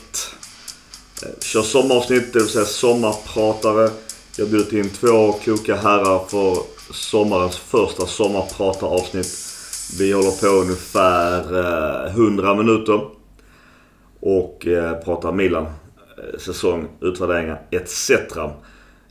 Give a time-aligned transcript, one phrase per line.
[1.23, 3.91] Eh, kör sommaravsnitt, det vill säga sommarpratare.
[4.37, 6.57] Jag har bjudit in två kloka herrar för
[6.93, 9.39] sommarens första sommarprataravsnitt.
[9.99, 11.59] Vi håller på ungefär
[12.07, 13.01] eh, 100 minuter.
[14.21, 15.67] Och eh, pratar Milan,
[16.39, 18.11] säsong, utvärderingar etc.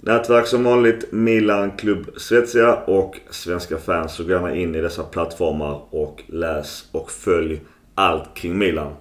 [0.02, 4.13] Nätverk som vanligt Milan Klubb Svezia och svenska fans.
[4.13, 7.62] Så gå gärna in i dessa plattformar och läs och följ
[7.95, 8.94] allt kring Milan.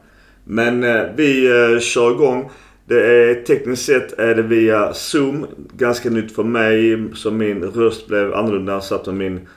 [0.45, 2.51] Men eh, vi eh, kör igång.
[2.85, 5.47] Det är tekniskt sett är det via Zoom.
[5.73, 7.05] Ganska nytt för mig.
[7.15, 8.73] Så min röst blev annorlunda.
[8.73, 9.49] Jag satt med min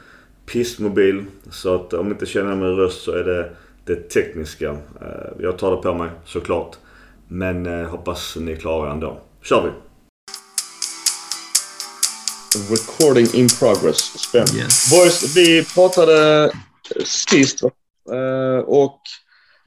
[0.46, 1.26] pissmobil.
[1.50, 3.50] Så att om ni inte känner min röst så är det
[3.86, 4.70] det tekniska.
[5.02, 6.76] Eh, jag tar det på mig såklart.
[7.28, 9.20] Men eh, hoppas ni klarar er ändå.
[9.42, 9.91] kör vi!
[12.56, 13.98] Recording in progress.
[13.98, 14.58] Spännande.
[14.58, 14.92] Yes.
[14.92, 16.52] Boys, vi pratade
[17.06, 19.00] sist eh, och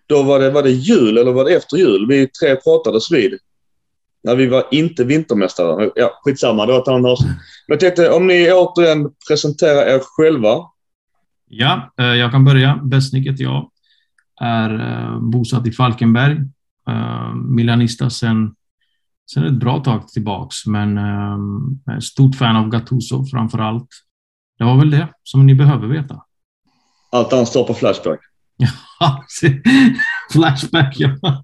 [0.07, 2.07] då var det, var det jul eller var det efter jul?
[2.09, 3.39] Vi tre pratades vid.
[4.25, 5.91] När vi var inte vintermästare.
[5.95, 6.67] Ja, skitsamma.
[6.67, 7.31] Det var ett annat avsnitt.
[7.69, 10.57] Men jag tänkte om ni återigen presenterar er själva.
[11.49, 12.81] Ja, eh, jag kan börja.
[12.83, 13.71] Besnik heter jag.
[14.41, 16.37] Är eh, bosatt i Falkenberg.
[17.49, 18.55] Milanista sen,
[19.33, 23.89] sen ett bra tag tillbaks, men eh, stort fan av Gattuso framför allt.
[24.59, 26.23] Det var väl det som ni behöver veta.
[27.11, 28.21] Allt annat står på Flashback.
[28.57, 29.25] Ja,
[30.33, 31.17] Flashback, ja.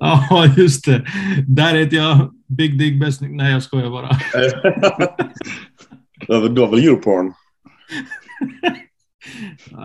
[0.00, 1.04] ja, just det.
[1.46, 3.30] Där heter jag Big Dig Besnik.
[3.30, 4.08] Nej, jag skojar bara.
[6.26, 7.32] det var väl Europorn?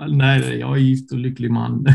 [0.08, 1.86] Nej, jag är gift och lycklig man.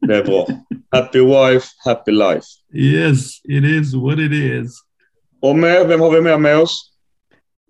[0.00, 0.46] Det är bra.
[0.92, 2.46] Happy wife, happy life.
[2.74, 4.80] Yes, it is what it is.
[5.42, 6.92] Och med, vem har vi mer med oss?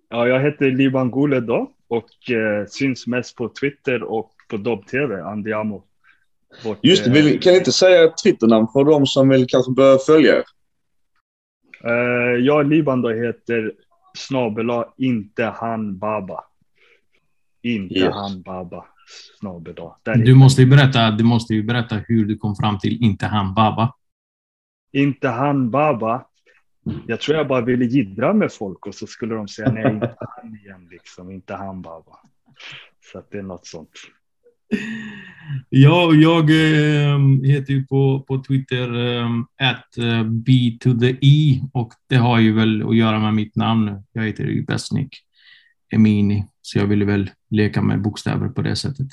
[0.08, 5.20] Ja, jag heter Liban Gule då och eh, syns mest på Twitter och på Dobb-TV,
[5.22, 5.84] Andiamo.
[6.64, 9.72] Vårt, Just det, eh, vill, kan ni inte säga Twitternamn för de som vill kanske
[9.72, 10.44] börja följa er?
[11.84, 13.72] eh, jag, Liban då, heter
[14.18, 16.44] snabela inte han baba.
[17.62, 18.14] Inte Yes.
[18.14, 18.86] han baba.
[19.40, 19.96] Snabela.
[20.02, 23.26] Där Du måste ju berätta, du måste ju berätta hur du kom fram till inte
[23.26, 23.94] han Baba.
[24.92, 26.26] Inte han baba.
[27.06, 30.14] Jag tror jag bara ville jiddra med folk och så skulle de säga nej, inte
[30.18, 31.30] han igen liksom.
[31.30, 32.18] Inte han baba.
[33.12, 33.90] Så att det är något sånt.
[35.68, 39.28] Ja, jag eh, heter ju på, på Twitter eh,
[39.70, 43.56] at eh, B to the E och det har ju väl att göra med mitt
[43.56, 44.04] namn.
[44.12, 45.16] Jag heter ju Besnik
[45.94, 49.06] Emini, så jag ville väl leka med bokstäver på det sättet.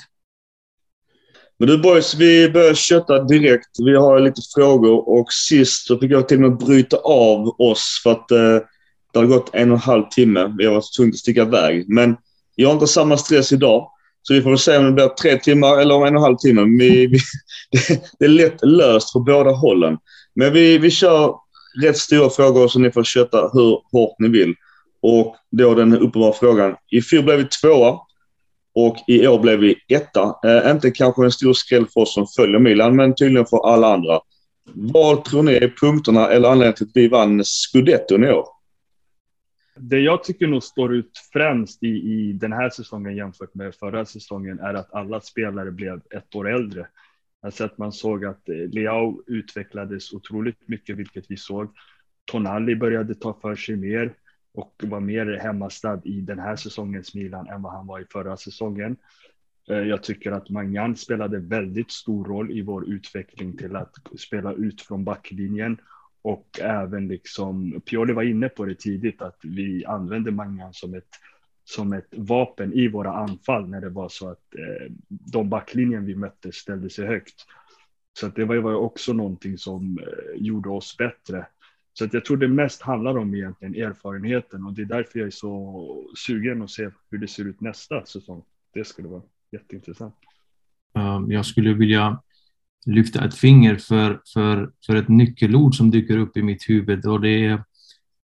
[1.58, 3.68] Men du boys, vi börjar kötta direkt.
[3.84, 8.00] Vi har lite frågor och sist så fick jag till och med bryta av oss
[8.02, 8.58] för att eh,
[9.12, 10.54] det har gått en och en halv timme.
[10.58, 11.88] Vi har varit tvungna att sticka iväg.
[11.88, 12.16] Men
[12.54, 13.90] jag har inte samma stress idag.
[14.22, 16.22] Så vi får väl se om det blir tre timmar eller om en och en
[16.22, 16.62] halv timme.
[16.62, 17.18] Vi, vi,
[17.70, 19.98] det, det är lätt löst för båda hållen.
[20.34, 21.34] Men vi, vi kör
[21.82, 24.54] rätt stora frågor så ni får köta hur hårt ni vill.
[25.02, 26.76] Och då den uppenbara frågan.
[26.90, 27.98] I fjol blev vi tvåa.
[28.74, 30.34] Och i år blev vi etta.
[30.44, 33.94] Eh, inte kanske en stor skräll för oss som följer Milan, men tydligen för alla
[33.94, 34.20] andra.
[34.74, 38.44] Vad tror ni är punkterna eller anledningen till att vi vann scudetton i år?
[39.76, 44.04] Det jag tycker nog står ut främst i, i den här säsongen jämfört med förra
[44.04, 46.86] säsongen är att alla spelare blev ett år äldre.
[47.42, 51.68] Alltså att man såg att eh, Leao utvecklades otroligt mycket, vilket vi såg.
[52.24, 54.14] Tonali började ta för sig mer
[54.54, 58.36] och var mer hemmastad i den här säsongens Milan än vad han var i förra
[58.36, 58.96] säsongen.
[59.70, 64.52] Eh, jag tycker att Mangan spelade väldigt stor roll i vår utveckling till att spela
[64.52, 65.78] ut från backlinjen
[66.22, 71.08] och även liksom Pioli var inne på det tidigt att vi använde Mangan som ett
[71.64, 76.14] som ett vapen i våra anfall när det var så att eh, de backlinjen vi
[76.14, 77.46] mötte ställde sig högt.
[78.12, 81.46] Så att det var ju var ju också någonting som eh, gjorde oss bättre.
[81.92, 85.26] Så att jag tror det mest handlar om egentligen erfarenheten och det är därför jag
[85.26, 88.42] är så sugen att se hur det ser ut nästa säsong.
[88.74, 89.22] Det skulle vara
[89.52, 90.14] jätteintressant.
[90.94, 92.22] Ehm, jag skulle vilja
[92.86, 97.20] lyfta ett finger för, för, för ett nyckelord som dyker upp i mitt huvud och
[97.20, 97.64] det är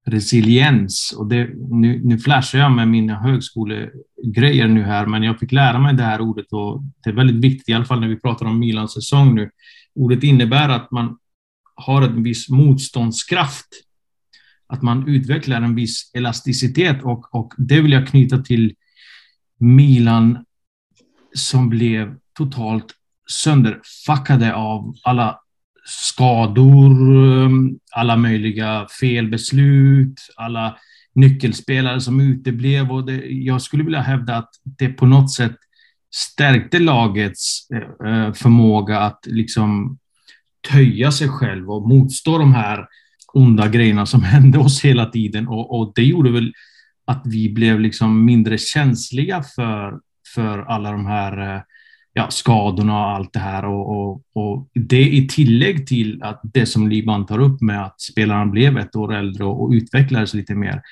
[0.06, 1.14] resiliens.
[1.18, 5.78] Och det, nu, nu flashar jag med mina högskolegrejer nu här, men jag fick lära
[5.78, 8.46] mig det här ordet och det är väldigt viktigt, i alla fall när vi pratar
[8.46, 9.50] om Milans säsong nu.
[9.94, 11.18] Ordet innebär att man
[11.74, 13.66] har en viss motståndskraft,
[14.66, 18.74] att man utvecklar en viss elasticitet och, och det vill jag knyta till
[19.60, 20.44] Milan
[21.34, 22.86] som blev totalt
[23.30, 25.40] sönderfuckade av alla
[25.84, 30.76] skador, um, alla möjliga felbeslut, alla
[31.14, 32.92] nyckelspelare som uteblev.
[32.92, 35.56] Och det, jag skulle vilja hävda att det på något sätt
[36.14, 39.98] stärkte lagets eh, eh, förmåga att liksom
[40.72, 42.86] töja sig själv och motstå de här
[43.32, 45.48] onda grejerna som hände oss hela tiden.
[45.48, 46.52] Och, och det gjorde väl
[47.06, 50.00] att vi blev liksom mindre känsliga för,
[50.34, 51.62] för alla de här eh,
[52.12, 53.64] ja, skadorna och allt det här.
[53.64, 58.00] Och, och, och, det i tillägg till att det som Liban tar upp med att
[58.00, 60.82] spelarna blev ett år äldre och, och utvecklades lite mer,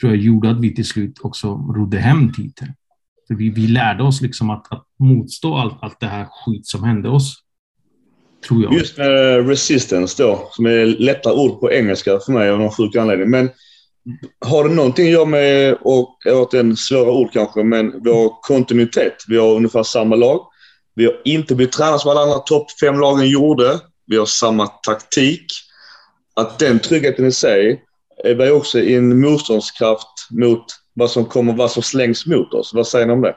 [0.00, 2.72] tror jag gjorde att vi till slut också rodde hem titeln.
[3.28, 6.84] För vi, vi lärde oss liksom att, att motstå allt, allt det här skit som
[6.84, 7.42] hände oss.
[8.48, 8.74] Tror jag.
[8.74, 12.96] Just med resistance då, som är lätta ord på engelska för mig av någon sjuk
[12.96, 13.30] anledning.
[13.30, 13.50] Men
[14.44, 18.42] har det någonting att göra med, och jag vet en svåra ord kanske, men vår
[18.42, 19.16] kontinuitet.
[19.28, 20.46] Vi har ungefär samma lag.
[20.94, 23.80] Vi har inte blivit tränade som alla andra topp fem lagen gjorde.
[24.06, 25.46] Vi har samma taktik.
[26.34, 27.82] Att den tryggheten i sig
[28.24, 30.64] är också en motståndskraft mot
[30.94, 32.70] vad som kommer, vad som slängs mot oss.
[32.74, 33.34] Vad säger ni om det?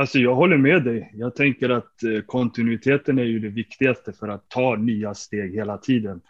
[0.00, 1.12] Alltså jag håller med dig.
[1.14, 5.78] Jag tänker att eh, kontinuiteten är ju det viktigaste för att ta nya steg hela
[5.78, 6.20] tiden.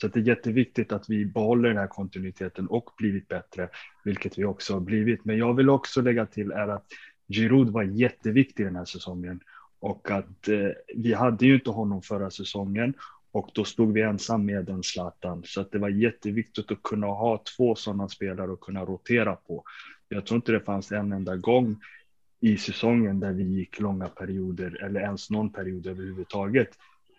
[0.00, 3.68] Så det är jätteviktigt att vi behåller den här kontinuiteten och blivit bättre,
[4.04, 5.24] vilket vi också har blivit.
[5.24, 6.86] Men jag vill också lägga till är att
[7.28, 9.40] Giroud var jätteviktig den här säsongen
[9.80, 12.94] och att eh, vi hade ju inte honom förra säsongen
[13.32, 15.42] och då stod vi ensam med den Zlatan.
[15.46, 19.64] Så att det var jätteviktigt att kunna ha två sådana spelare och kunna rotera på.
[20.08, 21.76] Jag tror inte det fanns en enda gång
[22.40, 26.68] i säsongen där vi gick långa perioder eller ens någon period överhuvudtaget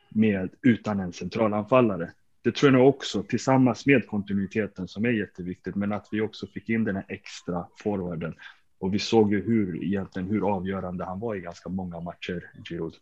[0.10, 2.12] med utan en centralanfallare.
[2.44, 6.70] Det tror jag också tillsammans med kontinuiteten som är jätteviktigt, men att vi också fick
[6.70, 8.34] in den här extra forwarden.
[8.80, 12.94] Och vi såg ju hur egentligen hur avgörande han var i ganska många matcher, Giroud.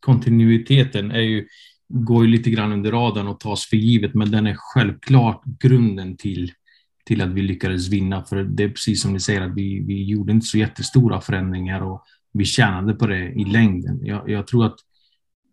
[0.00, 1.48] Kontinuiteten är ju,
[1.88, 6.16] går ju lite grann under radarn och tas för givet, men den är självklart grunden
[6.16, 6.52] till
[7.08, 8.24] till att vi lyckades vinna.
[8.24, 11.80] För det är precis som ni säger, att vi, vi gjorde inte så jättestora förändringar
[11.80, 14.00] och vi tjänade på det i längden.
[14.02, 14.76] Jag, jag tror att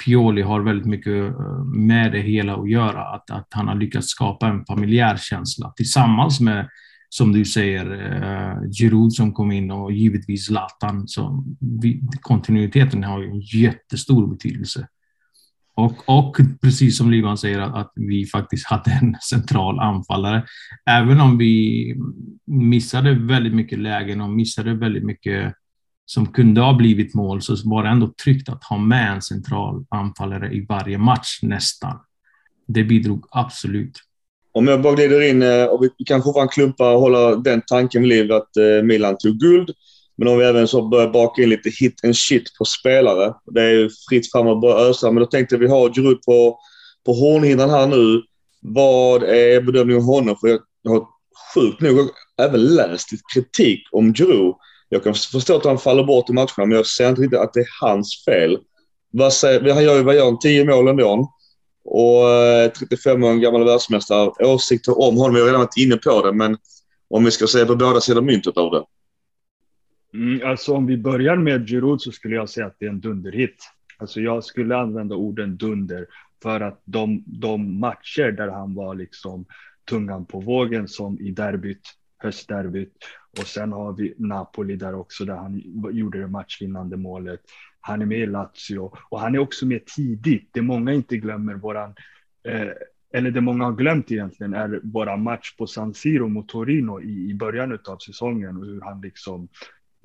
[0.06, 3.06] Pioli har väldigt mycket eh, med det hela att göra.
[3.16, 6.70] Att, att han har lyckats skapa en familjär känsla tillsammans med,
[7.10, 7.86] som du säger,
[8.24, 11.08] eh, Giroud som kom in och givetvis Zlatan.
[11.08, 11.44] Så
[11.82, 14.88] vi, kontinuiteten har ju en jättestor betydelse.
[15.76, 20.46] Och, och precis som Livan säger att vi faktiskt hade en central anfallare.
[20.90, 21.96] Även om vi
[22.46, 25.54] missade väldigt mycket lägen och missade väldigt mycket
[26.06, 29.86] som kunde ha blivit mål så var det ändå tryggt att ha med en central
[29.90, 32.00] anfallare i varje match nästan.
[32.68, 34.00] Det bidrog absolut.
[34.52, 38.02] Om jag bara glider in, eh, och vi kan fortfarande klumpa och hålla den tanken
[38.02, 39.72] vid liv att eh, Milan tog guld.
[40.18, 43.34] Men om vi även så börjar baka in lite hit and shit på spelare.
[43.46, 46.60] Det är ju fritt fram att börja ösa, men då tänkte vi ha Giroud på,
[47.06, 48.22] på hornhinnan här nu.
[48.62, 50.36] Vad är bedömningen av honom?
[50.42, 50.60] För jag,
[50.90, 51.08] har
[51.54, 52.10] sjukt nog
[52.42, 54.56] även läst lite kritik om Giroud.
[54.90, 57.54] Jag kan förstå att han faller bort i matcherna, men jag ser inte riktigt att
[57.54, 58.58] det är hans fel.
[59.12, 61.32] Vad säger, han gör ju, vad gör han, 10 mål ändå.
[61.86, 64.32] Och eh, 35 år gammal världsmästare.
[64.46, 66.58] Åsikter om honom, jag har redan varit inne på det, men
[67.10, 68.84] om vi ska se på båda sidor myntet av det.
[70.16, 73.00] Mm, alltså om vi börjar med Giroud så skulle jag säga att det är en
[73.00, 73.72] dunderhit.
[73.98, 76.08] Alltså jag skulle använda orden dunder
[76.44, 79.46] för att de, de matcher där han var liksom
[79.90, 81.82] tungan på vågen som i derbyt,
[82.18, 82.98] höstderbyt
[83.40, 85.62] och sen har vi Napoli där också där han
[85.92, 87.42] gjorde det matchvinnande målet.
[87.80, 90.50] Han är med i Lazio och han är också med tidigt.
[90.54, 91.96] Det många inte glömmer våran
[92.48, 92.70] eh,
[93.14, 97.30] eller det många har glömt egentligen är våra match på San Siro mot Torino i,
[97.30, 99.48] i början av säsongen och hur han liksom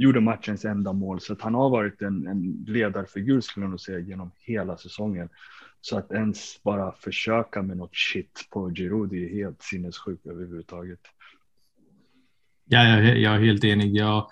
[0.00, 1.20] gjorde matchens enda mål.
[1.20, 5.28] Så att han har varit en, en ledarfigur skulle jag nog säga genom hela säsongen.
[5.80, 11.00] Så att ens bara försöka med något shit på Giroud är helt sinnessjukt överhuvudtaget.
[12.64, 13.96] Ja, jag, jag är helt enig.
[13.96, 14.26] Jag,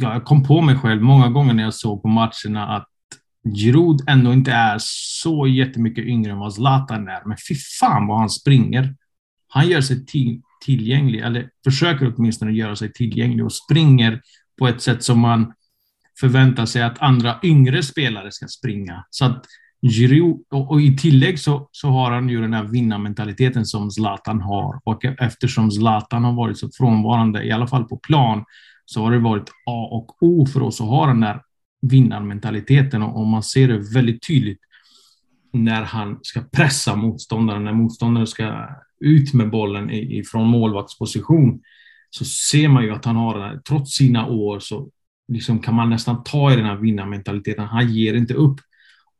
[0.00, 2.88] jag kom på mig själv många gånger när jag såg på matcherna att
[3.56, 7.22] Giroud ändå inte är så jättemycket yngre än vad Zlatan är.
[7.24, 8.96] Men fy fan vad han springer.
[9.48, 14.20] Han gör sig till, tillgänglig, eller försöker åtminstone göra sig tillgänglig och springer
[14.58, 15.52] på ett sätt som man
[16.20, 19.04] förväntar sig att andra yngre spelare ska springa.
[19.10, 19.44] Så att
[19.82, 24.40] Giroud, och, och, i tillägg så, så har han ju den här vinnarmentaliteten som Zlatan
[24.40, 24.80] har.
[24.84, 28.44] Och eftersom Zlatan har varit så frånvarande, i alla fall på plan,
[28.84, 31.42] så har det varit A och O för oss att ha den där
[31.82, 33.02] vinnarmentaliteten.
[33.02, 34.60] Och, och man ser det väldigt tydligt
[35.52, 38.68] när han ska pressa motståndaren, när motståndaren ska
[39.00, 41.60] ut med bollen ifrån målvaktsposition
[42.14, 44.88] så ser man ju att han har, trots sina år, så
[45.28, 47.64] liksom kan man nästan ta i den här vinnarmentaliteten.
[47.64, 48.56] Han ger inte upp.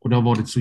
[0.01, 0.59] Och det har varit så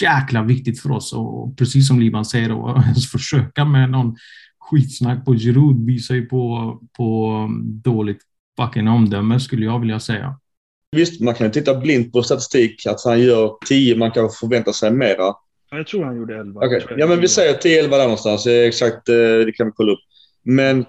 [0.00, 1.12] jäkla viktigt för oss.
[1.12, 4.16] Och precis som Liban säger, att ens försöka med någon
[4.58, 8.20] skitsnack på Giroud visar ju på, på dåligt
[8.60, 10.36] fucking omdöme, skulle jag vilja säga.
[10.96, 14.72] Visst, man kan ju titta blint på statistik, att han gör 10, man kan förvänta
[14.72, 15.34] sig mera.
[15.70, 16.60] Jag tror han gjorde 11.
[16.64, 16.98] Okej, okay.
[16.98, 18.46] ja men vi säger 10-11 där någonstans.
[18.46, 20.00] Exakt, eh, det kan vi kolla upp.
[20.42, 20.84] Men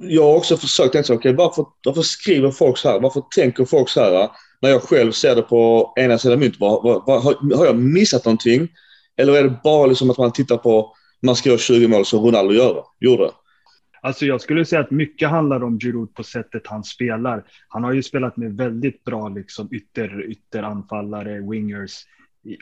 [0.00, 3.00] jag har också försökt tänka okay, varför, varför skriver folk så här?
[3.00, 4.30] Varför tänker folk så här?
[4.60, 6.60] När jag själv ser det på ena sidan myntet.
[6.60, 8.68] Har, har jag missat någonting?
[9.16, 12.24] Eller är det bara liksom att man tittar på, man ska göra 20 mål som
[12.24, 13.30] Ronaldo gör, gjorde?
[14.02, 17.44] Alltså jag skulle säga att mycket handlar om Giroud på sättet han spelar.
[17.68, 22.04] Han har ju spelat med väldigt bra liksom ytter, ytteranfallare, wingers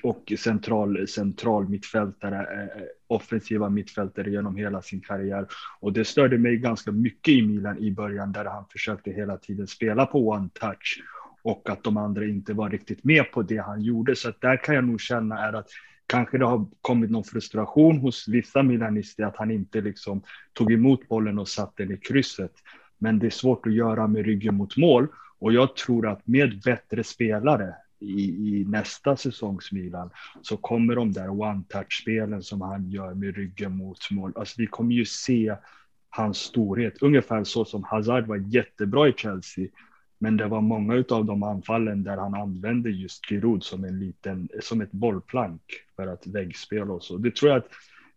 [0.02, 5.46] och central, central mittfältare, eh, offensiva mittfältare genom hela sin karriär.
[5.80, 9.66] Och det störde mig ganska mycket i Milan i början där han försökte hela tiden
[9.66, 11.02] spela på one touch
[11.42, 14.16] och att de andra inte var riktigt med på det han gjorde.
[14.16, 15.68] Så att där kan jag nog känna är att
[16.06, 20.22] kanske det har kommit någon frustration hos vissa milanister att han inte liksom
[20.52, 22.52] tog emot bollen och satte den i krysset.
[22.98, 25.08] Men det är svårt att göra med ryggen mot mål
[25.38, 30.10] och jag tror att med bättre spelare i, i nästa säsongs Milan
[30.42, 34.32] så kommer de där one-touch-spelen som han gör med ryggen mot mål.
[34.36, 35.56] Alltså vi kommer ju se
[36.08, 39.68] hans storhet, ungefär så som Hazard var jättebra i Chelsea.
[40.18, 44.48] Men det var många av de anfallen där han använde just Giroud som en liten,
[44.60, 45.62] som ett bollplank
[45.96, 47.16] för att väggspela och så.
[47.16, 47.68] Det tror jag att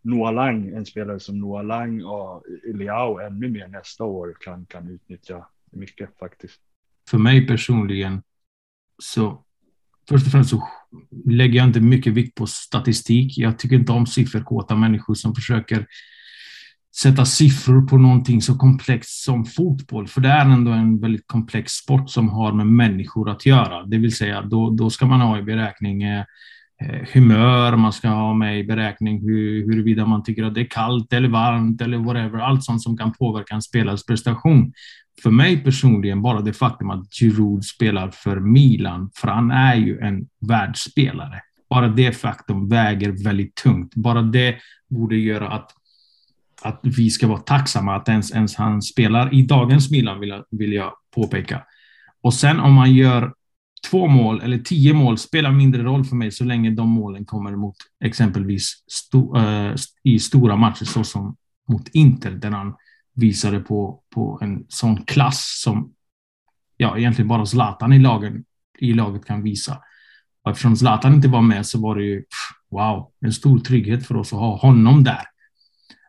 [0.01, 4.89] Noah Lang, en spelare som Noah Lang och Leao ännu mer nästa år kan, kan
[4.89, 6.61] utnyttja mycket faktiskt.
[7.09, 8.23] För mig personligen
[8.97, 9.44] så
[10.09, 10.67] först och främst så
[11.25, 13.37] lägger jag inte mycket vikt på statistik.
[13.37, 15.85] Jag tycker inte om sifferkåta människor som försöker
[16.95, 21.71] sätta siffror på någonting så komplext som fotboll, för det är ändå en väldigt komplex
[21.71, 23.85] sport som har med människor att göra.
[23.85, 26.25] Det vill säga, då, då ska man ha i beräkning eh,
[26.81, 30.69] Eh, humör, man ska ha med i beräkning hur, huruvida man tycker att det är
[30.69, 34.73] kallt eller varmt eller whatever, allt sånt som kan påverka en spelares prestation
[35.23, 39.99] för mig personligen, bara det faktum att Giroud spelar för Milan, för han är ju
[39.99, 41.41] en världsspelare.
[41.69, 43.95] Bara det faktum väger väldigt tungt.
[43.95, 44.55] Bara det
[44.89, 45.71] borde göra att,
[46.61, 50.45] att vi ska vara tacksamma att ens, ens han spelar i dagens Milan, vill jag,
[50.51, 51.63] vill jag påpeka.
[52.21, 53.33] Och sen om man gör
[53.89, 57.55] två mål eller tio mål spelar mindre roll för mig så länge de målen kommer
[57.55, 57.75] mot
[58.05, 61.35] exempelvis sto, äh, i stora matcher såsom
[61.67, 62.75] mot Inter där han
[63.15, 65.91] visade på, på en sån klass som
[66.77, 68.43] ja, egentligen bara Zlatan i, lagen,
[68.79, 69.77] i laget kan visa.
[70.43, 72.23] Och eftersom Zlatan inte var med så var det ju
[72.71, 75.21] wow, en stor trygghet för oss att ha honom där.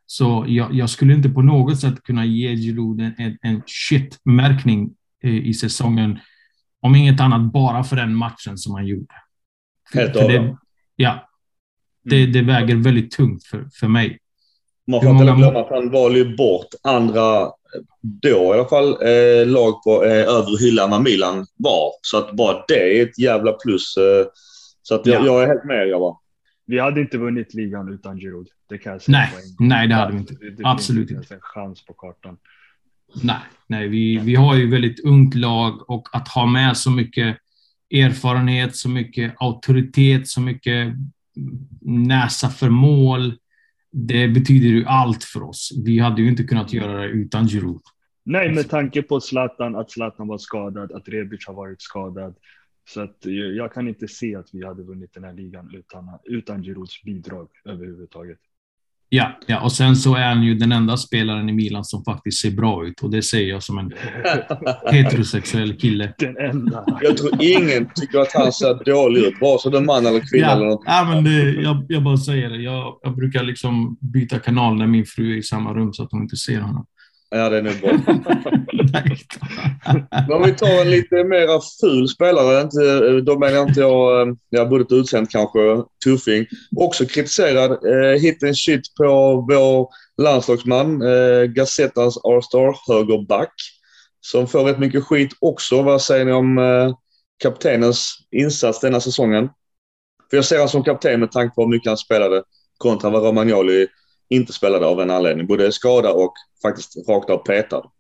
[0.06, 4.90] Så jag, jag skulle inte på något sätt kunna ge Giroud en, en, shit-märkning
[5.22, 6.18] eh, i säsongen.
[6.86, 9.14] Om inget annat bara för den matchen som han gjorde.
[9.94, 10.56] Helt för det,
[10.96, 11.28] Ja.
[12.04, 14.18] Det, det väger väldigt tungt för, för mig.
[14.86, 17.50] Man får inte glömma att han valde ju bort andra,
[18.02, 21.90] då i alla fall, eh, lag på eh, övre hyllan när Milan var.
[22.00, 23.96] Så att bara det är ett jävla plus.
[23.96, 24.26] Eh,
[24.82, 25.26] så att jag, ja.
[25.26, 26.16] jag är helt med grabbar.
[26.66, 28.48] Vi hade inte vunnit ligan utan Giroud.
[28.68, 29.18] Det kan jag säga.
[29.18, 30.34] Nej, nej det hade vi inte.
[30.34, 31.34] Det, det Absolut inte.
[31.34, 32.36] en chans på kartan.
[33.22, 37.36] Nej, nej vi, vi har ju väldigt ungt lag och att ha med så mycket
[37.90, 40.94] erfarenhet, så mycket auktoritet, så mycket
[41.80, 43.34] näsa för mål
[43.98, 45.72] det betyder ju allt för oss.
[45.84, 47.82] Vi hade ju inte kunnat göra det utan Giroud.
[48.24, 52.34] Nej, med tanke på Zlatan, att Zlatan var skadad, att Rebic har varit skadad.
[52.88, 56.18] Så att eh, jag kan inte se att vi hade vunnit den här ligan utan,
[56.24, 58.38] utan Girouds bidrag överhuvudtaget.
[59.08, 62.40] Ja, ja, och sen så är han ju den enda spelaren i Milan som faktiskt
[62.40, 63.92] ser bra ut och det säger jag som en
[64.92, 66.14] heterosexuell kille.
[66.18, 66.84] Den enda.
[67.02, 70.30] Jag tror ingen tycker att han ser dålig ut, vare sig det är man eller
[70.30, 70.82] kvinna ja, eller något.
[70.86, 72.56] Ja, men det, jag, jag bara säger det.
[72.56, 76.12] Jag, jag brukar liksom byta kanal när min fru är i samma rum så att
[76.12, 76.86] hon inte ser honom.
[77.30, 77.92] Ja, det är bra.
[80.28, 84.36] Men om vi tar en lite mer ful spelare, inte, då menar jag inte jag,
[84.50, 85.58] jag både ett utsänd kanske,
[86.04, 86.46] tuffing.
[86.76, 89.04] Också kritiserad eh, hit and shit på
[89.50, 89.88] vår
[90.22, 93.52] landslagsman, eh, Gazettas All-Star, högerback.
[94.20, 95.82] Som får rätt mycket skit också.
[95.82, 96.94] Vad säger ni om eh,
[97.42, 99.48] kaptenens insats denna säsongen?
[100.30, 102.42] För jag ser honom som kapten med tanke på hur mycket han spelade
[102.78, 103.86] kontra vad Romagnoli
[104.28, 105.46] inte spelade av en anledning.
[105.46, 107.90] Både skada och faktiskt rakt av petad.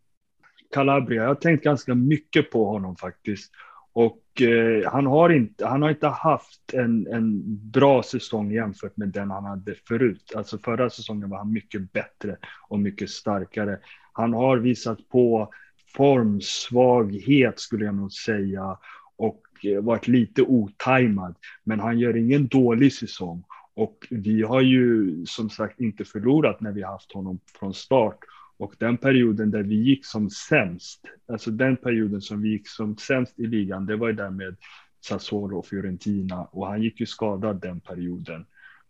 [0.70, 3.52] Calabria, jag har tänkt ganska mycket på honom faktiskt.
[3.92, 9.08] Och eh, han, har inte, han har inte haft en, en bra säsong jämfört med
[9.08, 10.32] den han hade förut.
[10.36, 12.36] Alltså förra säsongen var han mycket bättre
[12.68, 13.78] och mycket starkare.
[14.12, 15.52] Han har visat på
[15.96, 18.78] formsvaghet skulle jag nog säga
[19.16, 21.34] och eh, varit lite otajmad.
[21.64, 23.44] Men han gör ingen dålig säsong.
[23.76, 28.18] Och vi har ju som sagt inte förlorat när vi haft honom från start.
[28.56, 31.00] Och den perioden där vi gick som sämst,
[31.32, 34.56] alltså den perioden som vi gick som sämst i ligan, det var ju där med
[35.00, 38.46] Sassuolo och Fiorentina och han gick ju skadad den perioden.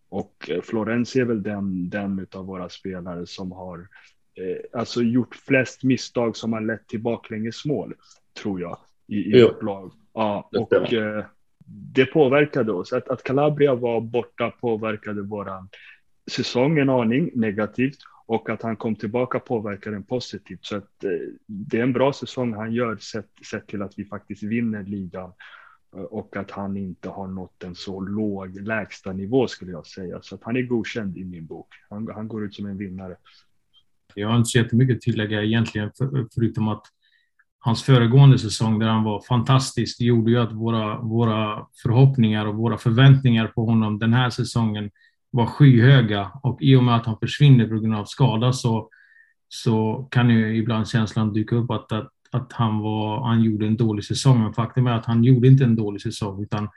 [0.08, 3.88] Och eh, Florens är väl den, den av våra spelare som har
[4.34, 7.94] eh, alltså gjort flest misstag som har lett till baklängesmål,
[8.42, 9.92] tror jag, i, i vårt lag.
[10.14, 11.24] Ja, och eh,
[11.68, 12.92] det påverkade oss.
[12.92, 15.68] Att, att Calabria var borta påverkade våran
[16.30, 20.64] säsong en aning negativt och att han kom tillbaka påverkar den positivt.
[20.64, 21.10] Så att, eh,
[21.46, 25.32] det är en bra säsong han gör sett, sett till att vi faktiskt vinner ligan
[25.96, 30.22] eh, och att han inte har nått en så låg lägsta nivå skulle jag säga.
[30.22, 31.68] Så att han är godkänd i min bok.
[31.90, 33.16] Han, han går ut som en vinnare.
[34.14, 36.86] Jag har inte så jättemycket att tillägga egentligen, för, förutom att
[37.58, 42.78] hans föregående säsong där han var fantastisk gjorde ju att våra, våra förhoppningar och våra
[42.78, 44.90] förväntningar på honom den här säsongen
[45.30, 48.88] var skyhöga och i och med att han försvinner på grund av skada så,
[49.48, 53.76] så kan ju ibland känslan dyka upp att, att, att han, var, han gjorde en
[53.76, 54.42] dålig säsong.
[54.42, 56.68] Men faktum är att han gjorde inte en dålig säsong utan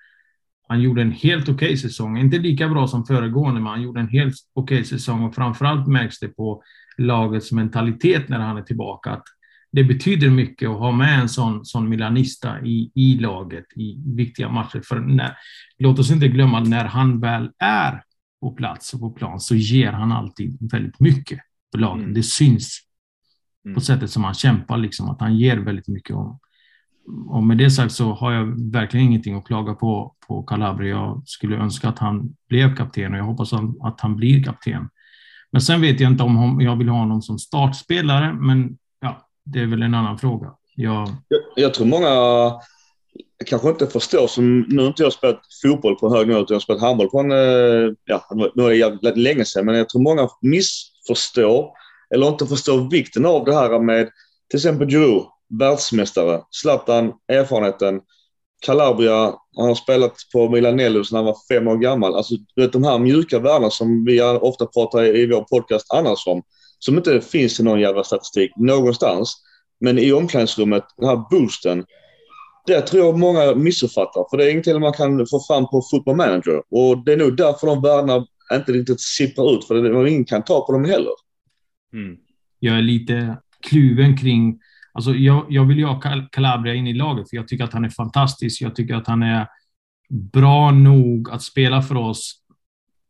[0.67, 2.17] han gjorde en helt okej okay säsong.
[2.17, 5.87] Inte lika bra som föregående, men han gjorde en helt okej okay säsong och framförallt
[5.87, 6.63] märks det på
[6.97, 9.09] lagets mentalitet när han är tillbaka.
[9.09, 9.23] Att
[9.71, 14.49] det betyder mycket att ha med en sån, sån milanista i, i laget i viktiga
[14.49, 14.81] matcher.
[14.85, 15.37] För när,
[15.77, 18.03] låt oss inte glömma när han väl är
[18.41, 21.39] på plats och på plan så ger han alltid väldigt mycket
[21.71, 22.01] för lagen.
[22.03, 22.13] Mm.
[22.13, 22.79] Det syns
[23.65, 23.75] mm.
[23.75, 26.15] på sättet som han kämpar, liksom, att han ger väldigt mycket.
[26.15, 26.39] Om,
[27.27, 30.89] och med det sagt så har jag verkligen ingenting att klaga på på Calabria.
[30.89, 34.89] Jag skulle önska att han blev kapten och jag hoppas att han blir kapten.
[35.51, 38.77] Men sen vet jag inte om jag vill ha honom som startspelare, men
[39.53, 40.53] det är väl en annan fråga.
[40.75, 42.09] Jag, jag, jag tror många
[43.45, 46.55] kanske inte förstår, som nu har inte jag spelat fotboll på hög nivå, utan jag
[46.55, 48.25] har spelat handboll på en, eh, ja,
[48.55, 51.69] nu är det jävligt länge sedan, men jag tror många missförstår
[52.13, 54.09] eller inte förstår vikten av det här med
[54.49, 55.23] till exempel Giroud,
[55.59, 58.01] världsmästare, Zlatan, erfarenheten,
[58.65, 62.15] Calabria, han har spelat på Milanello sedan han var fem år gammal.
[62.15, 66.27] Alltså, du vet de här mjuka värdena som vi ofta pratar i vår podcast annars
[66.27, 66.41] om,
[66.79, 69.35] som inte finns i någon jävla statistik någonstans.
[69.79, 71.85] Men i omklädningsrummet, den här boosten,
[72.67, 74.25] det tror jag många missuppfattar.
[74.29, 76.61] För det är ingenting man kan få fram på Football Manager.
[76.69, 79.65] Och det är nog därför de värdena inte riktigt sipprar ut.
[79.65, 81.11] För det är, ingen kan ta på dem heller.
[81.93, 82.17] Mm.
[82.59, 83.37] Jag är lite
[83.69, 84.59] kluven kring...
[84.93, 87.85] Alltså jag, jag vill ju ha Calabria in i laget, för jag tycker att han
[87.85, 88.61] är fantastisk.
[88.61, 89.47] Jag tycker att han är
[90.09, 92.41] bra nog att spela för oss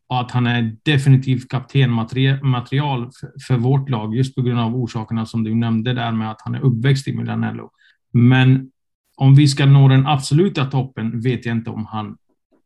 [0.09, 3.09] och att han är definitivt kaptenmaterial
[3.47, 6.55] för, vårt lag, just på grund av orsakerna som du nämnde där med att han
[6.55, 7.71] är uppväxt i Milanello.
[8.13, 8.71] Men
[9.17, 12.17] om vi ska nå den absoluta toppen vet jag inte om han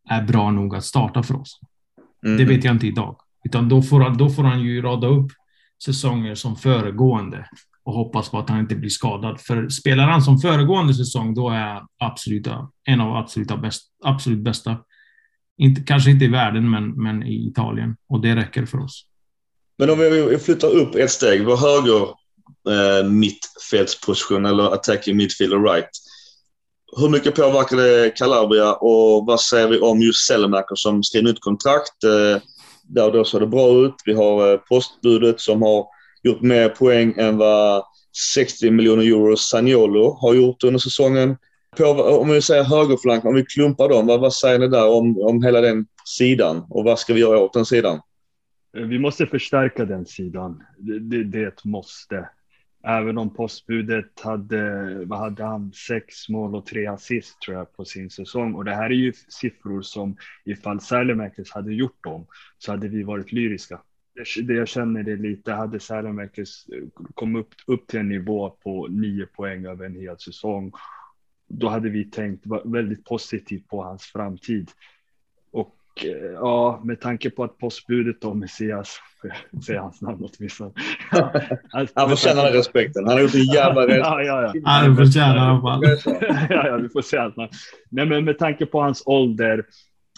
[0.10, 1.60] är bra nog att starta för oss.
[2.26, 2.38] Mm.
[2.38, 3.16] Det vet jag inte idag.
[3.44, 5.32] Utan då får, han, då får han ju rada upp
[5.86, 7.48] säsonger som föregående
[7.84, 9.42] och hoppas på att han inte blir skadad.
[9.42, 14.40] För spelar han som föregående säsong, då är han absoluta, en av absoluta bäst, absolut
[14.40, 14.78] bästa.
[15.58, 17.96] Inte, kanske inte i världen, men, men i Italien.
[18.10, 19.06] Och det räcker för oss.
[19.78, 21.46] Men om vi flyttar upp ett steg.
[21.46, 22.02] Vår höger
[22.70, 25.89] eh, mittfältsposition, eller attacking midfield right.
[26.98, 31.39] Hur mycket påverkar det Calabria och vad säger vi om just Selemaker som skrev nytt
[31.39, 32.04] kontrakt?
[32.04, 32.42] Eh,
[32.84, 33.96] där då såg det bra ut.
[34.06, 35.86] Vi har eh, postbudet som har
[36.24, 37.84] gjort mer poäng än vad
[38.36, 41.38] 60 miljoner euro Saniolo har gjort under säsongen.
[41.78, 41.84] På,
[42.22, 45.44] om vi säger högerflank, om vi klumpar dem, vad, vad säger ni där om, om
[45.44, 48.00] hela den sidan och vad ska vi göra åt den sidan?
[48.78, 50.64] Eh, vi måste förstärka den sidan.
[50.78, 52.30] Det, det, det är ett måste.
[52.88, 57.86] Även om postbudet hade, vad hade han, sex mål och tre assist tror jag på
[57.86, 58.56] sin säsong.
[58.56, 62.26] Och det här är ju siffror som ifall Sälemäkis hade gjort dem
[62.58, 63.82] så hade vi varit lyriska.
[64.44, 68.88] Det jag känner det lite, hade Sälemäkis eh, kommit upp, upp till en nivå på
[68.88, 70.72] nio poäng över en hel säsong,
[71.60, 74.72] då hade vi tänkt väldigt positivt på hans framtid.
[76.02, 79.00] Eh, ja, med tanke på att postbudet då, Messias,
[79.66, 80.72] säga hans namn åtminstone.
[81.96, 83.06] han förtjänar den respekten.
[83.06, 83.98] Han har gjort en jävla res.
[83.98, 84.62] ja, ja, ja.
[84.63, 85.84] Han förtjänar fall.
[86.50, 87.36] ja, ja, vi får se allt.
[87.89, 89.66] Nej, men med tanke på hans ålder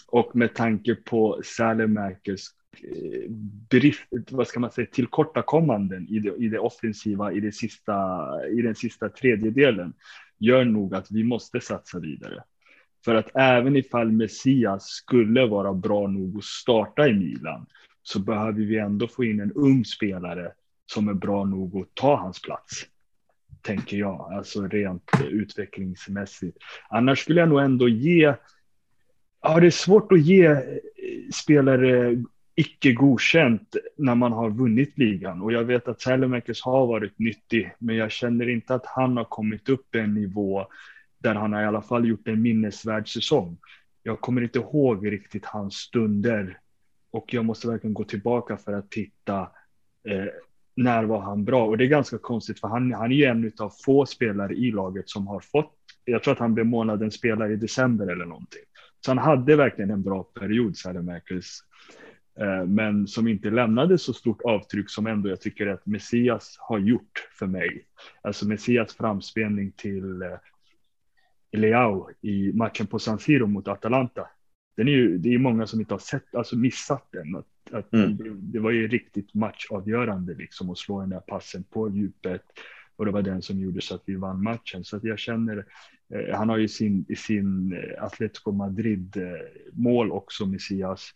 [0.07, 2.41] och med tanke på Sälemäkers
[2.83, 3.29] Eh,
[3.69, 7.95] brist, vad ska man säga, tillkortakommanden i det, i det offensiva i, det sista,
[8.49, 9.93] i den sista tredjedelen
[10.39, 12.43] gör nog att vi måste satsa vidare.
[13.05, 17.65] För att även ifall Messias skulle vara bra nog att starta i Milan
[18.03, 20.51] så behöver vi ändå få in en ung spelare
[20.85, 22.85] som är bra nog att ta hans plats.
[23.61, 26.57] Tänker jag, alltså rent utvecklingsmässigt.
[26.89, 28.33] Annars skulle jag nog ändå ge,
[29.41, 30.61] ja det är svårt att ge eh,
[31.33, 32.23] spelare
[32.55, 35.41] icke godkänt när man har vunnit ligan.
[35.41, 39.23] Och jag vet att Sälemäkers har varit nyttig, men jag känner inte att han har
[39.23, 40.67] kommit upp en nivå
[41.17, 43.57] där han har i alla fall gjort en minnesvärd säsong.
[44.03, 46.59] Jag kommer inte ihåg riktigt hans stunder
[47.11, 49.39] och jag måste verkligen gå tillbaka för att titta.
[50.07, 50.25] Eh,
[50.75, 51.65] när var han bra?
[51.65, 54.71] Och det är ganska konstigt för han, han är ju en av få spelare i
[54.71, 55.73] laget som har fått.
[56.05, 58.61] Jag tror att han blev månadens spelare i december eller någonting.
[59.05, 61.59] Så han hade verkligen en bra period, Sälemäkers.
[61.89, 62.04] Eh,
[62.67, 67.27] men som inte lämnade så stort avtryck som ändå jag tycker att Messias har gjort
[67.39, 67.85] för mig.
[68.21, 70.29] Alltså Messias framspelning till eh,
[71.51, 74.27] Leao i matchen på San Siro mot Atalanta.
[74.77, 77.35] Den är ju, det är många som inte har sett, alltså missat den.
[77.35, 78.17] Att, att mm.
[78.17, 82.41] det, det, var ju riktigt matchavgörande liksom att slå den där passen på djupet.
[82.95, 84.83] Och det var den som gjorde så att vi vann matchen.
[84.83, 85.65] Så att jag känner,
[86.13, 89.23] eh, han har ju sin, i sin eh, Atletico Madrid eh,
[89.73, 91.11] mål också, Messias.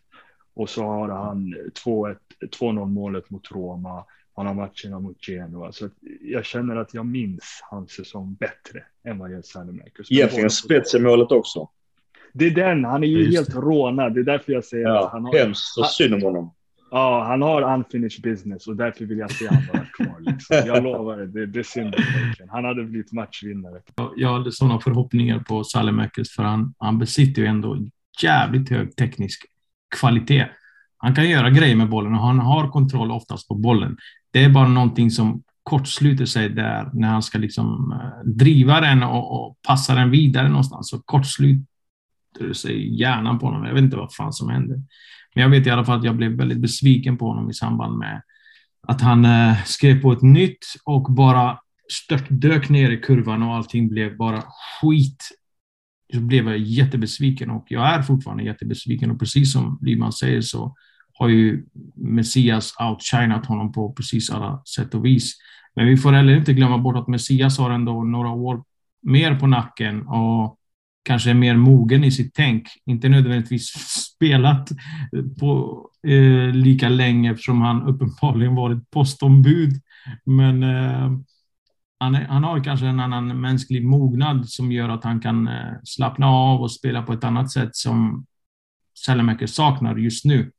[0.60, 4.04] Och så har han 2-0 målet mot Roma.
[4.36, 5.72] Han har matcherna mot Genoa.
[5.72, 5.88] Så
[6.20, 10.12] jag känner att jag minns hans säsong bättre än vad jag Sanimakers.
[10.12, 11.68] Egentligen spetsemålet också.
[12.32, 12.84] Det är den.
[12.84, 14.14] Han är ju Just helt rånad.
[14.14, 15.38] Det är därför jag säger ja, att han har...
[15.38, 16.54] Hemskt och synd om honom.
[16.90, 20.20] Ja, han har unfinished business och därför vill jag se honom vara kvar.
[20.20, 20.56] Liksom.
[20.66, 21.94] Jag lovar det, det, det är synd
[22.48, 23.82] Han hade blivit matchvinnare.
[24.16, 27.76] Jag hade sådana förhoppningar på Salemäkers för han, han besitter ju ändå
[28.22, 29.49] jävligt hög teknisk
[29.96, 30.46] kvalitet.
[30.98, 33.96] Han kan göra grejer med bollen och han har kontroll oftast på bollen.
[34.32, 39.02] Det är bara någonting som kortsluter sig där när han ska liksom eh, driva den
[39.02, 40.90] och, och passa den vidare någonstans.
[40.90, 43.64] Så kortsluter sig hjärnan på honom.
[43.64, 44.76] Jag vet inte vad fan som händer.
[45.34, 47.98] Men jag vet i alla fall att jag blev väldigt besviken på honom i samband
[47.98, 48.22] med
[48.88, 51.58] att han eh, skrev på ett nytt och bara
[51.92, 54.42] störtdök ner i kurvan och allting blev bara
[54.80, 55.28] skit
[56.12, 59.10] så blev jag jättebesviken och jag är fortfarande jättebesviken.
[59.10, 60.76] Och precis som Lyman säger så
[61.12, 65.34] har ju Messias outshinat honom på precis alla sätt och vis.
[65.74, 68.62] Men vi får heller inte glömma bort att Messias har ändå några år
[69.02, 70.56] mer på nacken och
[71.02, 72.68] kanske är mer mogen i sitt tänk.
[72.86, 73.66] Inte nödvändigtvis
[74.14, 74.68] spelat
[75.40, 79.72] på eh, lika länge eftersom han uppenbarligen varit postombud.
[80.24, 81.10] Men eh,
[82.00, 85.72] han, är, han har kanske en annan mänsklig mognad som gör att han kan eh,
[85.84, 88.26] slappna av och spela på ett annat sätt som
[89.06, 90.50] Sellemäker saknar just nu.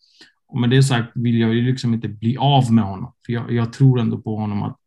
[0.48, 3.14] Och med det sagt vill jag ju liksom inte bli av med honom.
[3.26, 4.78] För jag, jag tror ändå på honom att,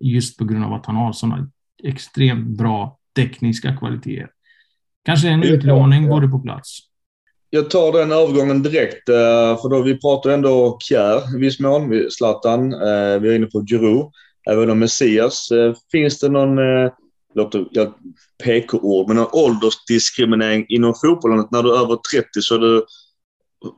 [0.00, 1.50] just på grund av att han har sådana
[1.82, 4.30] extremt bra tekniska kvaliteter.
[5.04, 6.78] Kanske en utlåning vore på plats.
[7.50, 12.10] Jag tar den övergången direkt, eh, för då vi pratar ändå Kjär i viss mån,
[12.10, 14.12] Zlatan, eh, vi är inne på Giroud
[14.50, 15.50] även om Messias.
[15.50, 16.92] Eh, finns det någon, eh,
[17.34, 17.94] låter jag
[18.44, 21.46] PK-ord, men någon åldersdiskriminering inom fotbollen?
[21.50, 22.86] När du är över 30 så är du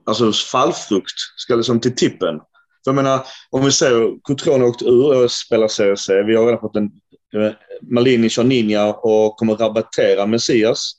[0.07, 2.39] alltså fallfrukt, ska liksom till tippen.
[2.85, 6.09] För jag menar, om vi säger Cotrone åkt ur och spelar CSC.
[6.27, 6.91] Vi har redan fått en
[7.37, 10.93] eh, Malini kör ninja och kommer rabattera Messias.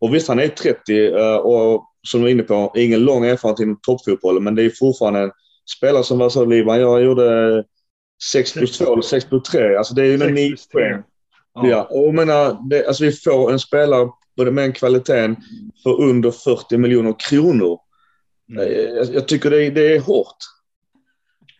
[0.00, 1.10] Och visst, han är 30
[1.42, 5.20] och som du är inne på, ingen lång erfarenhet inom toppfotbollen, men det är fortfarande
[5.20, 5.30] en
[5.76, 6.80] spelare som var så Liban.
[6.80, 7.64] Jag gjorde
[8.22, 9.76] 6 plus 2 eller 6 plus 3.
[9.76, 11.02] Alltså det är ju en 9 poäng.
[11.54, 11.68] Ja.
[11.68, 11.88] ja.
[11.90, 15.36] Och menar, det, alltså vi får en spelare både med en kvaliteten
[15.82, 17.78] för under 40 miljoner kronor.
[18.50, 18.66] Mm.
[18.66, 20.36] Eh, jag, jag, tycker det, det är hårt.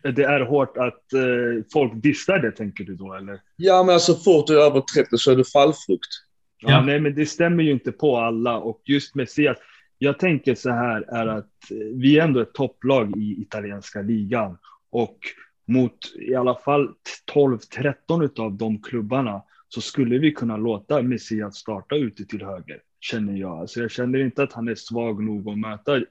[0.03, 3.39] Det är hårt att eh, folk dissar det, tänker du då, eller?
[3.55, 6.09] Ja, men alltså fort du är över 30 så är du fallfrukt.
[6.57, 9.57] Ja, ja, nej, men det stämmer ju inte på alla och just med Sias.
[9.97, 11.51] Jag tänker så här är att
[11.93, 14.57] vi är ändå ett topplag i italienska ligan
[14.91, 15.17] och
[15.65, 16.93] mot i alla fall
[17.33, 23.33] 12-13 av de klubbarna så skulle vi kunna låta Messias starta ute till höger, känner
[23.33, 23.59] jag.
[23.59, 26.01] Alltså jag känner inte att han är svag nog att möta,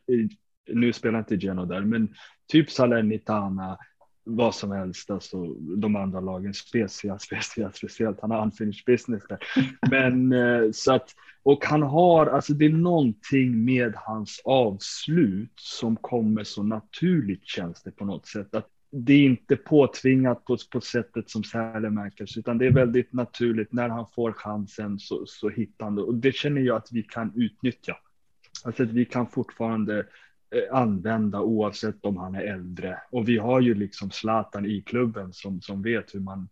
[0.73, 2.14] nu spelar inte Geno där, men
[2.49, 3.79] typ Salernitana,
[4.25, 9.38] vad som helst, alltså de andra lagen, speciellt, speciellt, speciellt, han har unfinished business där.
[9.90, 11.11] Men eh, så att,
[11.43, 17.83] och han har, alltså det är någonting med hans avslut som kommer så naturligt känns
[17.83, 18.55] det på något sätt.
[18.55, 23.72] Att det är inte påtvingat på, på sättet som Sälemäkers, utan det är väldigt naturligt.
[23.72, 26.02] När han får chansen så, så hittar han det.
[26.02, 27.96] Och det känner jag att vi kan utnyttja.
[28.64, 32.98] Alltså att vi kan fortfarande eh, använda oavsett om han är äldre.
[33.11, 36.48] Och vi har ju liksom Zlatan i klubben som, som vet hur man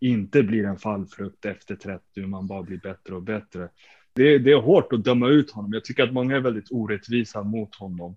[0.00, 3.68] inte blir en fallfrukt efter 30, hur man bara blir bättre och bättre.
[4.12, 5.72] Det, det är hårt att döma ut honom.
[5.72, 8.16] Jag tycker att många är väldigt orättvisa mot honom.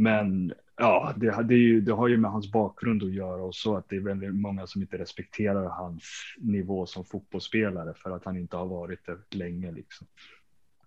[0.00, 3.76] Men ja, det, det, ju, det, har ju med hans bakgrund att göra och så
[3.76, 6.02] att det är väldigt många som inte respekterar hans
[6.38, 9.72] nivå som fotbollsspelare för att han inte har varit det länge.
[9.72, 10.06] Liksom.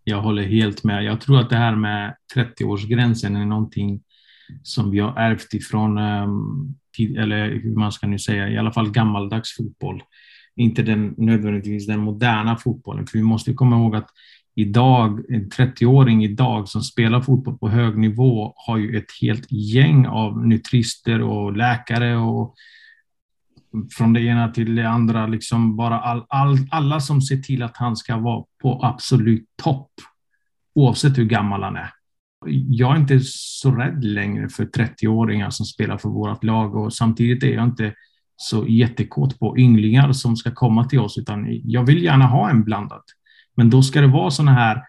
[0.03, 1.03] Jag håller helt med.
[1.03, 4.03] Jag tror att det här med 30-årsgränsen är någonting
[4.63, 6.75] som vi har ärvt ifrån, ehm,
[7.17, 10.03] eller hur man ska nu säga, i alla fall gammaldags fotboll.
[10.55, 14.09] Inte den, nödvändigtvis den moderna fotbollen, för vi måste komma ihåg att
[14.55, 20.07] idag, en 30-åring idag som spelar fotboll på hög nivå har ju ett helt gäng
[20.07, 22.55] av nutrister och läkare och
[23.91, 27.77] från det ena till det andra, liksom bara all, all, alla som ser till att
[27.77, 29.91] han ska vara på absolut topp,
[30.75, 31.89] oavsett hur gammal han är.
[32.69, 37.43] Jag är inte så rädd längre för 30-åringar som spelar för vårt lag och samtidigt
[37.43, 37.93] är jag inte
[38.35, 42.63] så jättekåt på ynglingar som ska komma till oss, utan jag vill gärna ha en
[42.63, 43.01] blandad.
[43.55, 44.83] Men då ska det vara sådana här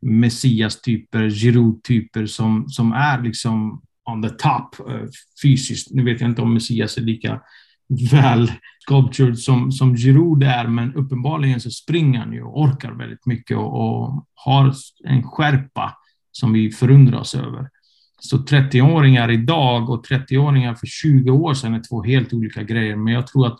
[0.00, 5.06] Messias-typer, Giroud-typer som, som är liksom on the top eh,
[5.42, 5.90] fysiskt.
[5.90, 7.40] Nu vet jag inte om Messias är lika
[8.12, 8.52] väl
[8.86, 13.56] sculptured som, som Giroud är, men uppenbarligen så springer han ju och orkar väldigt mycket
[13.56, 14.74] och, och har
[15.04, 15.96] en skärpa
[16.32, 17.68] som vi förundras över.
[18.20, 23.12] Så 30-åringar idag och 30-åringar för 20 år sedan är två helt olika grejer, men
[23.12, 23.58] jag tror att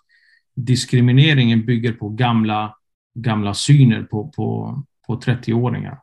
[0.57, 2.75] diskrimineringen bygger på gamla,
[3.15, 5.99] gamla syner på, på, på 30-åringar.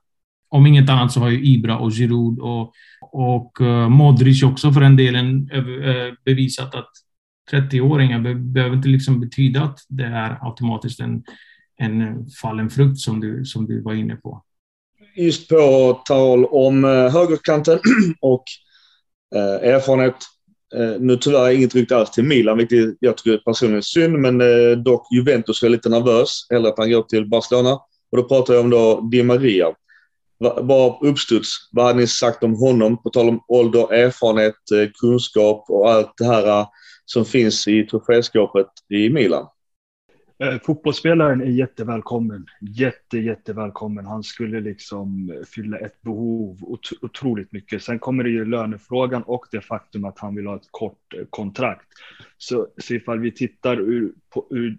[0.50, 4.82] Om inget annat så har ju Ibra och Giroud och, och eh, Modric också för
[4.82, 6.90] en delen eh, bevisat att
[7.52, 11.24] 30-åringar behöver inte liksom betyda att det är automatiskt en,
[11.78, 14.44] en fallen frukt som du, som du var inne på.
[15.16, 17.80] Just på tal om eh, högerkanten
[18.22, 18.44] och
[19.64, 20.16] erfarenhet.
[20.76, 24.42] Eh, nu tyvärr inget rykte alls till Milan, vilket jag tycker personligen är synd, men
[24.42, 26.48] eh, dock Juventus är lite nervös.
[26.50, 27.74] Hellre att han går till Barcelona.
[28.12, 29.68] Och då pratar jag om då Di Maria.
[30.64, 33.04] Bara uppstuds, vad hade ni sagt om honom?
[33.04, 36.68] På tal om ålder, erfarenhet, eh, kunskap och allt det här eh,
[37.06, 39.46] som finns i troféskåpet i Milan.
[40.42, 42.46] Eh, fotbollsspelaren är jättevälkommen.
[42.62, 44.06] Jätte, jättevälkommen.
[44.06, 46.58] Han skulle liksom fylla ett behov
[47.02, 47.84] otroligt mycket.
[47.84, 51.26] Sen kommer det ju lönefrågan och det faktum att han vill ha ett kort eh,
[51.30, 51.88] kontrakt.
[52.38, 54.78] Så, så ifall vi tittar ur, på, ur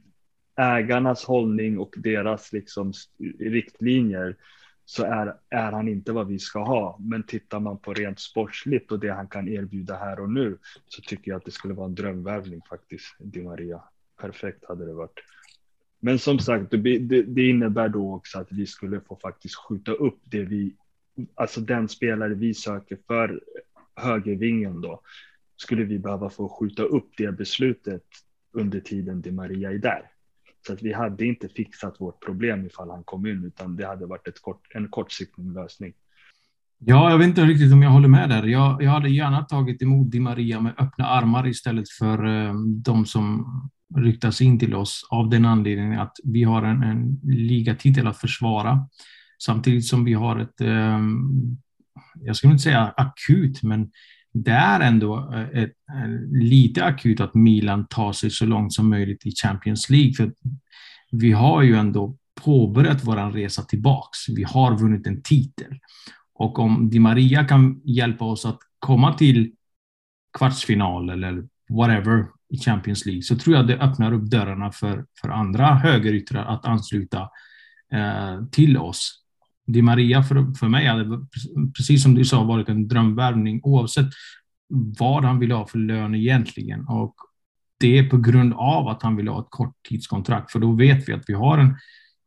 [0.57, 2.93] ägarnas hållning och deras liksom
[3.39, 4.37] riktlinjer
[4.85, 6.99] så är, är han inte vad vi ska ha.
[7.01, 11.03] Men tittar man på rent sportsligt och det han kan erbjuda här och nu så
[11.03, 13.83] tycker jag att det skulle vara en drömvärvning faktiskt, Di Maria.
[14.21, 15.21] Perfekt hade det varit.
[16.05, 20.19] Men som sagt, det, det, innebär då också att vi skulle få faktiskt skjuta upp
[20.25, 20.75] det vi,
[21.35, 23.41] alltså den spelare vi söker för
[23.97, 25.01] högervingen då,
[25.57, 28.05] skulle vi behöva få skjuta upp det beslutet
[28.53, 30.11] under tiden Di Maria är där.
[30.67, 34.07] Så att vi hade inte fixat vårt problem ifall han kom in, utan det hade
[34.07, 35.95] varit ett kort, en kortsiktig lösning.
[36.85, 38.47] Ja, jag vet inte riktigt om jag håller med där.
[38.47, 43.07] Jag, jag hade gärna tagit emot Di Maria med öppna armar istället för eh, de
[43.07, 43.47] som
[43.97, 48.89] ryktas in till oss av den anledningen att vi har en, en ligatitel att försvara.
[49.45, 51.01] Samtidigt som vi har ett, eh,
[52.21, 53.91] jag skulle inte säga akut, men
[54.33, 55.73] det är ändå eh, ett, ett,
[56.31, 60.15] lite akut att Milan tar sig så långt som möjligt i Champions League.
[60.15, 60.33] För
[61.11, 64.29] vi har ju ändå påbörjat vår resa tillbaks.
[64.29, 65.79] Vi har vunnit en titel.
[66.43, 69.53] Och om Di Maria kan hjälpa oss att komma till
[70.39, 75.29] kvartsfinal eller whatever i Champions League så tror jag det öppnar upp dörrarna för, för
[75.29, 77.21] andra högeryttrar att ansluta
[77.93, 79.23] eh, till oss.
[79.67, 81.27] Di Maria för, för mig hade,
[81.77, 84.09] precis som du sa, varit en drömvärvning oavsett
[84.99, 86.89] vad han vill ha för lön egentligen.
[86.89, 87.15] Och
[87.81, 91.13] det är på grund av att han vill ha ett korttidskontrakt, för då vet vi
[91.13, 91.77] att vi har en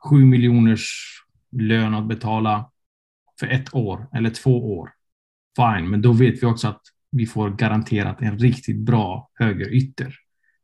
[0.09, 0.89] sju miljoners
[1.51, 2.71] lön att betala
[3.39, 4.89] för ett år eller två år.
[5.55, 10.15] Fine, men då vet vi också att vi får garanterat en riktigt bra högerytter.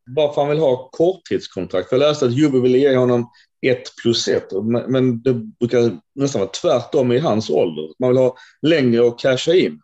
[0.06, 1.90] Varför han vill ha korttidskontrakt?
[1.90, 3.30] För jag läste att Juve ville ge honom
[3.62, 4.48] ett plus ett.
[4.88, 7.90] Men det brukar nästan vara tvärtom i hans ålder.
[8.00, 9.82] Man vill ha längre och casha in.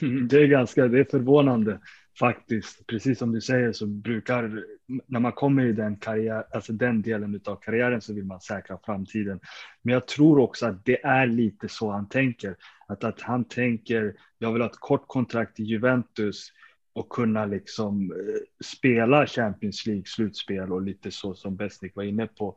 [0.28, 1.80] Det är ganska, det är förvånande
[2.18, 2.86] faktiskt.
[2.86, 4.64] Precis som du säger så brukar,
[5.06, 8.78] när man kommer i den, karriär, alltså den delen av karriären så vill man säkra
[8.84, 9.40] framtiden.
[9.82, 12.56] Men jag tror också att det är lite så han tänker.
[12.88, 16.52] Att, att han tänker, jag vill ha ett kort kontrakt i Juventus
[16.92, 22.26] och kunna liksom eh, spela Champions League slutspel och lite så som Besnik var inne
[22.26, 22.56] på.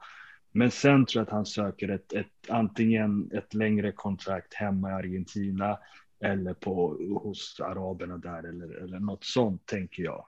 [0.51, 4.93] Men sen tror jag att han söker ett, ett antingen ett längre kontrakt hemma i
[4.93, 5.77] Argentina
[6.19, 10.25] eller på, hos araberna där eller, eller något sånt tänker jag.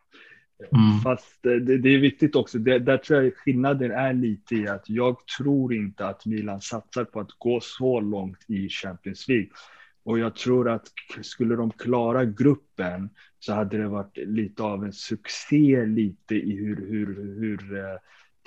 [0.60, 0.99] Mm.
[1.04, 4.89] Fast det, det, är viktigt också, det, där tror jag skillnaden är lite i att
[4.89, 9.49] jag tror inte att Milan satsar på att gå så långt i Champions League.
[10.04, 10.88] Och jag tror att
[11.21, 16.75] skulle de klara gruppen så hade det varit lite av en succé lite i hur,
[16.75, 17.97] hur, hur eh,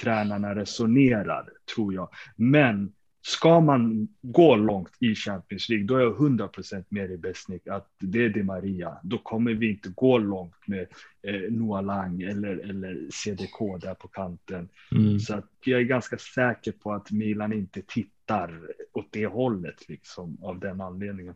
[0.02, 2.08] tränarna resonerar, tror jag.
[2.36, 2.92] Men
[3.24, 7.88] ska man gå långt i Champions League, då är jag 100% med i Besnik att
[7.98, 8.98] det är Di Maria.
[9.02, 10.86] Då kommer vi inte gå långt med
[11.22, 14.68] eh, Noah Lang eller, eller CDK där på kanten.
[14.92, 15.18] Mm.
[15.18, 18.60] Så att jag är ganska säker på att Milan inte tittar
[18.92, 21.34] åt det hållet liksom av den anledningen.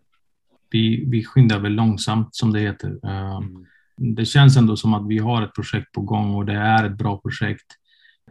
[0.70, 2.88] Vi, vi skyndar väl långsamt som det heter.
[2.88, 3.66] Mm.
[3.96, 6.99] Det känns ändå som att vi har ett projekt på gång och det är ett
[6.99, 7.66] bra projekt.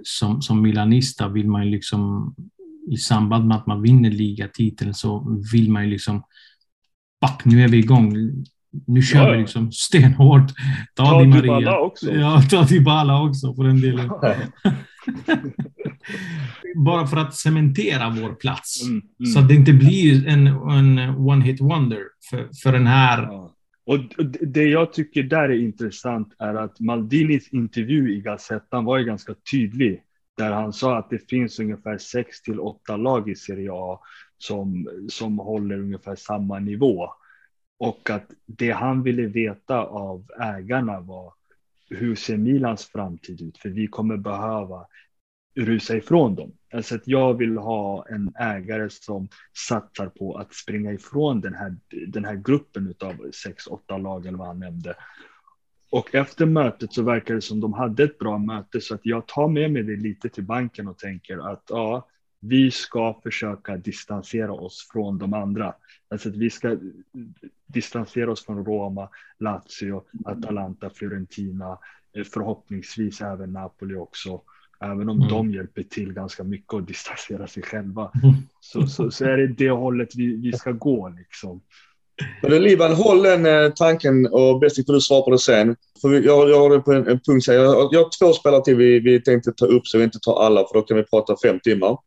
[0.03, 2.35] Som, som milanista vill man ju liksom
[2.91, 6.24] i samband med att man vinner ligatiteln så vill man ju liksom
[7.21, 8.13] Back, nu är vi igång.
[8.88, 9.32] Nu kör ja.
[9.32, 10.52] vi liksom stenhårt.
[10.93, 11.80] Ta, ta Di Maria.
[11.80, 12.12] också.
[12.12, 14.10] Ja, ta Dybala också på den delen.
[16.76, 18.84] Bara för att cementera vår plats.
[18.84, 19.32] Mm, mm.
[19.32, 23.24] Så att det inte blir en, en one hit wonder för, för den här.
[23.24, 23.52] Ja.
[23.86, 24.00] Och
[24.41, 29.34] det jag tycker där är intressant är att Maldinis intervju i Gazettan var ju ganska
[29.52, 30.02] tydlig
[30.38, 34.00] där han sa att det finns ungefär sex till åtta lag i Serie A
[34.38, 37.10] som, som håller ungefär samma nivå.
[37.78, 41.34] Och att det han ville veta av ägarna var
[41.89, 43.58] hur ser Milans framtid ut?
[43.58, 44.86] För vi kommer behöva
[45.56, 46.52] rusa ifrån dem.
[46.74, 49.28] Alltså att jag vill ha en ägare som
[49.67, 51.76] satsar på att springa ifrån den här,
[52.08, 54.95] den här gruppen av sex, åtta lag eller vad han nämnde
[55.89, 59.28] och efter mötet så verkar det som de hade ett bra möte så att jag
[59.28, 62.08] tar med mig det lite till banken och tänker att ja,
[62.39, 65.76] vi ska försöka distansera oss från de andra.
[66.10, 66.78] Alltså att vi ska
[67.67, 71.78] distansera oss från Roma, Lazio, Atalanta, Fiorentina,
[72.17, 74.41] eh, förhoppningsvis även Napoli också.
[74.80, 75.30] Även om mm.
[75.30, 78.12] de hjälper till ganska mycket att distansera sig själva.
[78.24, 78.36] Mm.
[78.60, 81.62] Så, så, så, är det det hållet vi, vi ska gå liksom.
[82.41, 85.75] Men du Liban, håll den eh, tanken och bäst får du svara på det sen.
[86.01, 87.54] För jag, jag har det på en, en punkt här.
[87.54, 90.43] Jag, jag har två spelare till vi, vi tänkte ta upp så vi inte tar
[90.43, 91.97] alla för då kan vi prata fem timmar.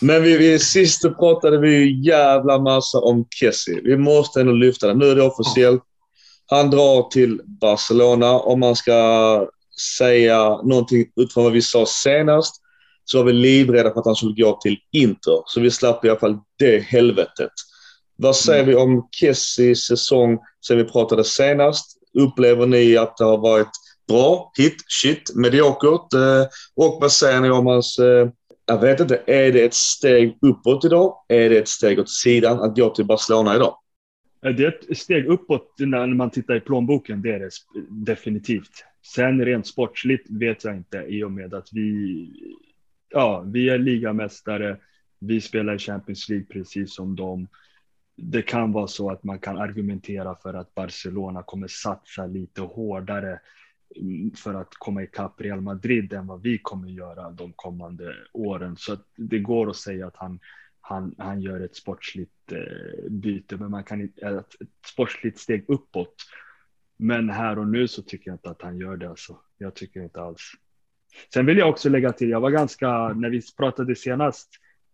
[0.00, 3.80] Men vi, vi, sist pratade vi jävla massa om Kessie.
[3.84, 4.94] Vi måste ändå lyfta det.
[4.94, 5.82] Nu är det officiellt.
[6.46, 8.38] Han drar till Barcelona.
[8.38, 9.48] Om man ska
[9.98, 12.62] säga någonting utifrån vad vi sa senast
[13.04, 15.42] så var vi livrädda för att han skulle gå till Inter.
[15.46, 17.50] Så vi slapp i alla fall det helvetet.
[18.16, 18.74] Vad säger mm.
[18.74, 21.98] vi om Kessies säsong sen vi pratade senast?
[22.18, 23.70] Upplever ni att det har varit
[24.08, 26.14] bra, hit, shit, mediokert?
[26.14, 27.98] Eh, och vad säger ni om hans...
[27.98, 28.28] Eh,
[28.66, 31.14] jag vet inte, är det ett steg uppåt idag?
[31.28, 33.74] Är det ett steg åt sidan att gå till Barcelona idag?
[34.40, 37.50] Det är ett steg uppåt när man tittar i plånboken, det är det
[37.90, 38.84] definitivt.
[39.14, 42.28] Sen rent sportsligt vet jag inte i och med att vi
[43.10, 44.76] ja, vi är ligamästare.
[45.18, 47.48] Vi spelar i Champions League precis som dem.
[48.16, 53.40] Det kan vara så att man kan argumentera för att Barcelona kommer satsa lite hårdare
[53.96, 58.76] mm, för att komma ikapp Real Madrid än vad vi kommer göra de kommande åren.
[58.76, 60.40] Så det går att säga att han,
[60.80, 65.38] han, han gör ett sportsligt eh, byte, men man kan inte, eh, ett, ett sportsligt
[65.38, 66.14] steg uppåt.
[66.96, 69.08] Men här och nu så tycker jag inte att han gör det.
[69.08, 69.38] Alltså.
[69.58, 70.52] Jag tycker inte alls.
[71.34, 74.48] Sen vill jag också lägga till, jag var ganska, när vi pratade senast,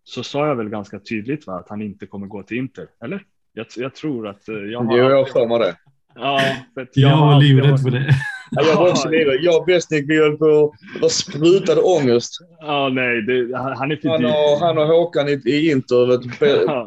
[0.05, 3.23] så sa jag väl ganska tydligt va, att han inte kommer gå till Inter, eller?
[3.53, 4.99] Jag, jag tror att eh, jag har...
[4.99, 5.77] Jo, jag för mig det.
[6.15, 6.41] Ja,
[6.75, 8.15] för jag, jag var livrädd för det.
[8.51, 9.39] Ja, jag var också livrädd.
[9.43, 12.33] Jag och Besnik, vi höll på att sprutade ångest.
[12.61, 16.39] Ja, nej, det, han är för han och, han och Håkan i, i Inter, vet,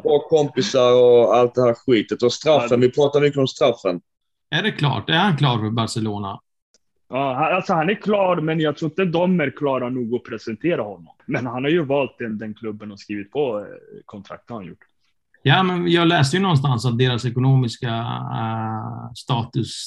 [0.02, 2.22] bra kompisar och allt det här skitet.
[2.22, 4.00] Och straffen, vi pratar mycket om straffen.
[4.50, 5.10] Är det klart?
[5.10, 6.40] Är han klar för Barcelona?
[7.10, 10.82] Ja, alltså han är klar, men jag tror inte de är klara nog att presentera
[10.82, 11.14] honom.
[11.26, 13.64] Men han har ju valt den, den klubben och skrivit på eh,
[14.04, 14.78] kontrakt har han gjort.
[15.42, 19.86] Ja, men jag läste ju någonstans att deras ekonomiska uh, status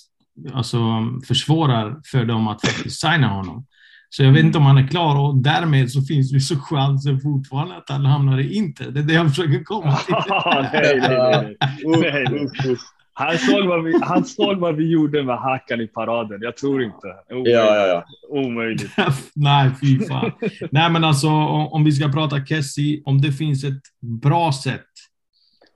[0.54, 0.80] alltså,
[1.28, 3.66] försvårar för dem att faktiskt signa honom.
[4.10, 7.20] Så jag vet inte om han är klar och därmed så finns det så chansen
[7.20, 8.92] fortfarande att han hamnar i Inter.
[8.92, 10.16] Det är det jag försöker komma till.
[10.74, 11.56] nej, nej,
[11.86, 12.50] nej.
[12.66, 12.78] nej.
[13.16, 16.42] Han såg, vad vi, han såg vad vi gjorde med Hakan i paraden.
[16.42, 17.08] Jag tror inte.
[17.30, 17.54] Omöjligt.
[17.54, 18.06] Ja, ja, ja.
[18.30, 18.92] Omöjligt.
[19.36, 20.32] Nej, fy fan.
[20.72, 24.88] Nej, men alltså om, vi ska prata Kessie, om det finns ett bra sätt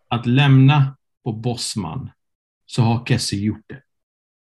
[0.10, 2.10] att lämna på Bossman
[2.66, 3.82] så har Kessie gjort det.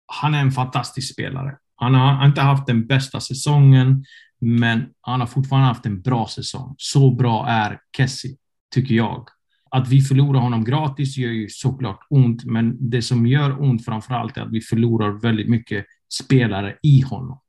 [0.06, 1.58] Han är en fantastisk spelare.
[1.76, 4.06] Han har inte haft den bästa säsongen,
[4.40, 6.76] men han har fortfarande haft en bra säsong.
[6.78, 8.38] Så bra är Kessie,
[8.74, 9.28] tycker jag.
[9.72, 14.14] Att vi förlorar honom gratis gör ju såklart ont, men det som gör ont framför
[14.14, 17.40] allt är att vi förlorar väldigt mycket spelare i honom.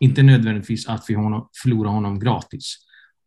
[0.00, 1.14] Inte nödvändigtvis att vi
[1.62, 2.76] förlorar honom gratis.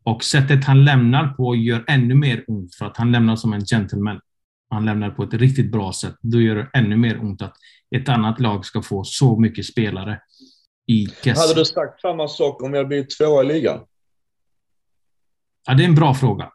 [0.04, 3.66] Och sättet han lämnar på gör ännu mer ont för att han lämnar som en
[3.66, 4.20] gentleman.
[4.70, 6.16] Han lämnar på ett riktigt bra sätt.
[6.22, 7.54] Då gör det ännu mer ont att
[7.96, 10.20] ett annat lag ska få så mycket spelare
[10.88, 11.36] i Kessie.
[11.36, 13.80] Hade du sagt samma sak om jag blivit tvåa i ligan?
[15.68, 16.52] Ja, det är en bra fråga.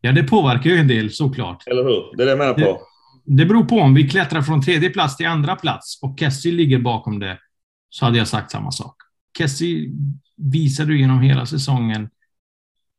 [0.00, 1.66] Ja, det påverkar ju en del såklart.
[1.66, 2.16] Eller hur?
[2.16, 2.80] Det är det jag menar på.
[3.24, 3.78] Det beror på.
[3.78, 7.38] Om vi klättrar från tredje plats till andra plats och Kessie ligger bakom det,
[7.90, 8.96] så hade jag sagt samma sak.
[9.38, 9.90] Kessie
[10.36, 12.10] visade genom hela säsongen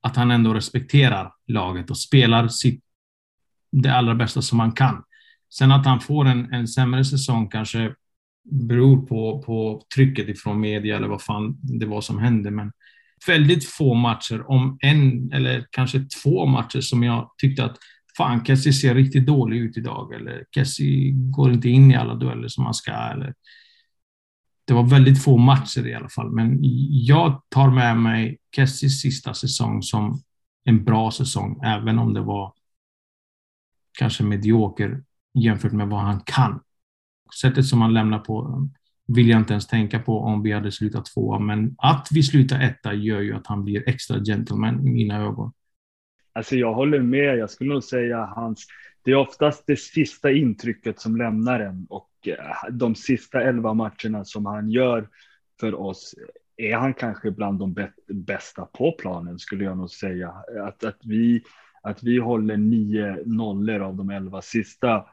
[0.01, 2.83] att han ändå respekterar laget och spelar sitt,
[3.71, 5.03] det allra bästa som han kan.
[5.49, 7.95] Sen att han får en, en sämre säsong kanske
[8.43, 12.51] beror på, på trycket ifrån media eller vad fan det var som hände.
[12.51, 12.71] Men
[13.27, 17.77] väldigt få matcher, om en eller kanske två matcher som jag tyckte att
[18.17, 22.47] fan, Kessie ser riktigt dålig ut idag eller Kessie går inte in i alla dueller
[22.47, 22.91] som han ska.
[22.91, 23.33] Eller...
[24.65, 26.57] Det var väldigt få matcher i alla fall, men
[26.91, 30.21] jag tar med mig Kessies sista säsong som
[30.63, 32.53] en bra säsong, även om det var
[33.99, 35.03] kanske medioker
[35.33, 36.59] jämfört med vad han kan.
[37.41, 38.69] Sättet som han lämnar på
[39.15, 42.61] vill jag inte ens tänka på om vi hade slutat tvåa, men att vi slutar
[42.61, 45.51] etta gör ju att han blir extra gentleman i mina ögon.
[46.33, 47.37] Alltså jag håller med.
[47.37, 48.67] Jag skulle nog säga hans.
[49.03, 54.25] Det är oftast det sista intrycket som lämnar en och eh, de sista elva matcherna
[54.25, 55.09] som han gör
[55.59, 56.15] för oss
[56.57, 60.33] är han kanske bland de bästa på planen skulle jag nog säga.
[60.67, 61.43] Att, att, vi,
[61.81, 65.05] att vi håller nio nollor av de elva sista,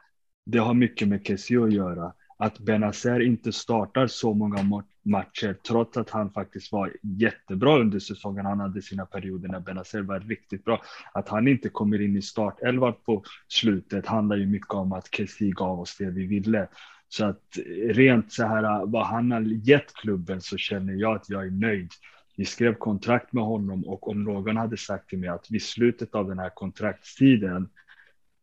[0.45, 5.97] det har mycket med Kessie att göra att Benazer inte startar så många matcher trots
[5.97, 8.45] att han faktiskt var jättebra under säsongen.
[8.45, 10.81] Han hade sina perioder när Benazer var riktigt bra.
[11.13, 15.51] Att han inte kommer in i startelvan på slutet handlar ju mycket om att Kessie
[15.51, 16.67] gav oss det vi ville.
[17.09, 17.57] Så att
[17.89, 21.91] rent så här vad han har gett klubben så känner jag att jag är nöjd.
[22.37, 26.15] Vi skrev kontrakt med honom och om någon hade sagt till mig att vid slutet
[26.15, 27.69] av den här kontraktstiden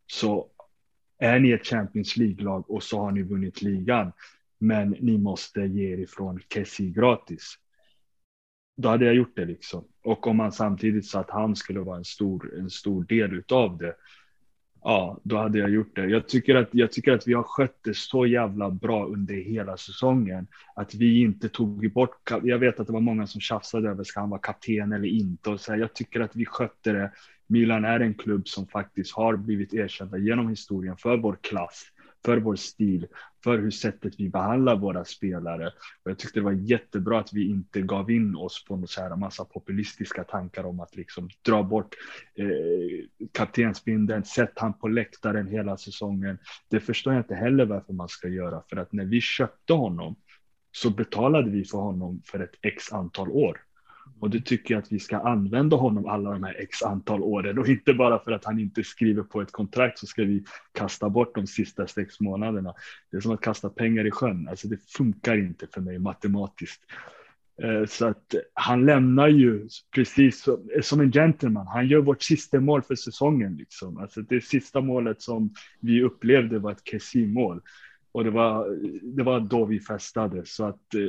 [0.07, 0.47] så
[1.17, 4.11] är ni ett Champions League-lag och så har ni vunnit ligan,
[4.59, 7.55] men ni måste ge er ifrån Kessie gratis.
[8.77, 9.87] Då hade jag gjort det liksom.
[10.03, 13.77] Och om man samtidigt sa att han skulle vara en stor, en stor del utav
[13.77, 13.95] det,
[14.87, 16.05] ja, då hade jag gjort det.
[16.05, 19.77] Jag tycker, att, jag tycker att vi har skött det så jävla bra under hela
[19.77, 20.47] säsongen.
[20.75, 24.19] Att vi inte tog bort, jag vet att det var många som tjafsade över, ska
[24.19, 25.49] han vara kapten eller inte?
[25.49, 27.11] Och så här, jag tycker att vi skötte det
[27.47, 31.85] Milan är en klubb som faktiskt har blivit erkända genom historien för vår klass,
[32.27, 33.07] för vår stil,
[33.43, 35.67] för hur sättet vi behandlar våra spelare.
[36.03, 39.01] Och jag tyckte det var jättebra att vi inte gav in oss på något så
[39.01, 41.95] här massa populistiska tankar om att liksom dra bort
[42.35, 46.37] eh, kaptensbindeln, sätt han på läktaren hela säsongen.
[46.69, 50.15] Det förstår jag inte heller varför man ska göra, för att när vi köpte honom
[50.71, 53.66] så betalade vi för honom för ett x antal år.
[54.19, 57.57] Och det tycker jag att vi ska använda honom alla de här x antal åren
[57.57, 61.09] och inte bara för att han inte skriver på ett kontrakt så ska vi kasta
[61.09, 62.73] bort de sista sex månaderna.
[63.11, 64.47] Det är som att kasta pengar i sjön.
[64.49, 66.81] Alltså det funkar inte för mig matematiskt.
[67.63, 70.47] Eh, så att han lämnar ju precis
[70.81, 71.67] som, en gentleman.
[71.67, 73.55] Han gör vårt sista mål för säsongen.
[73.55, 73.97] Liksom.
[73.97, 77.61] Alltså det sista målet som vi upplevde var ett Kessie-mål.
[78.11, 78.77] Och det var,
[79.15, 80.45] det var då vi festade.
[80.45, 81.07] Så att eh,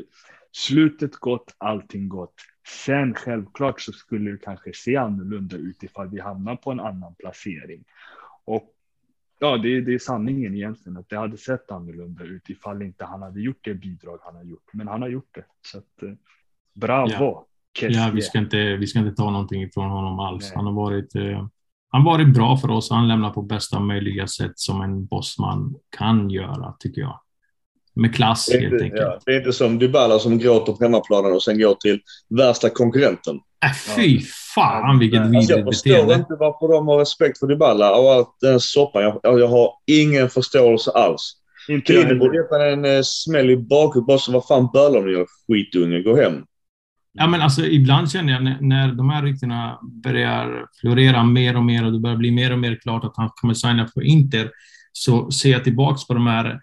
[0.53, 2.35] slutet gott, allting gott.
[2.69, 7.15] Sen självklart så skulle det kanske se annorlunda ut ifall vi hamnar på en annan
[7.15, 7.85] placering.
[8.45, 8.75] Och
[9.39, 13.05] ja, det, är, det är sanningen egentligen att det hade sett annorlunda ut ifall inte
[13.05, 14.71] han hade gjort det bidrag han har gjort.
[14.73, 15.45] Men han har gjort det.
[15.67, 16.13] Så att, eh,
[16.75, 17.11] bravo.
[17.11, 17.47] Ja,
[17.81, 20.45] ja vi, ska inte, vi ska inte ta någonting ifrån honom alls.
[20.45, 20.53] Nej.
[20.57, 21.47] Han har varit eh,
[21.91, 22.91] han varit bra för oss.
[22.91, 27.21] Han lämnar på bästa möjliga sätt som en bossman kan göra, tycker jag
[27.99, 29.01] med klass helt inte, enkelt.
[29.01, 32.71] Ja, det är inte som Dybala som gråter på hemmaplanen och sen går till värsta
[32.71, 33.37] konkurrenten.
[33.65, 34.21] Äh, fy
[34.55, 38.37] fan vilket vidrigt alltså, Jag förstår inte varför de har respekt för Dybala och allt
[38.41, 39.03] den soppan.
[39.03, 41.33] Jag, jag har ingen förståelse alls.
[41.69, 45.27] Inte borde ge en uh, smäll i bakhuvudet bara så vad fan bölar ni gör
[45.49, 46.45] skitunge, gå hem.
[47.13, 51.65] Ja, men alltså ibland känner jag när, när de här ryktena börjar florera mer och
[51.65, 54.51] mer och det börjar bli mer och mer klart att han kommer signa för Inter,
[54.93, 56.61] så ser jag tillbaks på de här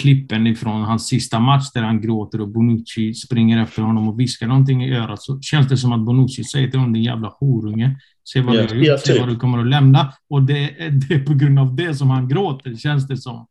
[0.00, 4.46] klippen ifrån hans sista match där han gråter och Bonucci springer efter honom och viskar
[4.46, 7.96] någonting i örat så känns det som att Bonucci säger till honom din jävla horunge.
[8.24, 10.12] Se vad yeah, du har gjort, se vad du kommer att lämna.
[10.28, 13.46] Och det är, det är på grund av det som han gråter, känns det som.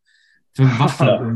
[0.57, 1.35] För varför,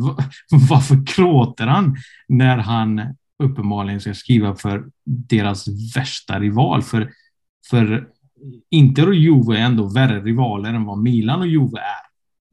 [0.70, 1.96] varför gråter han
[2.28, 3.02] när han
[3.44, 6.82] uppenbarligen ska skriva för deras värsta rival?
[6.82, 7.12] För,
[7.70, 8.08] för
[8.70, 12.06] Inter och Juve är ändå värre rivaler än vad Milan och Juve är.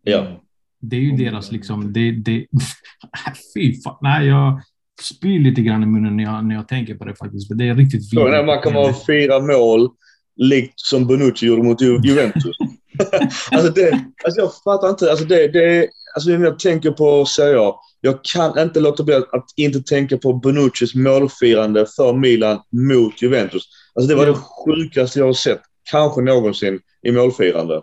[0.02, 0.41] Ja.
[0.82, 2.46] Det är ju deras liksom, det, det,
[3.54, 4.62] fy fan, nej jag
[5.02, 7.48] spyr lite grann i munnen när jag, när jag tänker på det faktiskt.
[7.48, 8.22] För det är riktigt fint.
[8.22, 9.88] När man kan vara fyra mål,
[10.36, 12.56] likt som Bonucci gjorde mot Juventus.
[13.50, 13.90] alltså, det,
[14.24, 18.24] alltså jag fattar inte, alltså det, det, alltså när jag tänker på Serie A, jag
[18.24, 23.62] kan inte låta bli att inte tänka på Bonuccis målfirande för Milan mot Juventus.
[23.94, 25.60] Alltså det var det sjukaste jag har sett,
[25.90, 27.82] kanske någonsin, i målfirande.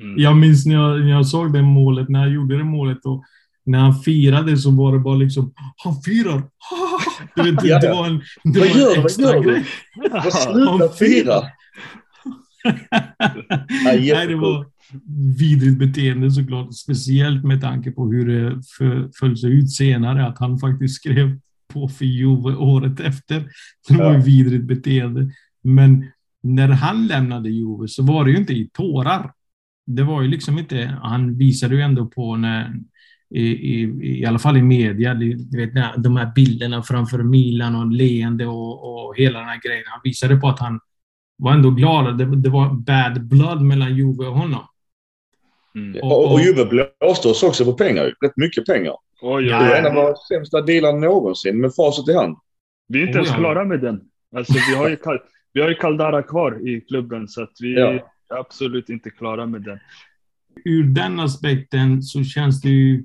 [0.00, 0.18] Mm.
[0.18, 3.24] Jag minns när jag, när jag såg det målet, när jag gjorde det målet och
[3.66, 6.42] när han firade så var det bara liksom, han firar!
[7.36, 9.64] Du vet, ja, det var en, det vad var gör, en extra vad gör grej.
[10.24, 10.30] Du?
[10.30, 11.42] Sluta fira!
[13.84, 14.66] Nej, det var
[15.38, 16.74] vidrigt beteende såklart.
[16.74, 18.62] Speciellt med tanke på hur det
[19.20, 21.38] föll sig ut senare, att han faktiskt skrev
[21.72, 23.48] på för Juve året efter.
[23.88, 25.30] Det var ju vidrigt beteende.
[25.62, 26.06] Men
[26.42, 29.32] när han lämnade Juve så var det ju inte i tårar.
[29.86, 32.74] Det var ju liksom inte, han visade ju ändå på när,
[33.30, 33.82] i, i,
[34.20, 39.06] i alla fall i media, du vet, de här bilderna framför Milan och leende och,
[39.06, 39.84] och hela den här grejen.
[39.86, 40.80] Han visade på att han
[41.38, 42.18] var ändå glad.
[42.18, 44.66] Det, det var bad blood mellan Juve och honom.
[45.74, 46.00] Mm.
[46.02, 48.14] Och, och, och Juve blåste oss också på pengar.
[48.24, 48.94] Rätt mycket pengar.
[49.22, 52.36] Oj, det var en av våra sämsta dealar någonsin med facit i hand.
[52.88, 54.00] Vi är inte ens klara med den.
[54.36, 54.96] Alltså, vi har ju,
[55.52, 58.08] vi har ju Caldara kvar i klubben så att vi ja.
[58.28, 59.78] Absolut inte klara med den.
[60.64, 63.04] Ur den aspekten så känns det ju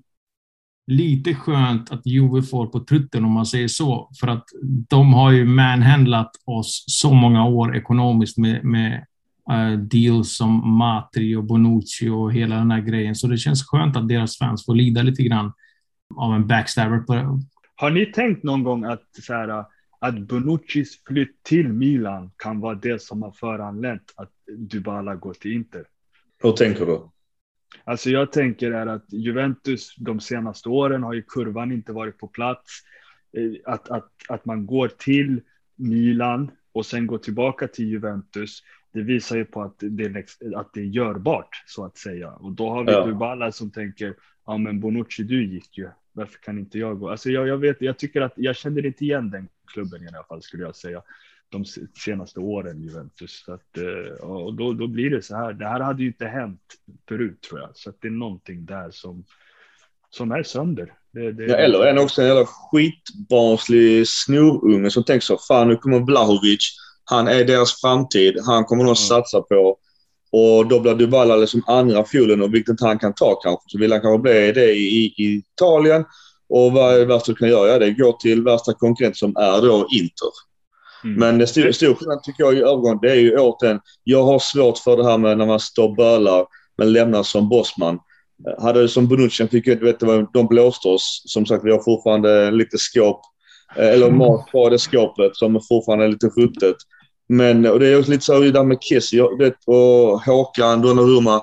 [0.87, 4.09] lite skönt att Juve får på trutten om man säger så.
[4.19, 4.45] För att
[4.89, 9.05] de har ju manhandlat oss så många år ekonomiskt med, med
[9.51, 13.15] uh, deals som Matri och Bonucci och hela den här grejen.
[13.15, 15.53] Så det känns skönt att deras fans får lida lite grann
[16.15, 17.27] av en backstabber på det.
[17.75, 19.65] Har ni tänkt någon gång att, så här,
[20.01, 25.51] att Bonuccis flytt till Milan kan vara det som har föranlett att Dybala går till
[25.51, 25.85] Inter?
[26.43, 27.09] Hur tänker du?
[27.83, 32.27] Alltså jag tänker är att Juventus de senaste åren har ju kurvan inte varit på
[32.27, 32.81] plats.
[33.37, 35.41] Eh, att, att, att man går till
[35.75, 38.63] Milan och sen går tillbaka till Juventus.
[38.93, 40.25] Det visar ju på att det,
[40.55, 42.31] att det är görbart så att säga.
[42.31, 43.05] Och då har vi ja.
[43.05, 47.09] Dybala som tänker, ja men Bonucci du gick ju, varför kan inte jag gå?
[47.09, 50.23] Alltså jag, jag vet, jag tycker att jag känner inte igen den klubben i alla
[50.23, 51.01] fall skulle jag säga
[51.49, 51.65] de
[52.05, 53.43] senaste åren Juventus.
[53.45, 55.53] Så att, eh, och då, då blir det så här.
[55.53, 56.61] Det här hade ju inte hänt
[57.07, 59.25] förut tror jag, så att det är någonting där som
[60.11, 60.93] som är sönder.
[61.13, 61.45] Det, det...
[61.45, 66.75] Ja, eller en också en jävla skitbarnslig snorunge som tänker så fan nu kommer Vlahovic.
[67.03, 68.39] Han är deras framtid.
[68.45, 68.95] Han kommer de mm.
[68.95, 69.77] satsa på.
[70.31, 73.63] Och då blir Dybala liksom andra fiolen och vilket han kan ta kanske.
[73.67, 76.05] Så vill han kanske bli det i, i Italien.
[76.49, 77.67] Och vad är det värsta du kan göra?
[77.67, 80.31] Ja, det går till värsta konkurrent som är då Inter.
[81.03, 81.19] Mm.
[81.19, 84.39] Men det stor, stor skillnad tycker jag i övergång, det är ju återigen, jag har
[84.39, 86.45] svårt för det här med när man står och bölar
[86.77, 87.99] men lämnar som bossman.
[88.59, 91.23] Hade som Bonucci fick ju inte veta de blåste oss.
[91.25, 93.21] Som sagt, vi har fortfarande lite skåp,
[93.75, 96.75] eh, eller mat kvar i det skåpet som fortfarande är lite ruttet.
[97.31, 99.11] Men och det är också lite så där med Kiss
[99.65, 101.41] och Håkan, Donnarumma.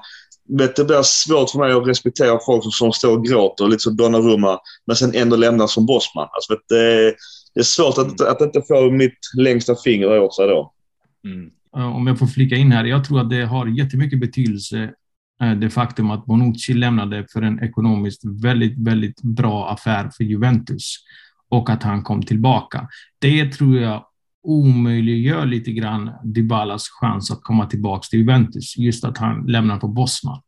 [0.58, 3.82] Vet, det blir svårt för mig att respektera folk som, som står och gråter, lite
[3.82, 6.28] som Donnarumma, men sen ändå lämnar som bossman.
[6.30, 7.14] Alltså, vet, det,
[7.54, 10.72] det är svårt att, att inte få mitt längsta finger åt sig då.
[11.24, 11.50] Mm.
[11.96, 12.84] Om jag får flika in här.
[12.84, 14.90] Jag tror att det har jättemycket betydelse
[15.42, 20.96] eh, det faktum att Bonucci lämnade för en ekonomiskt väldigt, väldigt bra affär för Juventus
[21.48, 22.88] och att han kom tillbaka.
[23.18, 24.07] Det tror jag
[24.42, 29.88] omöjliggör lite grann Dybalas chans att komma tillbaka till Juventus, just att han lämnar på
[29.88, 30.42] Bosman.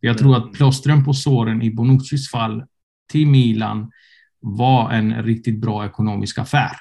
[0.00, 2.64] Jag tror att plåstren på såren i Bonuccis fall
[3.12, 3.90] till Milan
[4.40, 6.76] var en riktigt bra ekonomisk affär.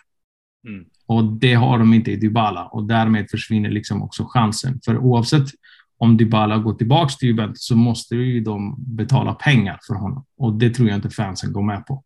[0.67, 0.85] Mm.
[1.05, 4.79] Och det har de inte i Dybala och därmed försvinner liksom också chansen.
[4.85, 5.47] För oavsett
[5.97, 10.25] om Dybala går tillbaka till Juventus så måste ju de betala pengar för honom.
[10.37, 12.03] Och det tror jag inte fansen går med på.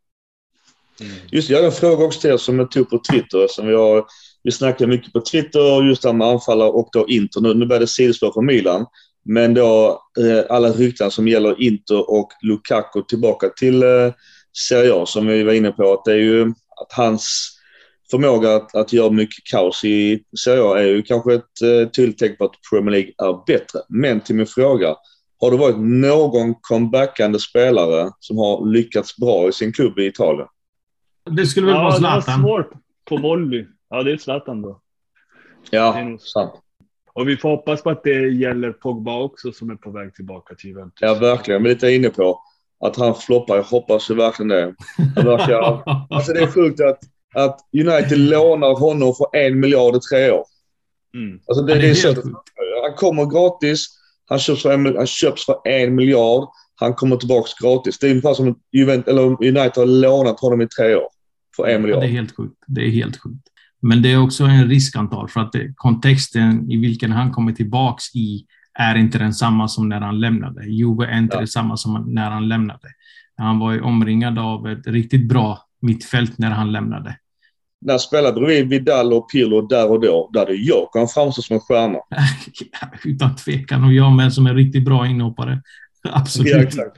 [0.99, 1.13] Mm.
[1.31, 3.47] Just jag har en fråga också till er som jag tog på Twitter.
[3.49, 4.05] Som vi, har,
[4.43, 7.41] vi snackar mycket på Twitter just det här med anfallare och då Inter.
[7.41, 8.85] Nu, nu börjar det sidospår från Milan.
[9.25, 14.13] Men då eh, alla rykten som gäller Inter och Lukaku tillbaka till eh,
[14.67, 15.93] Serie A som vi var inne på.
[15.93, 16.41] Att det är ju
[16.81, 17.51] att hans
[18.11, 22.17] förmåga att, att göra mycket kaos i Serie A är ju kanske ett eh, tydligt
[22.17, 23.79] tecken på att Premier League är bättre.
[23.89, 24.95] Men till min fråga.
[25.41, 30.47] Har det varit någon comebackande spelare som har lyckats bra i sin klubb i Italien?
[31.31, 32.23] Det skulle väl ja, vara Zlatan?
[32.27, 32.71] Ja, det var svårt
[33.09, 33.65] på volley.
[33.89, 34.81] Ja, det är Zlatan då.
[35.69, 36.53] Ja, sant.
[37.13, 40.55] Och vi får hoppas på att det gäller Pogba också som är på väg tillbaka
[40.55, 40.99] till Juventus.
[41.01, 41.61] Ja, verkligen.
[41.61, 42.41] Men lite inne på
[42.79, 43.55] att han floppar.
[43.55, 44.75] Jag hoppas verkligen det.
[45.15, 46.99] Verkar, alltså det är sjukt att,
[47.33, 50.45] att United lånar honom för en miljard i tre år.
[51.13, 51.39] Mm.
[51.47, 52.07] Alltså det, det är så.
[52.83, 53.87] Han kommer gratis.
[54.29, 56.47] Han köps, för en, han köps för en miljard.
[56.75, 57.99] Han kommer tillbaka gratis.
[57.99, 61.14] Det är ungefär som Juventus, eller United har lånat honom i tre år
[61.55, 62.03] för en miljard.
[62.03, 62.63] Ja, det är helt sjukt.
[62.67, 63.47] Det är helt sjukt.
[63.81, 68.15] Men det är också en riskantal för att det, kontexten i vilken han kommer tillbaks
[68.15, 68.45] i
[68.79, 70.65] är inte densamma som när han lämnade.
[70.65, 71.41] Juve är inte ja.
[71.41, 72.87] detsamma som när han lämnade.
[73.37, 77.17] Han var ju omringad av ett riktigt bra mittfält när han lämnade.
[77.81, 81.53] När spelade bredvid Vidal och Pirlo där och då, där hade jag han framstå som
[81.53, 81.99] en stjärna.
[83.03, 83.83] Utan tvekan.
[83.83, 85.61] Och jag med som en riktigt bra inhoppare.
[86.13, 86.53] Absolut.
[86.53, 86.97] Ja, exakt.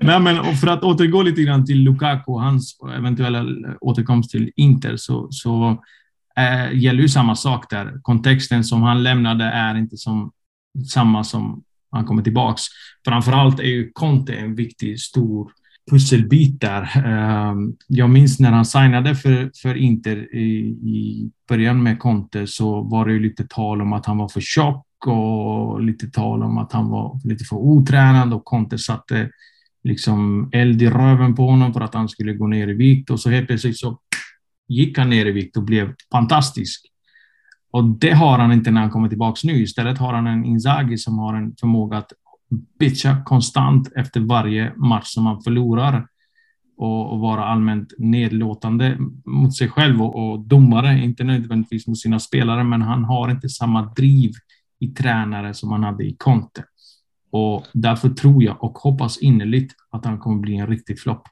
[0.00, 3.46] Nej, men för att återgå lite grann till Lukaku och hans eventuella
[3.80, 5.82] återkomst till Inter så, så
[6.36, 8.00] äh, gäller ju samma sak där.
[8.02, 10.32] Kontexten som han lämnade är inte som
[10.92, 12.62] samma som han kommer tillbaks.
[13.04, 15.52] Framförallt är ju Conte en viktig, stor
[15.90, 17.02] pusselbit där.
[17.06, 22.82] Ehm, jag minns när han signade för, för Inter i, i början med Conte så
[22.82, 26.58] var det ju lite tal om att han var för tjock och lite tal om
[26.58, 29.30] att han var lite för otränad och Conte satte
[29.84, 33.20] liksom eld i röven på honom för att han skulle gå ner i vikt och
[33.20, 33.98] så helt plötsligt så
[34.68, 36.86] gick han ner i vikt och blev fantastisk.
[37.70, 39.62] Och det har han inte när han kommer tillbaka nu.
[39.62, 42.12] Istället har han en Inzaghi som har en förmåga att
[42.78, 46.06] bitcha konstant efter varje match som han förlorar
[46.76, 52.20] och, och vara allmänt nedlåtande mot sig själv och, och domare, inte nödvändigtvis mot sina
[52.20, 54.32] spelare, men han har inte samma driv
[54.80, 56.64] i tränare som han hade i Conte.
[57.30, 61.22] Och därför tror jag och hoppas innerligt att han kommer bli en riktig flopp.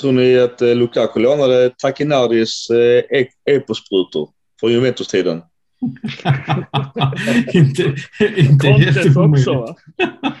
[0.00, 4.30] Tror ni att eh, Lukaku lånade Takinardis eh, eposprutor
[4.60, 5.42] från Juventus-tiden?
[7.52, 7.82] inte
[8.20, 9.76] inte Contes också va?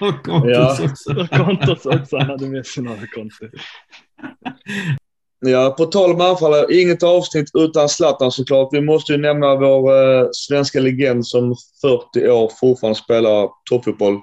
[0.00, 0.78] och Contes ja.
[0.84, 1.28] också.
[1.30, 3.50] Contes också, han hade med sig några Conte.
[5.48, 8.68] Ja, på tal om anfallare, inget avsnitt utan Zlatan såklart.
[8.72, 14.20] Vi måste ju nämna vår eh, svenska legend som 40 år fortfarande spelar toppfotboll.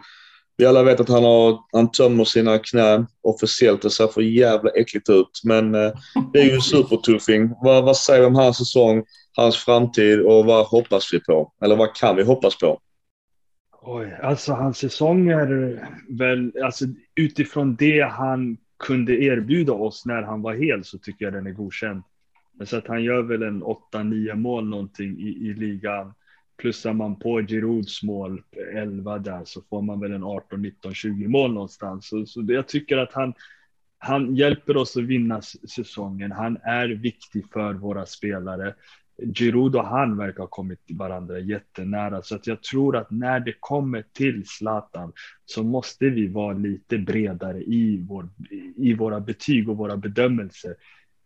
[0.57, 3.81] Vi alla vet att han, har, han tömmer sina knän officiellt.
[3.81, 5.41] Det ser för jävla äckligt ut.
[5.43, 5.91] Men eh,
[6.33, 7.49] det är ju en supertuffing.
[7.61, 9.03] Vad, vad säger vi om hans säsong,
[9.35, 11.53] hans framtid och vad hoppas vi på?
[11.65, 12.79] Eller vad kan vi hoppas på?
[13.81, 15.79] Oj, alltså hans säsong är
[16.17, 21.33] väl, alltså utifrån det han kunde erbjuda oss när han var hel så tycker jag
[21.33, 22.03] den är godkänd.
[22.65, 26.13] Så att han gör väl en 8-9 mål någonting i, i ligan.
[26.57, 28.41] Plussar man på Girouds mål
[28.73, 32.07] 11 där så får man väl en 18, 19, 20 mål någonstans.
[32.07, 33.33] Så, så jag tycker att han,
[33.97, 36.31] han hjälper oss att vinna säsongen.
[36.31, 38.75] Han är viktig för våra spelare.
[39.35, 43.53] Giroud och han verkar ha kommit varandra jättenära, så att jag tror att när det
[43.59, 45.13] kommer till Zlatan
[45.45, 48.29] så måste vi vara lite bredare i, vår,
[48.75, 50.75] i våra betyg och våra bedömelser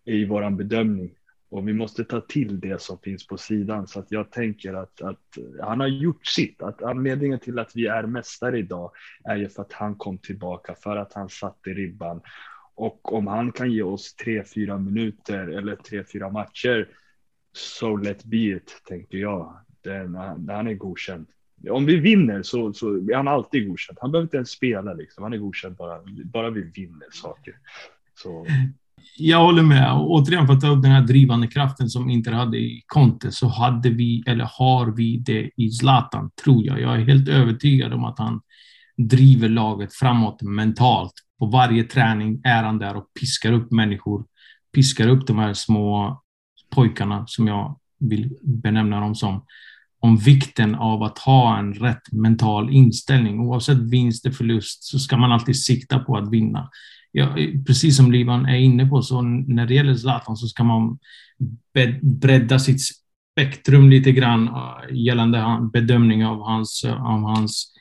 [0.06, 1.12] i våran bedömning.
[1.50, 3.88] Och vi måste ta till det som finns på sidan.
[3.88, 6.62] Så att jag tänker att, att han har gjort sitt.
[6.62, 8.92] Att anledningen till att vi är mästare idag
[9.24, 12.22] är ju för att han kom tillbaka, för att han satte ribban.
[12.76, 16.88] Och om han kan ge oss tre, fyra minuter eller tre, fyra matcher
[17.54, 19.58] so let be it, tänker jag.
[19.84, 20.16] Den,
[20.50, 21.28] han är godkänd.
[21.70, 23.98] Om vi vinner så, så är han alltid godkänd.
[24.02, 25.24] Han behöver inte ens spela, liksom.
[25.24, 27.54] han är godkänd bara, bara vi vinner saker.
[28.16, 28.46] Så.
[29.18, 29.94] Jag håller med.
[29.94, 33.48] återigen, för att ta upp den här drivande kraften som Inter hade i Conte, så
[33.48, 36.82] hade vi, eller har vi det i Zlatan, tror jag.
[36.82, 38.42] Jag är helt övertygad om att han
[38.98, 41.14] driver laget framåt mentalt.
[41.40, 44.26] På varje träning är han där och piskar upp människor,
[44.74, 46.22] piskar upp de här små
[46.70, 49.46] pojkarna, som jag vill benämna dem som,
[50.00, 53.40] om vikten av att ha en rätt mental inställning.
[53.40, 56.70] Oavsett vinst eller förlust så ska man alltid sikta på att vinna.
[57.12, 57.36] Ja,
[57.68, 61.00] precis som Livan är inne på, så när det gäller Zlatan så ska man
[62.02, 62.82] bredda sitt
[63.32, 67.74] spektrum lite grann äh, gällande bedömning av hans, av hans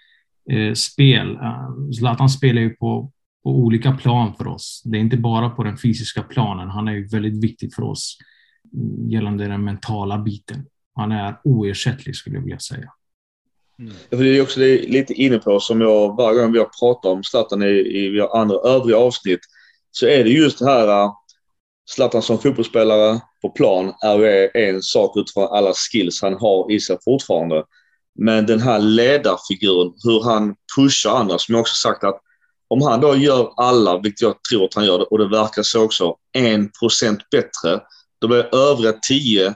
[0.50, 1.34] eh, spel.
[1.34, 3.12] Äh, Zlatan spelar ju på,
[3.42, 4.82] på olika plan för oss.
[4.84, 6.70] Det är inte bara på den fysiska planen.
[6.70, 8.18] Han är ju väldigt viktig för oss
[9.08, 10.66] gällande den mentala biten.
[10.94, 12.92] Han är oersättlig skulle jag vilja säga.
[13.78, 13.92] Mm.
[14.10, 17.62] Det är också lite inne på, som jag varje gång vi har pratat om Zlatan
[17.62, 19.40] i, i vi har andra övriga avsnitt,
[19.90, 21.12] så är det just det här äh,
[21.90, 26.98] Zlatan som fotbollsspelare på plan är en sak utifrån alla skills han har i sig
[27.04, 27.64] fortfarande.
[28.18, 32.20] Men den här ledarfiguren, hur han pushar andra, som jag också sagt att
[32.68, 35.62] om han då gör alla, vilket jag tror att han gör det, och det verkar
[35.62, 37.80] så också, en procent bättre,
[38.20, 39.54] då blir övriga 10,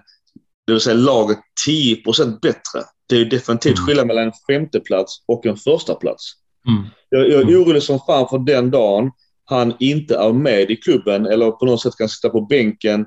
[0.66, 2.02] det vill säga laget 10
[2.42, 2.82] bättre.
[3.08, 3.86] Det är definitivt mm.
[3.86, 6.32] skillnad mellan en femteplats och en första plats.
[6.68, 6.90] Mm.
[7.08, 7.62] Jag, jag är mm.
[7.62, 9.11] orolig som fan för den dagen
[9.44, 13.06] han inte är med i klubben eller på något sätt kan sitta på bänken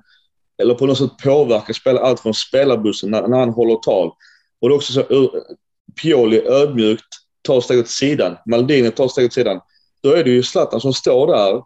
[0.61, 4.07] eller på något sätt påverka spela allt från spelarbussen när, när han håller tal.
[4.61, 5.31] Och det är också så
[6.01, 7.05] Pioli ödmjukt
[7.41, 8.37] tar steget åt sidan.
[8.45, 9.59] Maldini tar steget åt sidan.
[10.03, 11.63] Då är det ju Zlatan som står där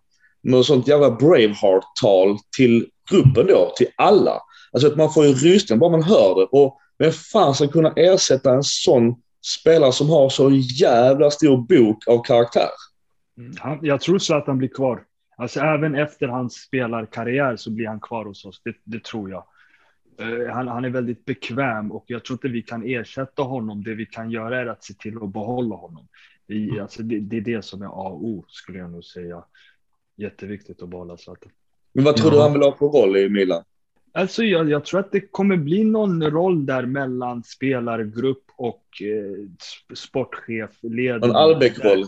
[0.48, 4.41] med sånt jävla Braveheart-tal till gruppen då, till alla.
[4.72, 6.45] Alltså att man får ju rysningar bara man hör det.
[6.45, 9.16] Och vem fan ska kunna ersätta en sån
[9.60, 12.70] spelare som har så jävla stor bok av karaktär?
[13.38, 15.04] Mm, han, jag tror Zlatan blir kvar.
[15.38, 18.62] Alltså även efter hans spelarkarriär så blir han kvar hos oss.
[18.64, 19.43] Det, det tror jag.
[20.22, 23.84] Uh, han, han, är väldigt bekväm och jag tror inte vi kan ersätta honom.
[23.84, 26.08] Det vi kan göra är att se till att behålla honom.
[26.48, 26.82] I, mm.
[26.82, 29.43] alltså det, det, är det som är A och O skulle jag nog säga.
[30.18, 31.51] Jätteviktigt att behålla Zlatan.
[31.93, 32.36] Men vad tror ja.
[32.36, 33.63] du han vill ha för roll i Milan?
[34.13, 39.49] Alltså jag, jag, tror att det kommer bli någon roll där mellan spelargrupp och eh,
[39.95, 40.70] sportchef.
[41.24, 42.05] En Albeck-roll?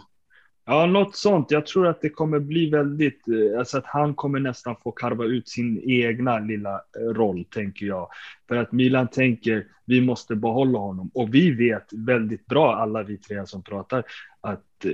[0.65, 1.51] Ja, något sånt.
[1.51, 5.25] Jag tror att det kommer bli väldigt, eh, alltså att han kommer nästan få karva
[5.25, 8.07] ut sin egna lilla eh, roll, tänker jag.
[8.47, 11.11] För att Milan tänker, vi måste behålla honom.
[11.13, 14.03] Och vi vet väldigt bra, alla vi tre som pratar,
[14.41, 14.91] att eh,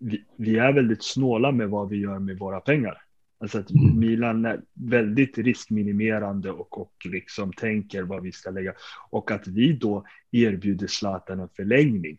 [0.00, 3.02] vi, vi är väldigt snåla med vad vi gör med våra pengar.
[3.38, 3.98] Alltså att mm.
[3.98, 8.74] Milan är väldigt riskminimerande och, och liksom tänker vad vi ska lägga.
[9.10, 12.18] Och att vi då erbjuder Zlatan en förlängning.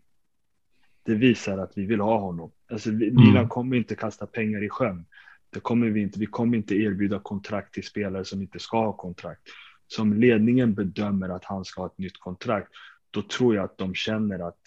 [1.03, 2.51] Det visar att vi vill ha honom.
[2.71, 3.15] Alltså mm.
[3.15, 5.05] Milan kommer inte kasta pengar i sjön.
[5.49, 6.19] Det kommer vi inte.
[6.19, 9.41] Vi kommer inte erbjuda kontrakt till spelare som inte ska ha kontrakt.
[9.87, 12.71] Som ledningen bedömer att han ska ha ett nytt kontrakt,
[13.11, 14.61] då tror jag att de känner att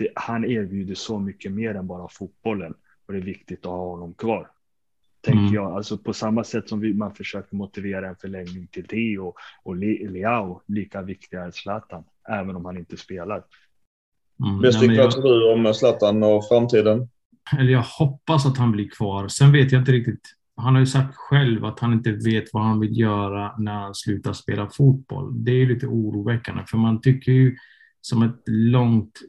[0.00, 2.74] det, han erbjuder så mycket mer än bara fotbollen
[3.06, 4.50] och det är viktigt att ha honom kvar.
[5.20, 5.54] Tänker mm.
[5.54, 9.76] jag, alltså på samma sätt som vi, man försöker motivera en förlängning till Theo och
[9.76, 13.44] Leao, lika viktiga är Zlatan, även om han inte spelar.
[14.44, 14.60] Mm.
[14.60, 15.22] Bäst vad jag...
[15.22, 17.08] du om Zlatan och framtiden?
[17.58, 19.28] Eller jag hoppas att han blir kvar.
[19.28, 20.36] Sen vet jag inte riktigt.
[20.56, 23.94] Han har ju sagt själv att han inte vet vad han vill göra när han
[23.94, 25.44] slutar spela fotboll.
[25.44, 27.56] Det är lite oroväckande, för man tycker ju
[28.00, 29.20] som ett långt,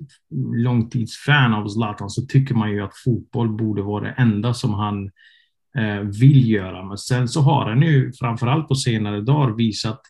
[0.56, 5.06] långtidsfan av Zlatan så tycker man ju att fotboll borde vara det enda som han
[5.78, 6.86] eh, vill göra.
[6.86, 10.02] Men sen så har han ju framförallt på senare dagar visat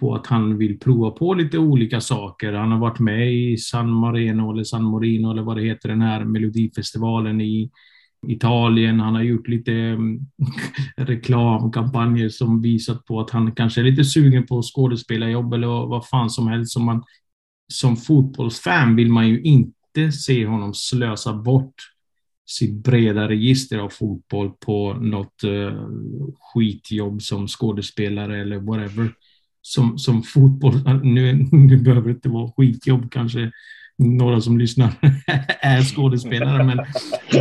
[0.00, 2.52] på att han vill prova på lite olika saker.
[2.52, 6.02] Han har varit med i San Marino eller San Morino eller vad det heter, den
[6.02, 7.70] här melodifestivalen i
[8.28, 9.00] Italien.
[9.00, 10.20] Han har gjort lite mm,
[10.96, 16.30] reklamkampanjer som visat på att han kanske är lite sugen på skådespelarjobb eller vad fan
[16.30, 16.72] som helst.
[16.72, 17.02] Som, man,
[17.72, 21.74] som fotbollsfan vill man ju inte se honom slösa bort
[22.46, 25.88] sitt breda register av fotboll på något uh,
[26.40, 29.12] skitjobb som skådespelare eller whatever
[29.62, 30.74] som, som fotboll.
[31.02, 33.52] Nu, nu behöver det inte vara skitjobb kanske
[34.00, 34.92] några som lyssnar
[35.60, 36.78] är skådespelare, men,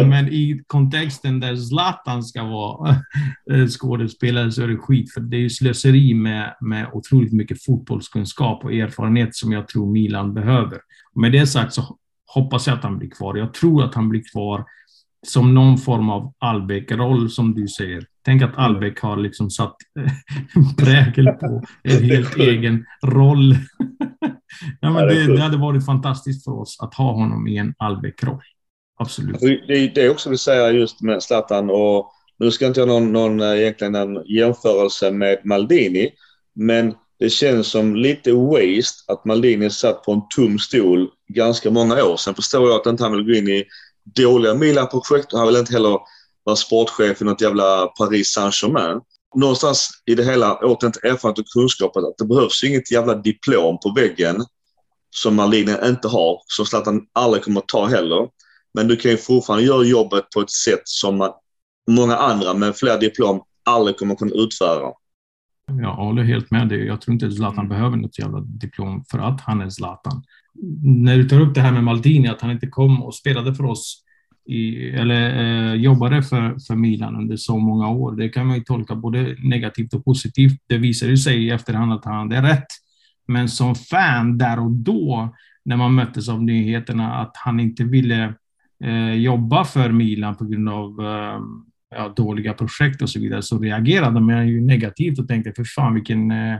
[0.09, 2.89] men i kontexten där Zlatan ska vara
[3.51, 7.63] eh, skådespelare så är det skit, för det är ju slöseri med, med otroligt mycket
[7.63, 10.79] fotbollskunskap och erfarenhet som jag tror Milan behöver.
[11.15, 11.97] Med det sagt så
[12.33, 13.35] hoppas jag att han blir kvar.
[13.35, 14.65] Jag tror att han blir kvar
[15.27, 18.05] som någon form av Albeck-roll, som du säger.
[18.25, 19.75] Tänk att Albeck har liksom satt
[20.77, 23.55] prägel på en helt egen roll.
[24.81, 28.41] Ja, men det, det hade varit fantastiskt för oss att ha honom i en Albeck-roll.
[28.99, 29.33] Absolut.
[29.33, 32.79] Alltså, det, det är också vill säga just med Zlatan och nu ska jag inte
[32.79, 36.11] göra någon, någon egentligen en jämförelse med Maldini,
[36.55, 42.03] men det känns som lite waste att Maldini satt på en tom stol ganska många
[42.03, 42.17] år.
[42.17, 43.63] Sen förstår jag att inte han vill gå in i
[44.15, 45.99] dåliga Milan-projekt och han vill inte heller
[46.43, 49.01] vara sportchef i något jävla Paris Saint-Germain.
[49.35, 53.93] Någonstans i det hela, återigen erfarenhet och kunskap att det behövs inget jävla diplom på
[53.95, 54.45] väggen
[55.09, 58.27] som Marlene inte har, som Zlatan aldrig kommer att ta heller.
[58.73, 61.33] Men du kan ju fortfarande göra jobbet på ett sätt som
[61.91, 64.91] många andra med fler diplom aldrig kommer att kunna utföra.
[65.81, 66.85] Jag håller helt med dig.
[66.85, 67.69] Jag tror inte Zlatan mm.
[67.69, 70.23] behöver något jävla diplom för att han är Zlatan.
[70.83, 73.65] När du tar upp det här med Maldini, att han inte kom och spelade för
[73.65, 74.03] oss
[74.45, 78.15] i, eller eh, jobbade för, för Milan under så många år.
[78.15, 80.61] Det kan man ju tolka både negativt och positivt.
[80.67, 82.67] Det visade sig i efterhand att han hade rätt.
[83.27, 85.35] Men som fan där och då,
[85.65, 88.33] när man möttes av nyheterna att han inte ville
[88.83, 91.39] eh, jobba för Milan på grund av eh,
[91.95, 95.93] ja, dåliga projekt och så vidare, så reagerade man ju negativt och tänkte för fan
[95.93, 96.59] vilken, eh,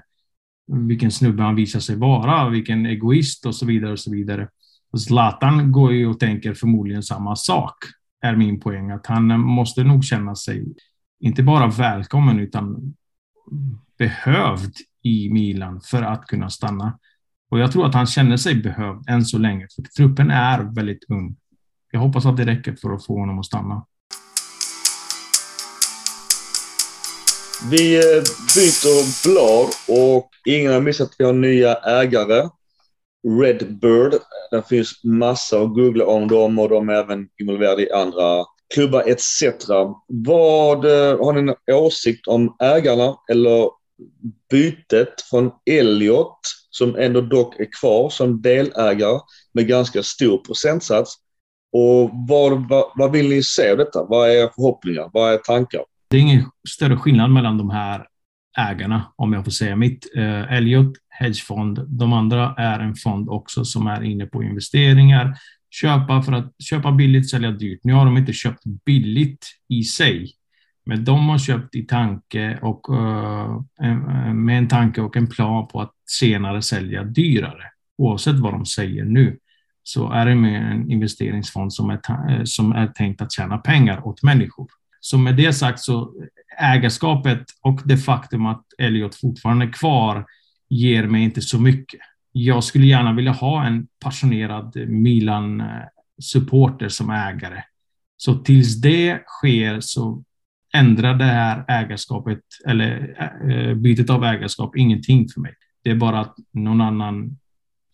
[0.67, 4.47] vilken snubbe han visar sig vara, vilken egoist och så vidare och så vidare.
[4.97, 7.75] Zlatan går ju och tänker förmodligen samma sak,
[8.21, 8.91] är min poäng.
[8.91, 10.65] Att han måste nog känna sig
[11.19, 12.95] inte bara välkommen utan
[13.97, 14.73] behövd
[15.03, 16.99] i Milan för att kunna stanna.
[17.51, 21.09] Och jag tror att han känner sig behövd än så länge, för truppen är väldigt
[21.09, 21.35] ung.
[21.91, 23.85] Jag hoppas att det räcker för att få honom att stanna.
[27.71, 28.01] Vi
[28.55, 32.49] byter blad och ingen har missat att vi har nya ägare.
[33.27, 34.13] Redbird.
[34.51, 39.03] Det finns massa att googla om dem och de är även involverade i andra klubbar
[39.07, 39.43] etc.
[40.07, 43.69] Vad eh, har ni en åsikt om ägarna eller
[44.49, 46.39] bytet från Elliot
[46.69, 49.19] som ändå dock är kvar som delägare
[49.53, 51.15] med ganska stor procentsats
[51.71, 54.03] Och vad, vad, vad vill ni se av detta?
[54.03, 55.09] Vad är era förhoppningar?
[55.13, 55.81] Vad är tankar?
[56.09, 58.07] Det är ingen större skillnad mellan de här
[58.57, 60.07] ägarna, om jag får säga mitt.
[60.15, 61.79] Eh, Elliot, hedgefond.
[61.87, 65.37] De andra är en fond också som är inne på investeringar.
[65.71, 67.79] Köpa för att köpa billigt, sälja dyrt.
[67.83, 70.31] Nu har de inte köpt billigt i sig,
[70.85, 73.61] men de har köpt i tanke och uh,
[74.33, 77.63] med en tanke och en plan på att senare sälja dyrare.
[77.97, 79.37] Oavsett vad de säger nu
[79.83, 81.99] så är det med en investeringsfond som är,
[82.29, 84.67] eh, som är tänkt att tjäna pengar åt människor.
[84.99, 86.13] Så med det sagt så
[86.57, 90.25] ägarskapet och det faktum att Elliot fortfarande är kvar
[90.69, 91.99] ger mig inte så mycket.
[92.31, 97.63] Jag skulle gärna vilja ha en passionerad Milan-supporter som ägare.
[98.17, 100.23] Så tills det sker så
[100.73, 103.15] ändrar det här ägarskapet eller
[103.49, 105.53] eh, bytet av ägarskap ingenting för mig.
[105.83, 107.37] Det är bara att någon annan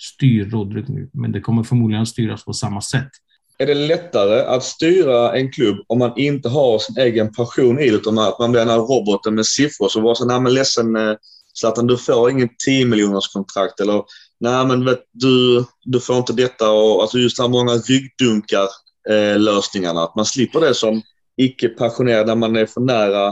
[0.02, 3.10] styr Rodrik nu, men det kommer förmodligen att styras på samma sätt.
[3.58, 7.90] Är det lättare att styra en klubb om man inte har sin egen passion i
[7.90, 10.54] det, utan att man blir den här roboten med siffror som var så, nej men
[10.54, 11.16] ledsen eh,
[11.60, 14.04] Zlatan, du får ingen 10 miljoners kontrakt eller
[14.40, 18.68] nej men vet, du, du får inte detta och alltså just de här många ryggdunkar
[19.10, 20.04] eh, lösningarna.
[20.04, 21.02] Att man slipper det som
[21.38, 23.28] icke passionerad när man är för nära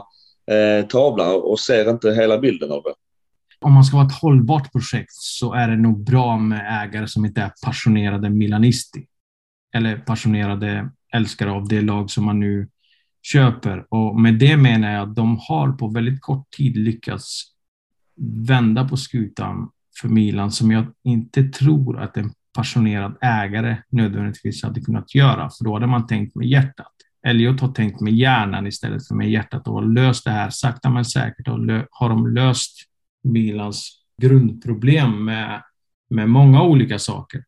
[0.51, 2.93] eh, tavlan och ser inte hela bilden av det.
[3.61, 7.25] Om man ska vara ett hållbart projekt så är det nog bra med ägare som
[7.25, 9.05] inte är passionerade milanisti.
[9.75, 12.69] Eller passionerade älskare av det lag som man nu
[13.21, 13.85] köper.
[13.89, 17.43] Och med det menar jag att de har på väldigt kort tid lyckats
[18.47, 19.69] vända på skutan
[20.01, 25.63] för Milan som jag inte tror att en passionerad ägare nödvändigtvis hade kunnat göra, för
[25.63, 26.91] då hade man tänkt med hjärtat.
[27.27, 30.89] Elliot har tänkt med hjärnan istället för med hjärtat och har löst det här sakta
[30.89, 31.59] men säkert och
[31.91, 32.77] har de löst
[33.23, 35.61] Milans grundproblem med,
[36.09, 37.43] med många olika saker.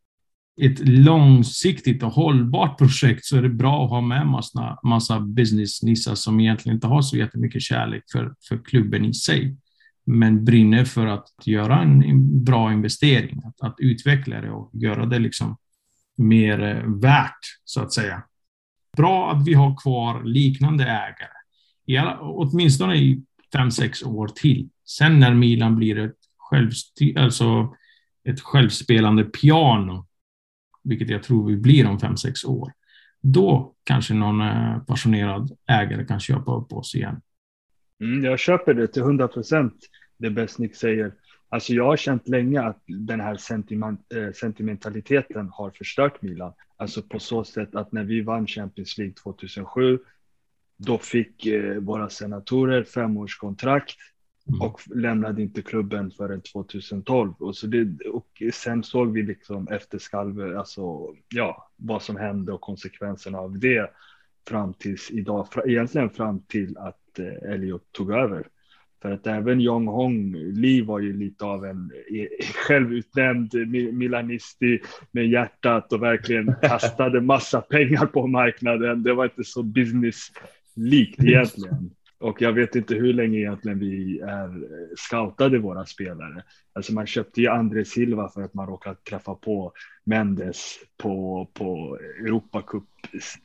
[0.62, 6.16] Ett långsiktigt och hållbart projekt så är det bra att ha med massa, massa business-nissar
[6.16, 9.58] som egentligen inte har så jättemycket kärlek för, för klubben i sig
[10.06, 15.20] men brinner för att göra en bra investering, att, att utveckla det och göra det
[15.20, 15.58] liksom
[16.18, 18.24] mer eh, värt, så att säga.
[18.98, 21.36] Bra att vi har kvar liknande ägare,
[21.86, 24.70] i alla, åtminstone i fem, sex år till.
[24.86, 26.18] Sen när Milan blir ett,
[26.52, 27.76] självsty- alltså
[28.24, 30.08] ett självspelande piano,
[30.84, 32.74] vilket jag tror vi blir om fem, sex år,
[33.22, 37.22] då kanske någon eh, passionerad ägare kan köpa upp oss igen.
[38.02, 39.74] Mm, jag köper det till 100 procent,
[40.18, 41.14] det Besnik säger.
[41.50, 46.54] Alltså jag har känt länge att den här sentiment, äh, sentimentaliteten har förstört Milan.
[46.78, 50.00] Alltså på så sätt att när vi vann Champions League 2007,
[50.78, 53.96] då fick eh, våra senatorer femårskontrakt
[54.48, 54.62] mm.
[54.62, 57.34] och lämnade inte klubben förrän 2012.
[57.40, 62.54] Och, så det, och sen såg vi liksom efter skalv, alltså ja, vad som hände
[62.54, 63.92] och konsekvenserna av det
[64.48, 68.48] fram tills idag, egentligen fram till att eh, Elliot tog över.
[69.02, 71.92] För att även Jong Hong Lee var ju lite av en
[72.68, 73.54] självutnämnd
[73.94, 74.80] milanisti
[75.12, 79.04] med hjärtat och verkligen kastade massa pengar på marknaden.
[79.04, 81.92] Det var inte så business-likt egentligen.
[82.18, 86.44] Och jag vet inte hur länge egentligen vi är eh, scoutade våra spelare.
[86.74, 89.72] Alltså man köpte ju André Silva för att man råkade träffa på
[90.04, 92.84] Mendes på, på Europacup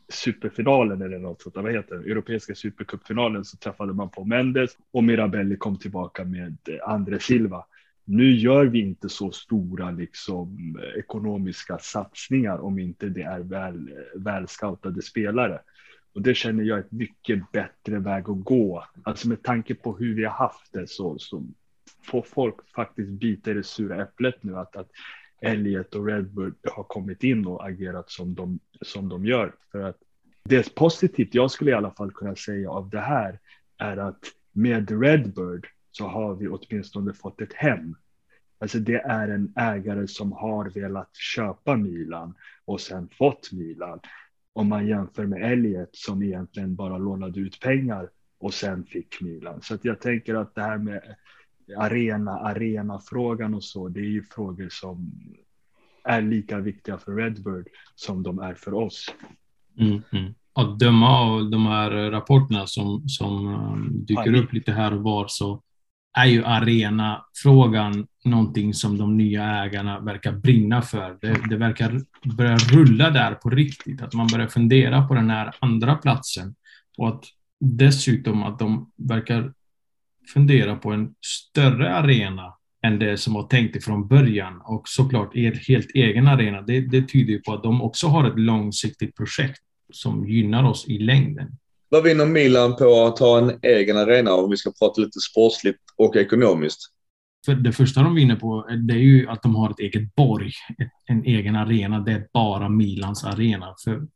[0.08, 1.56] superfinalen eller något sånt.
[1.56, 2.10] Vad heter det?
[2.10, 7.64] Europeiska supercupfinalen så träffade man på Mendes och Mirabelli kom tillbaka med eh, André Silva.
[8.04, 13.90] Nu gör vi inte så stora liksom, eh, ekonomiska satsningar om inte det är väl,
[14.16, 15.60] väl scoutade spelare.
[16.14, 18.84] Och det känner jag är ett mycket bättre väg att gå.
[19.02, 21.46] Alltså med tanke på hur vi har haft det så, så
[22.02, 24.90] får folk faktiskt bita i det sura äpplet nu att, att
[25.40, 29.54] Elliot och Redbird har kommit in och agerat som de, som de gör.
[29.72, 29.96] För att
[30.44, 33.38] det positivt jag skulle i alla fall kunna säga av det här
[33.78, 37.96] är att med Redbird så har vi åtminstone fått ett hem.
[38.58, 42.34] Alltså det är en ägare som har velat köpa Milan
[42.64, 44.00] och sen fått Milan
[44.52, 49.62] om man jämför med Elliot som egentligen bara lånade ut pengar och sen fick Milan.
[49.62, 51.16] Så jag tänker att det här med
[51.76, 55.12] arena, arenafrågan och så, det är ju frågor som
[56.04, 59.14] är lika viktiga för Redbird som de är för oss.
[59.78, 60.34] Mm, mm.
[60.52, 65.26] Att döma av de här rapporterna som, som um, dyker upp lite här och var
[65.28, 65.62] så
[66.18, 71.18] är ju arenafrågan någonting som de nya ägarna verkar brinna för.
[71.20, 72.00] Det, det, verkar
[72.36, 76.54] börja rulla där på riktigt, att man börjar fundera på den här andra platsen
[76.98, 77.24] och att
[77.60, 79.52] dessutom att de verkar
[80.34, 84.60] fundera på en större arena än det som var tänkt ifrån början.
[84.64, 88.28] Och såklart er helt egen arena, det, det tyder ju på att de också har
[88.28, 91.50] ett långsiktigt projekt som gynnar oss i längden.
[91.88, 95.78] Vad vinner Milan på att ha en egen arena om vi ska prata lite sportsligt
[96.00, 96.80] och ekonomiskt?
[97.46, 100.52] För det första de vinner på det är ju att de har ett eget borg,
[101.06, 102.00] en egen arena.
[102.00, 103.74] Det är bara Milans arena.
[103.84, 104.06] För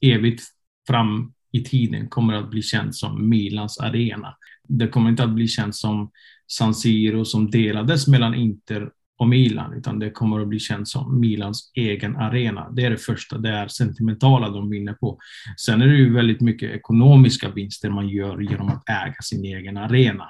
[0.00, 0.42] evigt
[0.86, 4.36] fram i tiden kommer att bli känt som Milans arena.
[4.68, 6.10] Det kommer inte att bli känt som
[6.46, 11.20] San Siro som delades mellan Inter och Milan, utan det kommer att bli känt som
[11.20, 12.70] Milans egen arena.
[12.70, 15.18] Det är det första, det är sentimentala de vinner på.
[15.56, 19.76] Sen är det ju väldigt mycket ekonomiska vinster man gör genom att äga sin egen
[19.76, 20.24] arena.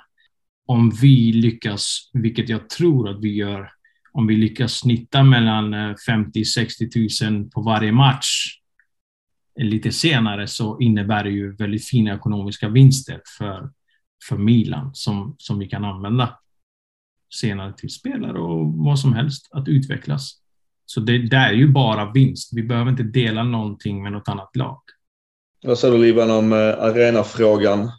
[0.71, 3.71] Om vi lyckas, vilket jag tror att vi gör,
[4.13, 8.59] om vi lyckas snitta mellan eh, 50-60 000 på varje match
[9.61, 13.71] eh, lite senare så innebär det ju väldigt fina ekonomiska vinster för,
[14.29, 16.39] för Milan som, som vi kan använda
[17.35, 20.33] senare till spelare och vad som helst att utvecklas.
[20.87, 22.51] Så det, det är ju bara vinst.
[22.53, 24.81] Vi behöver inte dela någonting med något annat lag.
[25.63, 27.91] Vad säger du Liban om eh, arenafrågan?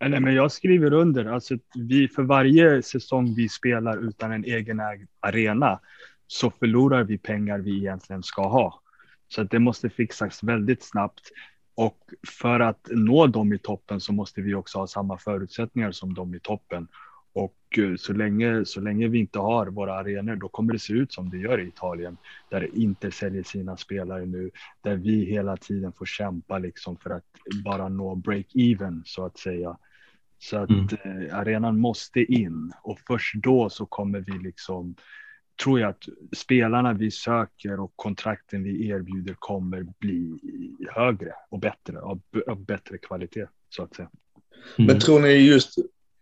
[0.00, 1.24] Nej, men jag skriver under.
[1.24, 4.80] Alltså, vi, för varje säsong vi spelar utan en egen
[5.20, 5.80] arena
[6.26, 8.82] så förlorar vi pengar vi egentligen ska ha.
[9.28, 11.30] Så att det måste fixas väldigt snabbt.
[11.74, 11.98] Och
[12.28, 16.34] för att nå dem i toppen så måste vi också ha samma förutsättningar som dem
[16.34, 16.88] i toppen.
[17.32, 20.92] Och eh, så länge, så länge vi inte har våra arenor, då kommer det se
[20.92, 22.16] ut som det gör i Italien,
[22.50, 24.50] där det inte säljer sina spelare nu,
[24.82, 27.24] där vi hela tiden får kämpa liksom för att
[27.64, 29.76] bara nå break-even så att säga.
[30.42, 30.88] Så att mm.
[31.04, 34.94] eh, arenan måste in och först då så kommer vi liksom
[35.62, 36.04] tror jag att
[36.36, 40.38] spelarna vi söker och kontrakten vi erbjuder kommer bli
[40.94, 44.10] högre och bättre av, av bättre kvalitet så att säga.
[44.78, 44.86] Mm.
[44.86, 45.74] Men tror ni just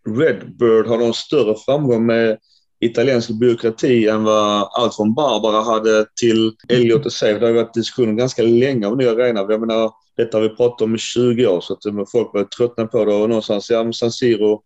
[0.08, 2.38] Redbird har någon större framgång med
[2.80, 7.38] italiensk byråkrati än vad allt från Barbara hade till Elliot och Save.
[7.38, 9.40] Det har varit diskussioner ganska länge om nya arena.
[9.40, 12.46] Jag menar, detta har vi pratat om i 20 år så att eh, folk börjar
[12.46, 14.62] tröttna på det och någonstans, ja San Siro,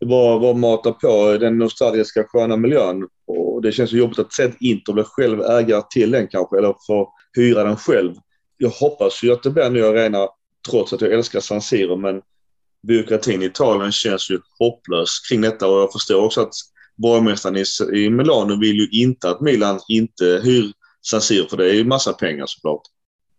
[0.00, 3.08] det bara, bara att mata på den nostalgiska sköna miljön.
[3.26, 6.58] Och det känns så jobbigt att se att Inter blir själv ägare till den kanske,
[6.58, 8.14] eller får hyra den själv.
[8.56, 10.28] Jag hoppas ju att det blir en ny arena,
[10.70, 12.22] trots att jag älskar San Siro, men
[12.86, 16.54] byråkratin i Italien känns ju hopplös kring detta och jag förstår också att
[16.96, 21.74] borgmästaren i, Milano vill ju inte att Milan inte hyr San Siro, för det är
[21.74, 22.82] ju massa pengar såklart.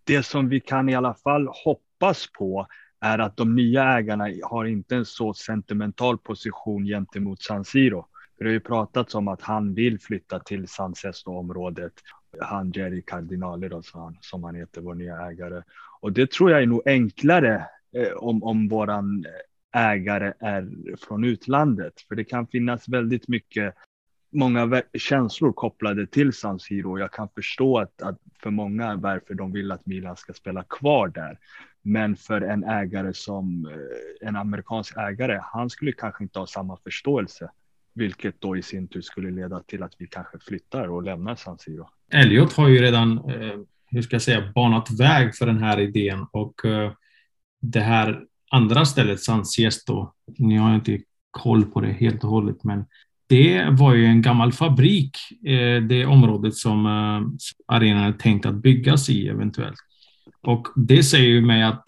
[0.06, 2.68] Det som vi kan i alla fall hoppas på
[3.01, 8.06] är att de nya ägarna har inte en så sentimental position gentemot San Siro.
[8.38, 11.93] Det har ju pratats om att han vill flytta till San Sesto-området.
[12.41, 13.82] Han Jerry Cardinale då,
[14.22, 15.64] som han heter, vår nya ägare.
[15.99, 20.70] Och det tror jag är nog enklare eh, om, om våran eh, ägare är
[21.08, 21.93] från utlandet.
[22.08, 23.76] För det kan finnas väldigt mycket,
[24.36, 27.00] många känslor kopplade till San Siro.
[27.00, 31.08] Jag kan förstå att, att för många varför de vill att Milan ska spela kvar
[31.08, 31.40] där.
[31.82, 36.78] Men för en ägare som eh, en amerikansk ägare, han skulle kanske inte ha samma
[36.78, 37.50] förståelse,
[37.94, 41.60] vilket då i sin tur skulle leda till att vi kanske flyttar och lämnar San
[41.60, 41.90] Siro.
[42.12, 46.26] Elliot har ju redan, eh, hur ska jag säga, banat väg för den här idén
[46.32, 46.92] och eh,
[47.62, 51.00] det här andra stället, San Siesto, ni har inte
[51.32, 52.86] koll på det helt och hållet, men
[53.28, 56.86] det var ju en gammal fabrik, eh, det området eh, som
[57.68, 59.78] arenan är tänkt att byggas i eventuellt.
[60.42, 61.84] Och det säger ju mig att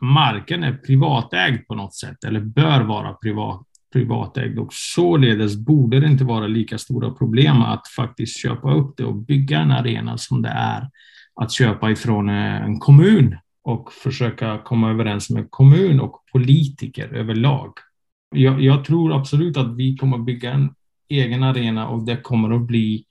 [0.00, 3.62] marken är privatägd på något sätt, eller bör vara privat,
[3.92, 9.04] privatägd och således borde det inte vara lika stora problem att faktiskt köpa upp det
[9.04, 10.90] och bygga en arena som det är
[11.40, 17.72] att köpa ifrån eh, en kommun och försöka komma överens med kommun och politiker överlag.
[18.34, 20.70] Jag, jag tror absolut att vi kommer bygga en
[21.08, 23.04] egen arena och det kommer att bli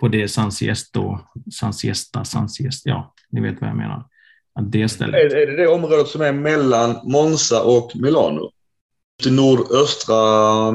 [0.00, 1.18] på det San Siesto,
[1.52, 4.04] San Siesta, San Siesta, ja, ni vet vad jag menar
[4.60, 5.14] det stället.
[5.14, 8.50] Är, är det det området som är mellan Monza och Milano?
[9.22, 10.72] Till nordöstra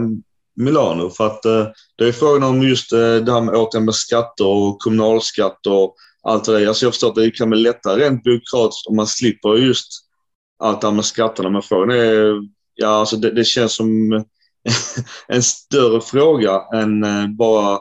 [0.56, 1.10] Milano.
[1.10, 4.48] För att eh, det är frågan om just eh, det här med, återigen med skatter
[4.48, 5.72] och kommunalskatter.
[5.72, 6.68] och allt det där.
[6.68, 9.88] Alltså jag förstår att det kan bli lättare rent byråkratiskt om man slipper just
[10.60, 11.50] allt det här med skatterna.
[11.50, 12.42] Men frågan är,
[12.76, 14.12] ja alltså det, det känns som
[15.28, 17.80] en större fråga än eh, bara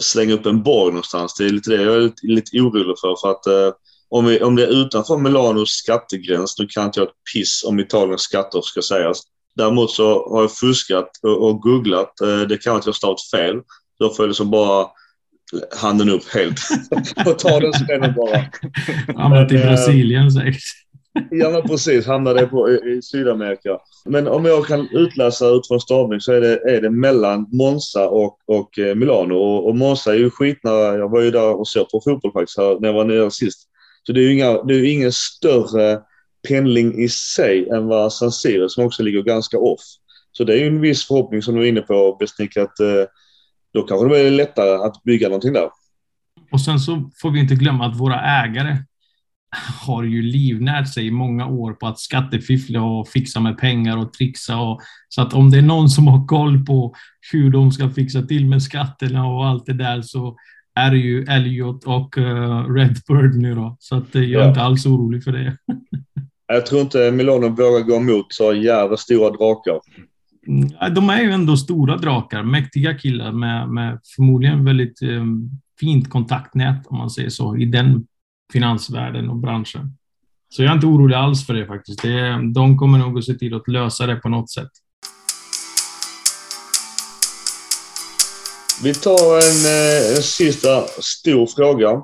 [0.00, 1.34] slänga upp en borg någonstans.
[1.38, 3.16] Det är lite det jag är lite, lite orolig för.
[3.20, 3.76] för att eh,
[4.08, 7.80] om, vi, om det är utanför Milanos skattegräns, då kan inte jag ett piss om
[7.80, 9.22] Italiens skatter ska sägas.
[9.56, 12.20] Däremot så har jag fuskat och, och googlat.
[12.20, 13.56] Eh, det kan inte jag stavat fel.
[13.98, 14.86] Då får jag liksom bara
[15.76, 16.60] handen upp helt
[17.26, 18.44] och ta den spännen bara.
[19.06, 20.83] Ja, men till Brasilien säkert.
[21.30, 22.06] Ja, men precis.
[22.06, 23.78] Hamnade på, i, i Sydamerika.
[24.04, 28.38] Men om jag kan utläsa utifrån stavning så är det, är det mellan Monza och,
[28.46, 29.34] och eh, Milano.
[29.34, 30.96] Och, och Monza är ju skitnära.
[30.96, 33.68] Jag var ju där och såg på fotboll faktiskt här, när jag var nere sist.
[34.06, 36.00] Så det är ju inga, det är ingen större
[36.48, 39.80] pendling i sig än vad San Siro som också ligger ganska off.
[40.32, 43.04] Så det är ju en viss förhoppning som du är inne på Besnick att eh,
[43.74, 45.68] då kanske det blir lättare att bygga någonting där.
[46.52, 48.76] Och sen så får vi inte glömma att våra ägare
[49.86, 54.12] har ju livnärt sig i många år på att skattefiffla och fixa med pengar och
[54.12, 54.56] trixa.
[54.56, 56.94] Och, så att om det är någon som har koll på
[57.32, 60.36] hur de ska fixa till med skatterna och allt det där så
[60.74, 63.76] är det ju Elliot och uh, Redbird nu då.
[63.78, 64.48] Så att, uh, jag är ja.
[64.48, 65.56] inte alls orolig för det.
[66.46, 69.80] jag tror inte Milano vågar gå emot så jävla stora drakar.
[70.46, 75.50] Mm, de är ju ändå stora drakar, mäktiga killar med, med förmodligen väldigt um,
[75.80, 78.06] fint kontaktnät om man säger så i den
[78.54, 79.96] finansvärlden och branschen.
[80.48, 82.02] Så jag är inte orolig alls för det faktiskt.
[82.02, 84.70] Det, de kommer nog att se till att lösa det på något sätt.
[88.82, 92.02] Vi tar en, eh, en sista stor fråga.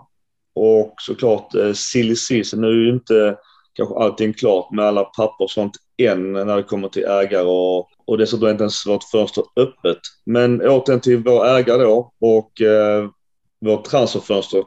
[0.55, 2.61] Och såklart eh, silly season.
[2.61, 3.36] Nu är ju inte
[3.74, 5.72] kanske allting klart med alla papper och sånt
[6.03, 9.98] än när det kommer till ägare och, och dessutom har inte ens vårt fönster öppet.
[10.26, 13.09] Men återigen till vår ägare då och eh,
[13.61, 14.64] vårt transferfönster.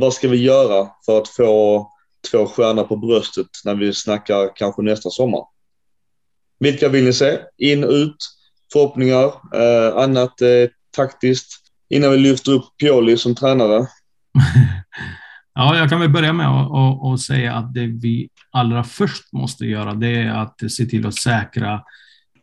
[0.00, 1.86] Vad ska vi göra för att få
[2.30, 5.40] två stjärnor på bröstet när vi snackar kanske nästa sommar?
[6.60, 7.38] Vilka vill ni se?
[7.56, 8.16] In, ut,
[8.72, 9.24] förhoppningar,
[9.54, 11.52] eh, annat eh, taktiskt?
[11.88, 13.78] Innan vi lyfter upp Pioli som tränare.
[15.54, 19.94] ja, jag kan väl börja med att säga att det vi allra först måste göra,
[19.94, 21.82] det är att se till att säkra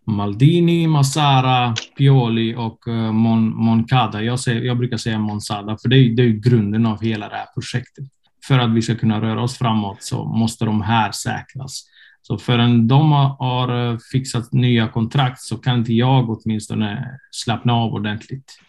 [0.06, 4.22] Maldini, Massara, Pioli och uh, Mon, Moncada.
[4.22, 7.36] Jag, säger, jag brukar säga Monsada, för det är, det är grunden av hela det
[7.36, 8.06] här projektet.
[8.48, 11.84] För att vi ska kunna röra oss framåt så måste de här säkras.
[12.22, 17.94] Så förrän de har eh, fixat nya kontrakt så kan inte jag åtminstone slappna av
[17.94, 18.60] ordentligt.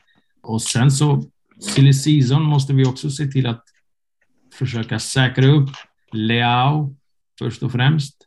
[0.42, 1.24] Och sen så,
[1.60, 3.64] silly season måste vi också se till att
[4.58, 5.70] försöka säkra upp
[6.12, 6.94] Leao
[7.38, 8.25] först och främst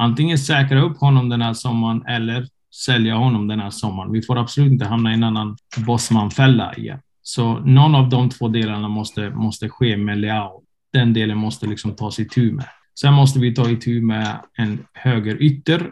[0.00, 2.46] antingen säkra upp honom den här sommaren eller
[2.84, 4.12] sälja honom den här sommaren.
[4.12, 6.98] Vi får absolut inte hamna i en annan Bosman-fälla igen.
[7.22, 10.62] Så någon av de två delarna måste, måste ske med Leao.
[10.92, 12.64] Den delen måste liksom tas itu med.
[13.00, 15.90] Sen måste vi ta itu med en höger ytter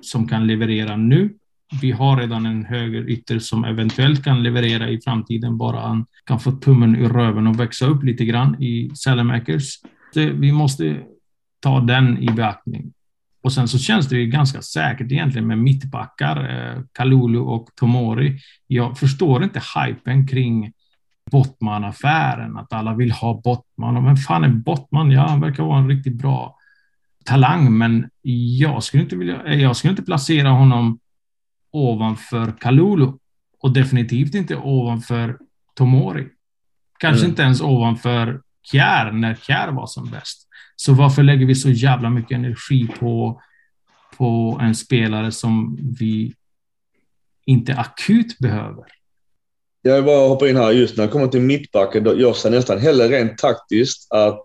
[0.00, 1.34] som kan leverera nu.
[1.80, 6.40] Vi har redan en höger ytter som eventuellt kan leverera i framtiden, bara han kan
[6.40, 9.74] få tummen ur röven och växa upp lite grann i Salamakers.
[10.14, 11.02] Vi måste
[11.60, 12.92] ta den i beaktning.
[13.44, 18.38] Och sen så känns det ju ganska säkert egentligen med mittbackar, eh, Kalulu och Tomori.
[18.66, 20.72] Jag förstår inte hypen kring
[21.30, 23.96] Bottman-affären, att alla vill ha Bottman.
[23.96, 25.10] Och vem fan är Bottman?
[25.10, 26.56] Ja, han verkar vara en riktigt bra
[27.24, 28.10] talang, men
[28.58, 30.98] jag skulle inte, vilja, eh, jag skulle inte placera honom
[31.70, 33.12] ovanför Kalulu
[33.60, 35.38] och definitivt inte ovanför
[35.74, 36.28] Tomori.
[36.98, 37.30] Kanske mm.
[37.30, 40.43] inte ens ovanför Kjär när Kjär var som bäst.
[40.76, 43.42] Så varför lägger vi så jävla mycket energi på,
[44.16, 46.34] på en spelare som vi
[47.46, 48.84] inte akut behöver?
[49.82, 52.20] Jag vill bara hoppa in här just när det kommer till mittbacken.
[52.20, 54.44] Jag ser nästan hellre rent taktiskt att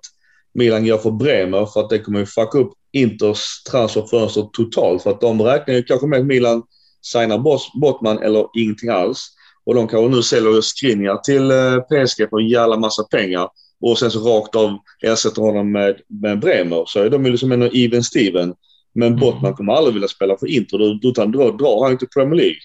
[0.53, 5.03] Milan går för Bremer för att det kommer ju fucka upp Inters transferfönster totalt.
[5.03, 6.63] För att de räknar ju kanske med att Milan
[7.01, 7.37] signar
[7.81, 9.27] Bottman eller ingenting alls.
[9.65, 13.49] Och de kanske nu säljer screeningar till eh, PSG för en jävla massa pengar
[13.81, 17.51] och sen så rakt av ersätter honom med, med Bremer så är de ju liksom
[17.51, 18.53] en even Steven.
[18.93, 19.19] Men mm.
[19.19, 22.59] Bottman kommer aldrig vilja spela för Inter utan drar, drar han till Premier League.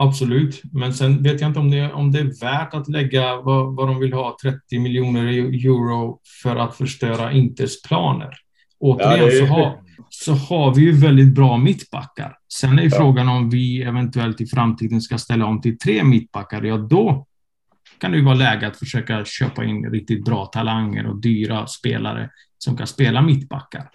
[0.00, 3.76] Absolut, men sen vet jag inte om det, om det är värt att lägga vad,
[3.76, 8.30] vad de vill ha, 30 miljoner euro för att förstöra Inters planer.
[8.80, 9.30] Återigen ja, är...
[9.30, 9.80] så, har,
[10.10, 12.36] så har vi ju väldigt bra mittbackar.
[12.52, 12.96] Sen är ju ja.
[12.96, 16.62] frågan om vi eventuellt i framtiden ska ställa om till tre mittbackar.
[16.62, 17.26] Ja, då
[18.00, 22.30] kan det ju vara läge att försöka köpa in riktigt bra talanger och dyra spelare
[22.58, 23.90] som kan spela mittbackar.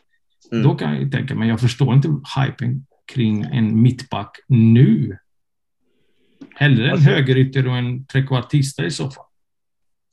[0.52, 0.64] Mm.
[0.64, 5.18] Då kan jag tänka mig, jag förstår inte hypen kring en mittback nu.
[6.56, 9.26] Hellre en alltså, högerytter och en trekvartista i så fall.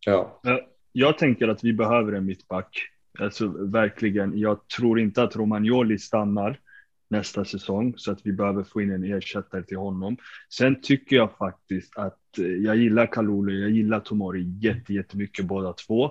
[0.06, 0.40] Ja.
[0.92, 2.68] Jag tänker att vi behöver en mittback.
[3.18, 4.38] Alltså verkligen.
[4.38, 6.58] Jag tror inte att Romagnoli stannar
[7.10, 10.16] nästa säsong så att vi behöver få in en ersättare till honom.
[10.48, 14.42] Sen tycker jag faktiskt att eh, jag gillar Kalulu, jag gillar Tomori
[14.88, 16.10] jättemycket båda två.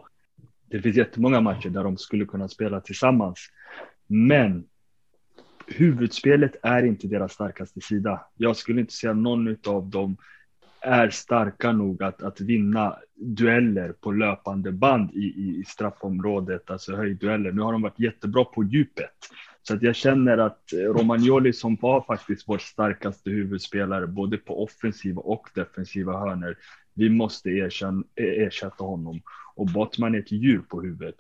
[0.66, 3.40] Det finns jättemånga matcher där de skulle kunna spela tillsammans.
[4.08, 4.66] Men
[5.68, 8.26] huvudspelet är inte deras starkaste sida.
[8.38, 10.18] Jag skulle inte säga någon av dem
[10.82, 15.26] är starka nog att, att vinna dueller på löpande band i,
[15.60, 17.52] i straffområdet, alltså höjddueller.
[17.52, 19.16] Nu har de varit jättebra på djupet.
[19.64, 24.64] Så att jag känner att eh, Romagnoli som var faktiskt vår starkaste huvudspelare, både på
[24.64, 26.58] offensiva och defensiva hörner,
[26.94, 29.22] vi måste erkänna, e-, ersätta honom.
[29.56, 31.16] Och Bottman är ett djur på huvudet.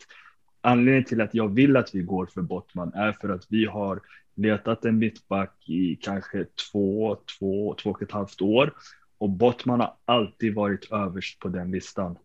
[0.61, 4.01] Anledningen till att jag vill att vi går för Bottman är för att vi har
[4.35, 8.73] letat en mittback i kanske två, två, två och ett halvt år
[9.19, 12.17] och Bottman har alltid varit överst på den listan.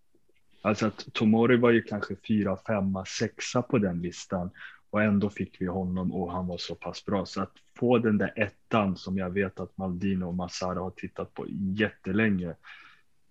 [0.63, 4.51] Alltså att Tomori var ju kanske fyra, femma, sexa på den listan
[4.95, 7.27] och ändå fick vi honom och han var så pass bra.
[7.27, 11.35] Så att få den där ettan som jag vet att Maldino och Massara har tittat
[11.35, 12.49] på jättelänge.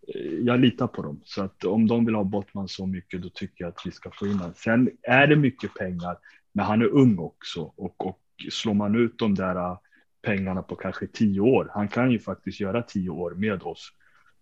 [0.08, 3.30] Eh, jag litar på dem så att om de vill ha Bottman så mycket då
[3.30, 4.54] tycker jag att vi ska få in honom.
[4.56, 6.18] Sen är det mycket pengar,
[6.52, 8.20] men han är ung också och, och
[8.52, 9.78] slår man ut de där eh,
[10.22, 13.92] pengarna på kanske tio år, han kan ju faktiskt göra tio år med oss,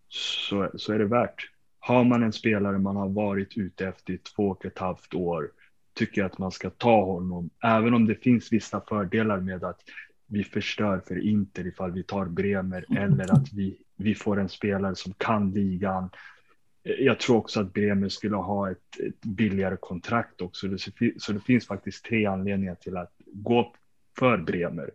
[0.07, 1.49] så, så är det värt.
[1.79, 5.51] Har man en spelare man har varit ute efter i två och ett halvt år,
[5.93, 9.81] tycker jag att man ska ta honom, även om det finns vissa fördelar med att
[10.27, 14.95] vi förstör för Inter ifall vi tar Bremer eller att vi, vi får en spelare
[14.95, 16.09] som kan ligan.
[16.83, 20.77] Jag tror också att Bremer skulle ha ett, ett billigare kontrakt också.
[21.17, 23.73] Så det finns faktiskt tre anledningar till att gå
[24.19, 24.91] för Bremer.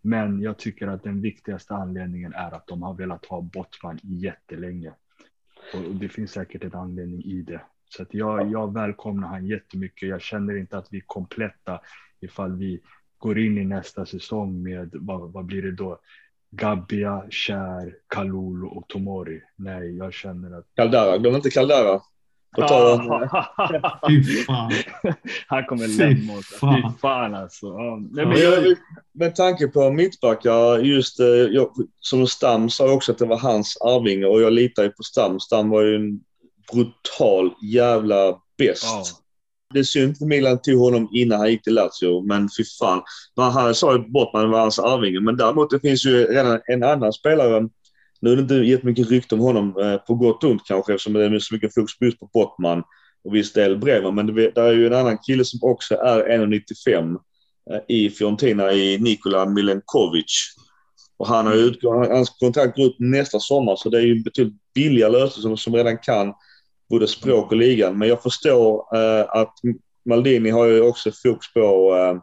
[0.00, 4.92] Men jag tycker att den viktigaste anledningen är att de har velat ha Bottman jättelänge.
[5.74, 7.60] Och det finns säkert en anledning i det.
[7.88, 10.08] Så att jag, jag välkomnar han jättemycket.
[10.08, 11.80] Jag känner inte att vi är kompletta
[12.20, 12.80] ifall vi
[13.18, 15.98] går in i nästa säsong med, vad, vad blir det då?
[16.50, 19.40] Gabbia, Kär, Kalulu och Tomori.
[19.56, 20.66] Nej, jag känner att...
[20.74, 22.00] Caldara, glöm inte Caldara.
[24.08, 24.72] Fy fan.
[25.46, 26.60] Han kommer lämna oss.
[26.60, 27.76] Fy fan alltså.
[28.10, 28.76] Nej, men jag,
[29.14, 31.70] med tanke på mittbackar, just eh, jag,
[32.00, 35.40] som Stam sa också att det var hans arvinge och jag litar ju på Stam.
[35.40, 36.20] Stam var ju en
[36.72, 38.84] brutal jävla bäst.
[38.84, 39.04] Ja.
[39.74, 43.02] Det är synd att Milan tog honom innan han gick till Lazio, men fy fan.
[43.36, 43.98] Han sa ju
[44.32, 47.68] han var hans arvinge, men däremot det finns ju redan en annan spelare
[48.20, 51.12] nu är det inte jättemycket rykte om honom, eh, på gott och ont kanske, eftersom
[51.12, 52.82] det är så mycket fokus just på Bottman
[53.24, 54.12] och viss del Bremer.
[54.12, 57.16] Men det, är ju en annan kille som också är 1,95
[57.70, 60.54] eh, i Fiorentina, i Nikola Milenkovic.
[61.16, 64.56] Och han har ju hans kontrakt går ut nästa sommar, så det är ju betydligt
[64.74, 66.34] billigare lösning som, som redan kan
[66.90, 67.98] både språk och ligan.
[67.98, 69.54] Men jag förstår eh, att
[70.04, 72.22] Maldini har ju också fokus på, eh,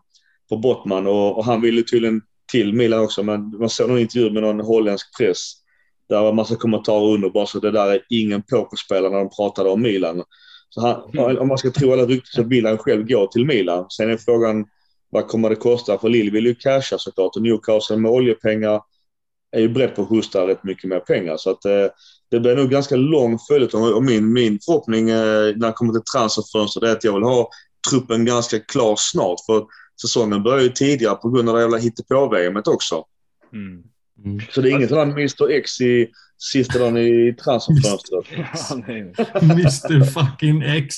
[0.50, 2.22] på Bottman och, och han vill ju tydligen
[2.52, 3.24] till Milan också.
[3.24, 5.54] Men man såg någon intervju med någon holländsk press
[6.10, 9.70] där var massa kommentarer under bara så det där är ingen pokerspelare när de pratade
[9.70, 10.24] om Milan.
[10.70, 11.38] Så han, mm.
[11.38, 13.86] Om man ska tro alla rykten så vill han själv gå till Milan.
[13.90, 14.66] Sen är frågan
[15.10, 15.98] vad kommer det kosta?
[15.98, 18.82] För Lill vill ju casha såklart och Newcastle med oljepengar
[19.56, 21.38] är ju beredd på att hosta rätt mycket mer pengar.
[21.38, 21.86] Så att eh,
[22.32, 26.14] det blir nog ganska lång följetong och min, min förhoppning eh, när det kommer till
[26.14, 27.50] transferfönster är att jag vill ha
[27.90, 29.40] truppen ganska klar snart.
[29.46, 29.66] För
[30.02, 33.04] säsongen börjar ju tidigare på grund av det jävla hittepå-VMet också.
[33.54, 33.84] Mm.
[34.26, 34.46] Mm.
[34.52, 36.08] Så det är inget sådant Mr X i
[36.38, 38.26] sista dagen i transferfönstret.
[39.42, 40.96] Mr fucking X.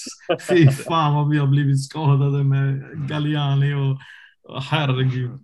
[0.49, 3.99] Fy fan vad vi har blivit skadade med Galliani och,
[4.53, 5.39] och herregud.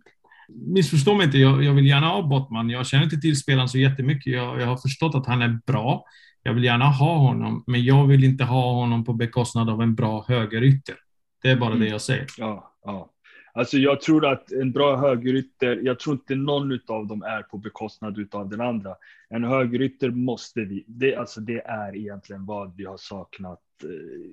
[0.56, 2.70] Missförstå mig inte, jag, jag, vill gärna ha Bottman.
[2.70, 4.34] Jag känner inte till spelaren så jättemycket.
[4.34, 6.06] Jag, jag har förstått att han är bra.
[6.44, 9.96] Jag vill gärna ha honom, men jag vill inte ha honom på bekostnad av en
[9.96, 10.96] bra högerytter.
[11.44, 11.80] Det är bara mm.
[11.80, 12.28] det jag säger.
[12.38, 13.10] Ja, ja.
[13.56, 17.58] Alltså jag tror att en bra högerytter, jag tror inte någon av dem är på
[17.58, 18.96] bekostnad av den andra.
[19.30, 23.62] En högerytter måste vi, det, alltså det är egentligen vad vi har saknat.
[23.84, 24.32] Eh,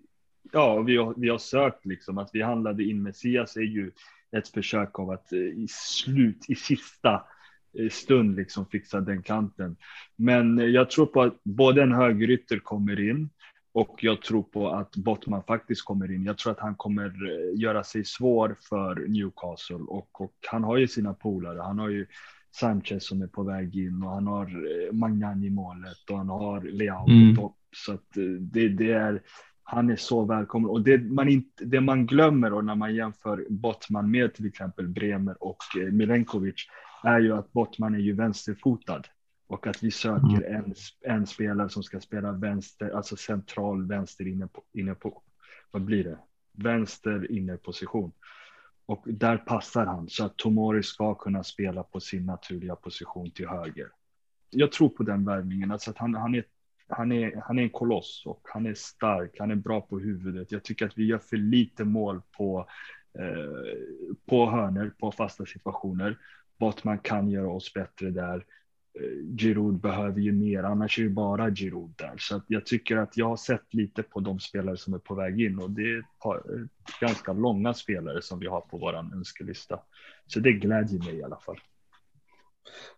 [0.53, 3.91] ja, vi har, vi har sökt liksom att vi handlade in Messias är ju
[4.37, 7.25] ett försök av att eh, i slut, i sista
[7.79, 9.77] eh, stund liksom fixa den kanten.
[10.17, 13.31] Men jag tror på att både en högerytter kommer in
[13.73, 16.25] och jag tror på att Bottman faktiskt kommer in.
[16.25, 20.77] Jag tror att han kommer eh, göra sig svår för Newcastle och, och han har
[20.77, 21.61] ju sina polare.
[21.61, 22.07] Han har ju
[22.53, 26.29] Sanchez som är på väg in och han har eh, Magnan i målet och han
[26.29, 27.37] har Leao mm.
[27.37, 27.57] på topp.
[27.77, 29.23] Så att eh, det, det, är,
[29.71, 33.47] han är så välkommen och det man, inte, det man glömmer och när man jämför
[33.49, 35.57] Bottman med till exempel Bremer och
[35.93, 36.67] Milenkovic
[37.03, 39.03] är ju att Bottman är ju vänsterfotad
[39.47, 40.55] och att vi söker mm.
[40.55, 45.23] en, en spelare som ska spela vänster, alltså central vänster inne på, inne på
[45.71, 46.19] vad blir det?
[46.53, 48.13] Vänster innerposition.
[48.87, 53.49] Och där passar han så att Tomori ska kunna spela på sin naturliga position till
[53.49, 53.89] höger.
[54.51, 56.45] Jag tror på den värvningen, alltså att han, han, är,
[56.91, 60.53] han, är, han är en koloss och han är stark, han är bra på huvudet.
[60.53, 62.67] Jag tycker att vi gör för lite mål på,
[63.19, 66.19] eh, på hörner, på fasta situationer.
[66.59, 68.45] Bottman kan göra oss bättre där
[69.01, 72.15] eh, Giroud behöver ju mer, annars är det bara Giroud där.
[72.19, 75.15] Så att jag tycker att jag har sett lite på de spelare som är på
[75.15, 76.43] väg in och det är par,
[77.01, 79.81] ganska långa spelare som vi har på våran önskelista.
[80.27, 81.61] Så det glädjer mig i alla fall.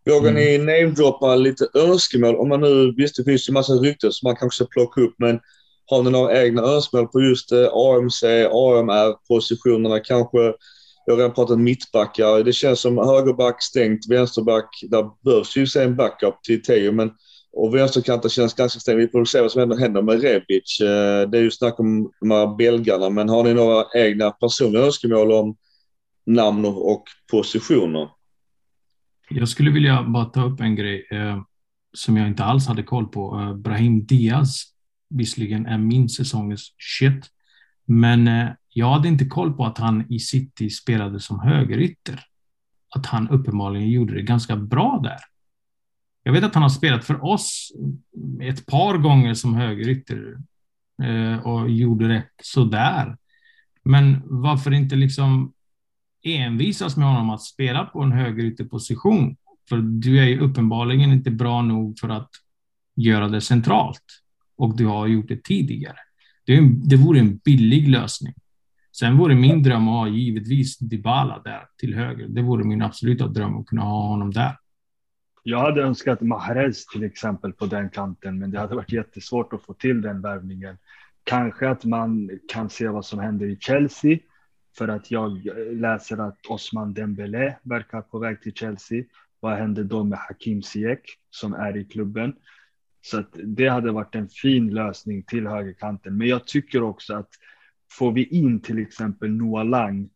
[0.07, 0.35] Vågar mm.
[0.35, 2.37] ni namedroppa lite önskemål?
[2.37, 5.15] Om man nu, visst det finns ju massa rykten som man kanske ska plocka upp,
[5.19, 5.41] men
[5.87, 10.39] har ni några egna önskemål på just eh, AMC, AMR-positionerna kanske?
[11.07, 12.45] Jag har redan pratat mittbackar.
[12.45, 14.69] Det känns som högerback stängt, vänsterback.
[14.91, 17.11] Där behövs ju se en backup till Teo, men
[17.53, 18.99] och vänsterkanten känns ganska stängt.
[18.99, 20.81] Vi får se vad som händer med Rebic.
[20.81, 24.83] Eh, det är ju snack om de här belgarna, men har ni några egna personliga
[24.83, 25.57] önskemål om
[26.27, 28.09] namn och positioner?
[29.35, 31.43] Jag skulle vilja bara ta upp en grej eh,
[31.93, 33.41] som jag inte alls hade koll på.
[33.41, 34.65] Eh, Brahim Diaz
[35.11, 37.31] visserligen är min säsongens shit,
[37.85, 42.21] men eh, jag hade inte koll på att han i City spelade som högerytter.
[42.95, 45.19] Att han uppenbarligen gjorde det ganska bra där.
[46.23, 47.73] Jag vet att han har spelat för oss
[48.15, 50.37] mm, ett par gånger som högerytter
[51.03, 53.17] eh, och gjorde det sådär.
[53.85, 55.53] Men varför inte liksom
[56.23, 59.37] envisas med honom att spela på en högerytterposition.
[59.69, 62.31] För du är ju uppenbarligen inte bra nog för att
[62.97, 64.05] göra det centralt.
[64.57, 65.97] Och du har gjort det tidigare.
[66.47, 68.35] Det, en, det vore en billig lösning.
[68.97, 72.29] Sen vore min dröm att ha givetvis Dybala där till höger.
[72.29, 74.57] Det vore min absoluta dröm att kunna ha honom där.
[75.43, 79.63] Jag hade önskat Mahrez till exempel på den kanten, men det hade varit jättesvårt att
[79.63, 80.79] få till den värvningen.
[81.25, 84.19] Kanske att man kan se vad som händer i Chelsea
[84.79, 89.05] för att jag läser att Osman Dembele verkar på väg till Chelsea.
[89.41, 92.37] Vad händer då med Hakim Ziyech som är i klubben?
[93.03, 96.17] Så att det hade varit en fin lösning till högerkanten.
[96.17, 97.31] Men jag tycker också att
[97.91, 100.11] får vi in till exempel Noah Lang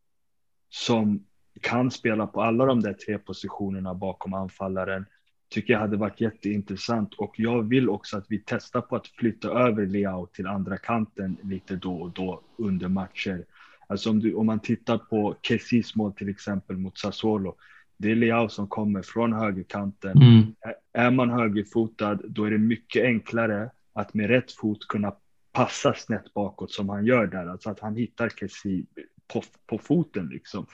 [0.68, 1.24] som
[1.60, 5.06] kan spela på alla de där tre positionerna bakom anfallaren
[5.48, 9.48] tycker jag hade varit jätteintressant och jag vill också att vi testar på att flytta
[9.48, 13.44] över Leao till andra kanten lite då och då under matcher
[13.86, 17.56] Alltså om, du, om man tittar på Kessis mål till exempel mot Sassuolo.
[17.98, 20.22] Det är Leao som kommer från högerkanten.
[20.22, 20.54] Mm.
[20.92, 25.14] Är man högerfotad då är det mycket enklare att med rätt fot kunna
[25.52, 27.46] passa snett bakåt som han gör där.
[27.46, 28.86] Alltså att han hittar Kessi
[29.32, 30.66] på, på foten liksom.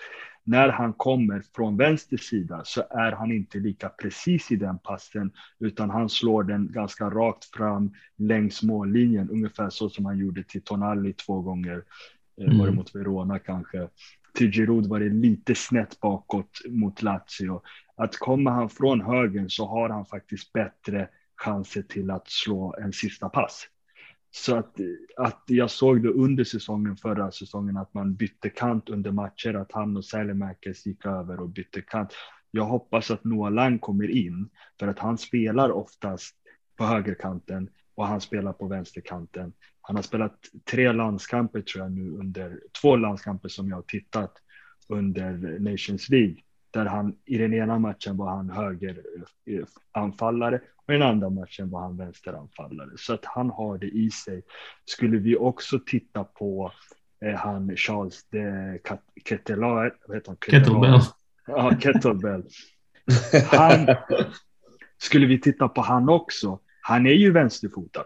[0.45, 5.33] När han kommer från vänster sida så är han inte lika precis i den passen
[5.59, 10.63] utan han slår den ganska rakt fram längs mållinjen, ungefär så som han gjorde till
[10.63, 11.85] Tonali två gånger
[12.41, 12.59] mm.
[12.59, 13.89] Var det mot Verona kanske.
[14.35, 17.63] Till Giroud var det lite snett bakåt mot Lazio.
[17.97, 22.93] Att kommer han från högen så har han faktiskt bättre chanser till att slå en
[22.93, 23.69] sista pass.
[24.35, 24.77] Så att,
[25.17, 29.73] att jag såg det under säsongen, förra säsongen, att man bytte kant under matcher, att
[29.73, 32.15] han och Sälemäkes gick över och bytte kant.
[32.51, 34.49] Jag hoppas att Noah Lang kommer in,
[34.81, 36.37] för att han spelar oftast
[36.77, 39.53] på högerkanten och han spelar på vänsterkanten.
[39.83, 40.39] Han har spelat
[40.71, 44.33] tre landskamper tror jag nu under två landskamper som jag har tittat
[44.89, 46.37] under Nations League
[46.71, 49.03] där han i den ena matchen var han höger
[49.47, 53.87] eh, anfallare och i den andra matchen var han vänsteranfallare så att han har det
[53.87, 54.43] i sig.
[54.85, 56.73] Skulle vi också titta på
[57.25, 58.79] eh, han Charles de
[59.29, 60.37] Kettelauer, vad heter han?
[60.37, 61.01] Kettlebell.
[61.47, 62.45] Ja, Kettlebell.
[63.51, 63.87] Han,
[64.99, 68.05] skulle vi titta på han också, han är ju vänsterfotad.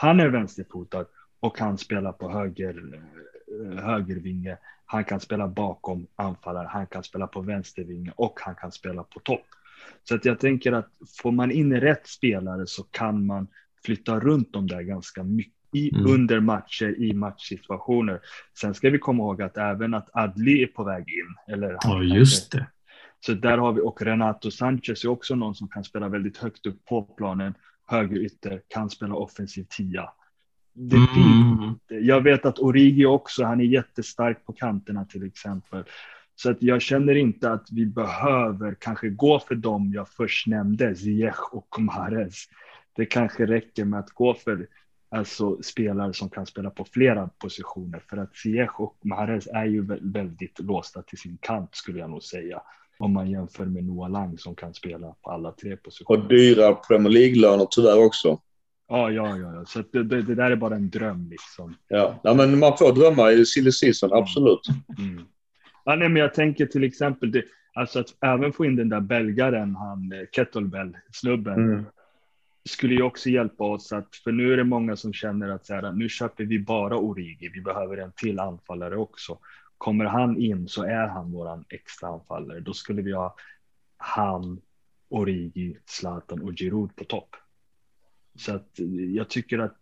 [0.00, 1.06] Han är vänsterfotad
[1.40, 3.00] och kan spela på höger,
[3.60, 4.58] eh, högervinge.
[4.86, 9.20] Han kan spela bakom anfallare, han kan spela på vänstervinge och han kan spela på
[9.20, 9.44] topp.
[10.04, 10.88] Så att jag tänker att
[11.22, 13.48] får man in rätt spelare så kan man
[13.84, 16.12] flytta runt dem där ganska mycket i, mm.
[16.12, 18.20] under matcher i matchsituationer.
[18.60, 21.54] Sen ska vi komma ihåg att även att Adli är på väg in.
[21.54, 22.66] Eller ja, just det.
[23.26, 26.66] Så där har vi och Renato Sanchez är också någon som kan spela väldigt högt
[26.66, 27.54] upp på planen
[27.90, 30.10] högerytter, kan spela offensiv tia.
[30.72, 31.78] Det mm.
[31.88, 35.84] Jag vet att Origi också, han är jättestark på kanterna till exempel.
[36.34, 40.94] Så att jag känner inte att vi behöver kanske gå för dem jag först nämnde,
[40.94, 42.44] Ziyech och Mahrez.
[42.96, 44.66] Det kanske räcker med att gå för
[45.10, 48.02] alltså, spelare som kan spela på flera positioner.
[48.10, 52.22] För att Ziyech och Mahrez är ju väldigt låsta till sin kant skulle jag nog
[52.22, 52.62] säga.
[53.00, 56.20] Om man jämför med Noah Lang som kan spela på alla tre positioner.
[56.20, 58.40] Och dyra Premier League-löner tyvärr också.
[58.88, 59.64] Ja, ja, ja.
[59.66, 61.76] Så det, det, det, där är bara en dröm liksom.
[61.88, 64.60] Ja, ja men man får drömma i silly season, absolut.
[64.98, 65.24] Mm.
[65.84, 67.44] Ja, nej, men jag tänker till exempel, det,
[67.74, 71.84] alltså att även få in den där belgaren, han eh, kettlebell-snubben, mm.
[72.68, 75.74] skulle ju också hjälpa oss att, för nu är det många som känner att så
[75.74, 79.38] här, nu köper vi bara Origi, vi behöver en till anfallare också.
[79.80, 82.60] Kommer han in så är han våran extra anfallare.
[82.60, 83.34] Då skulle vi ha
[83.96, 84.60] han
[85.08, 87.36] Origi, Zlatan och Giroud på topp.
[88.38, 88.70] Så att
[89.14, 89.78] jag tycker att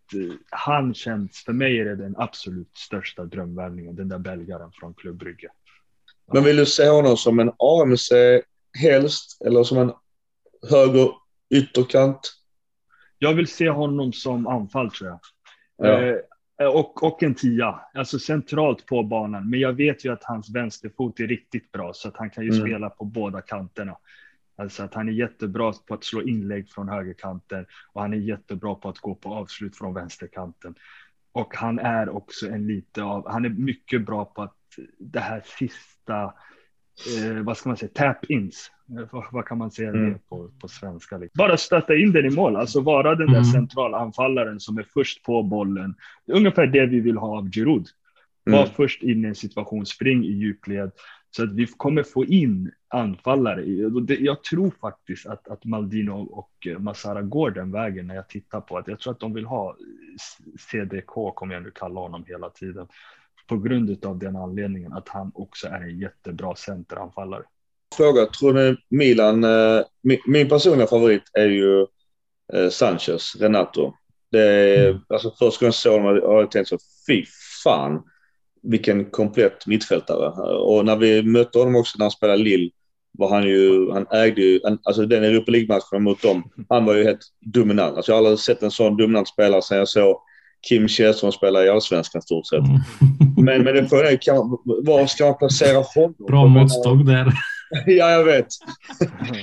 [0.50, 5.16] han känns, för mig är det den absolut största drömvärvningen, den där belgaren från Klubb
[5.16, 5.48] Brygge.
[6.32, 8.12] Men vill du se honom som en AMC
[8.78, 9.92] helst eller som en
[10.70, 11.10] höger
[11.50, 12.20] ytterkant?
[13.18, 15.20] Jag vill se honom som anfall tror jag.
[15.76, 16.02] Ja.
[16.02, 16.16] Eh,
[16.66, 19.50] och, och en tia, alltså centralt på banan.
[19.50, 22.50] Men jag vet ju att hans vänsterfot är riktigt bra så att han kan ju
[22.50, 22.60] Mm.
[22.60, 23.96] spela på båda kanterna.
[24.56, 28.74] Alltså att han är jättebra på att slå inlägg från högerkanten och han är jättebra
[28.74, 30.74] på att gå på avslut från vänsterkanten.
[31.32, 34.54] Och han är också en lite av, han är mycket bra på att
[34.98, 36.22] det här sista,
[37.18, 38.70] eh, vad ska man säga, tap-ins.
[39.10, 40.12] Vad, vad kan man säga Mm.
[40.12, 41.18] det på, på svenska?
[41.18, 41.38] Liksom?
[41.38, 43.44] Bara stötta in den i mål, alltså vara den där Mm.
[43.44, 45.94] centralanfallaren som är först på bollen.
[46.26, 47.86] Det är ungefär det vi vill ha av Giroud.
[48.44, 48.70] Var Mm.
[48.76, 50.90] först in i en situation, spring i djupled.
[51.30, 53.64] Så att vi kommer få in anfallare.
[54.20, 58.78] Jag tror faktiskt att, att Maldino och Masara går den vägen när jag tittar på
[58.78, 59.76] att jag tror att de vill ha
[60.58, 62.86] CDK, kommer jag nu kalla honom hela tiden.
[63.46, 67.42] På grund av den anledningen att han också är en jättebra centeranfallare.
[67.96, 71.80] Fråga, tror ni Milan, eh, min, min personliga favorit är ju
[72.52, 73.92] eh, Sanchez, Renato.
[74.32, 75.00] Det är, Mm.
[75.08, 76.78] alltså första gången jag såg honom hade jag tänkt så,
[77.08, 77.24] fy
[77.64, 78.02] fan
[78.62, 80.28] vilken komplett mittfältare.
[80.56, 82.70] Och när vi mötte honom också när han spelade Lille
[83.18, 86.94] var han ju, han ägde ju, han, alltså den Europa League-matchen mot dem, han var
[86.94, 87.96] ju helt dominant.
[87.96, 90.16] Alltså jag har aldrig sett en sån dominant spelare sedan jag såg
[90.68, 92.58] Kim Källström spela i Allsvenskan stort sett.
[92.58, 92.80] Mm.
[93.36, 96.14] Men, men det frågan är, kan var ska man placera honom?
[96.28, 97.32] Bra måttstock där.
[97.86, 98.46] Ja, jag vet.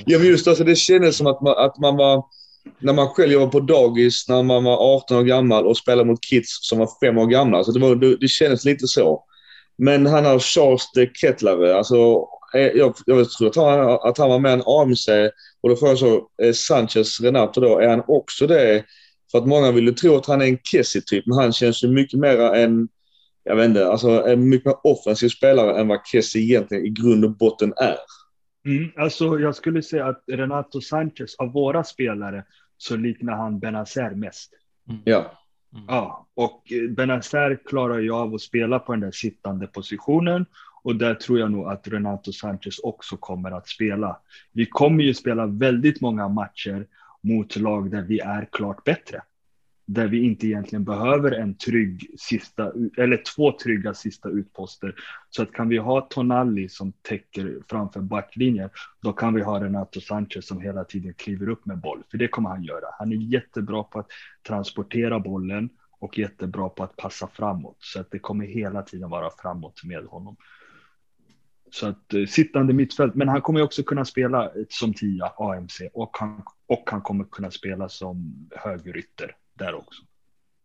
[0.06, 2.24] Ja, men just alltså, det kändes som att man, att man var...
[2.78, 6.24] När man själv jobbade på dagis när man var 18 år gammal och spelade mot
[6.24, 7.64] kids som var fem år gamla.
[7.64, 9.24] Så det, var, det, det kändes lite så.
[9.78, 11.76] Men han har Charles de Kettlare.
[11.76, 15.08] Alltså, eh, jag, jag tror att han, att han var med en AMC.
[15.60, 18.84] Och då får jag så, eh, Sanchez Renato då, är han också det?
[19.30, 21.88] För att många vill ju tro att han är en Kessie-typ, men han känns ju
[21.88, 22.88] mycket mer en
[23.46, 27.24] jag vet inte, alltså en mycket mer offensiv spelare än vad Kessie egentligen i grund
[27.24, 27.96] och botten är.
[28.66, 32.44] Mm, alltså jag skulle säga att Renato Sanchez, av våra spelare,
[32.76, 34.52] så liknar han Benazer mest.
[35.04, 35.32] Ja.
[35.88, 40.46] Ja, och eh, Benazer klarar ju av att spela på den där sittande positionen
[40.82, 44.20] och där tror jag nog att Renato Sanchez också kommer att spela.
[44.52, 46.86] Vi kommer ju spela väldigt många matcher
[47.22, 49.22] mot lag där vi är klart bättre.
[49.86, 54.94] Där vi inte egentligen behöver en trygg sista, eller två trygga sista utposter.
[55.30, 58.70] Så att kan vi ha Tonali som täcker framför backlinjen,
[59.02, 62.02] då kan vi ha Renato Sanchez som hela tiden kliver upp med boll.
[62.10, 62.86] För det kommer han göra.
[62.98, 64.08] Han är jättebra på att
[64.46, 67.76] transportera bollen och jättebra på att passa framåt.
[67.78, 70.36] Så att det kommer hela tiden vara framåt med honom.
[71.70, 75.80] Så att eh, sittande mittfält, men han kommer också kunna spela eh, som tia AMC
[75.92, 80.02] och han, och han kommer kunna spela som högerytter där också.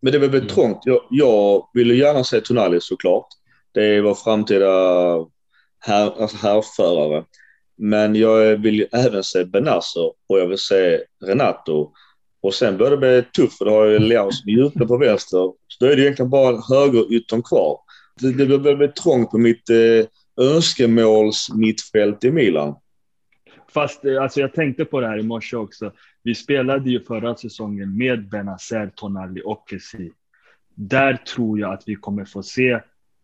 [0.01, 0.47] Men det är väl Mm.
[0.47, 0.79] trångt.
[0.83, 3.27] Jag, jag vill ju gärna se Tonali såklart.
[3.71, 4.67] Det är vår framtida
[5.79, 7.23] här, alltså härförare.
[7.77, 11.91] Men jag vill ju även se Benasser och jag vill se Renato.
[12.41, 15.37] Och sen börjar det bli tufft för då har jag Leao som ute på vänster.
[15.67, 17.77] Så då är det egentligen bara högeryttern kvar.
[18.21, 22.75] Det, det börjar bli trångt på mitt eh, önskemålsmittfält i Milan.
[23.73, 25.91] Fast eh, alltså jag tänkte på det här i morse också.
[26.23, 30.11] Vi spelade ju förra säsongen med Benazer, Tonali och Kessie.
[30.75, 32.79] Där tror jag att vi kommer få se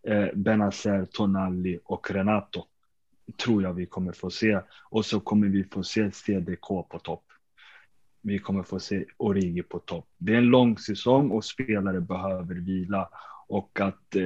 [0.08, 2.64] eh, Benazer, Tonali och Renato.
[3.44, 4.60] Tror jag vi kommer få se.
[4.90, 7.24] Och så kommer vi få se CDK på topp.
[8.22, 10.08] Vi kommer få se Origi på topp.
[10.18, 13.10] Det är en lång säsong och spelare behöver vila.
[13.48, 14.24] Och att eh,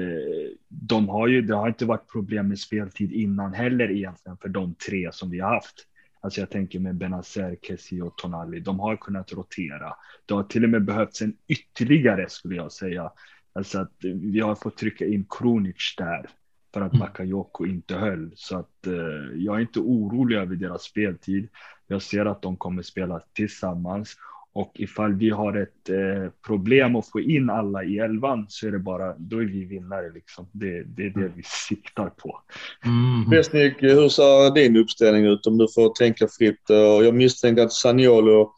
[0.67, 4.75] de har ju, det har inte varit problem med speltid innan heller egentligen för de
[4.75, 5.87] tre som vi har haft.
[6.21, 8.59] Alltså jag tänker med Benazer, Kessie och Tonali.
[8.59, 9.95] De har kunnat rotera.
[10.25, 13.11] Det har till och med behövts en ytterligare skulle jag säga.
[13.53, 16.29] Alltså att vi har fått trycka in Kronic där
[16.73, 16.99] för att Mm.
[16.99, 18.31] Bakayoko inte höll.
[18.35, 18.93] Så att eh,
[19.35, 21.49] jag är inte orolig över deras speltid.
[21.87, 24.17] Jag ser att de kommer spela tillsammans
[24.53, 28.71] och ifall vi har ett eh, problem att få in alla i elvan så är
[28.71, 30.47] det bara, då är vi vinnare liksom.
[30.51, 32.39] Det, det är det vi siktar på.
[32.85, 33.29] Mm.
[33.29, 36.69] Besnik, hur ser din uppställning ut om du får tänka fritt?
[36.69, 38.51] Och Jag misstänker att Saniolo,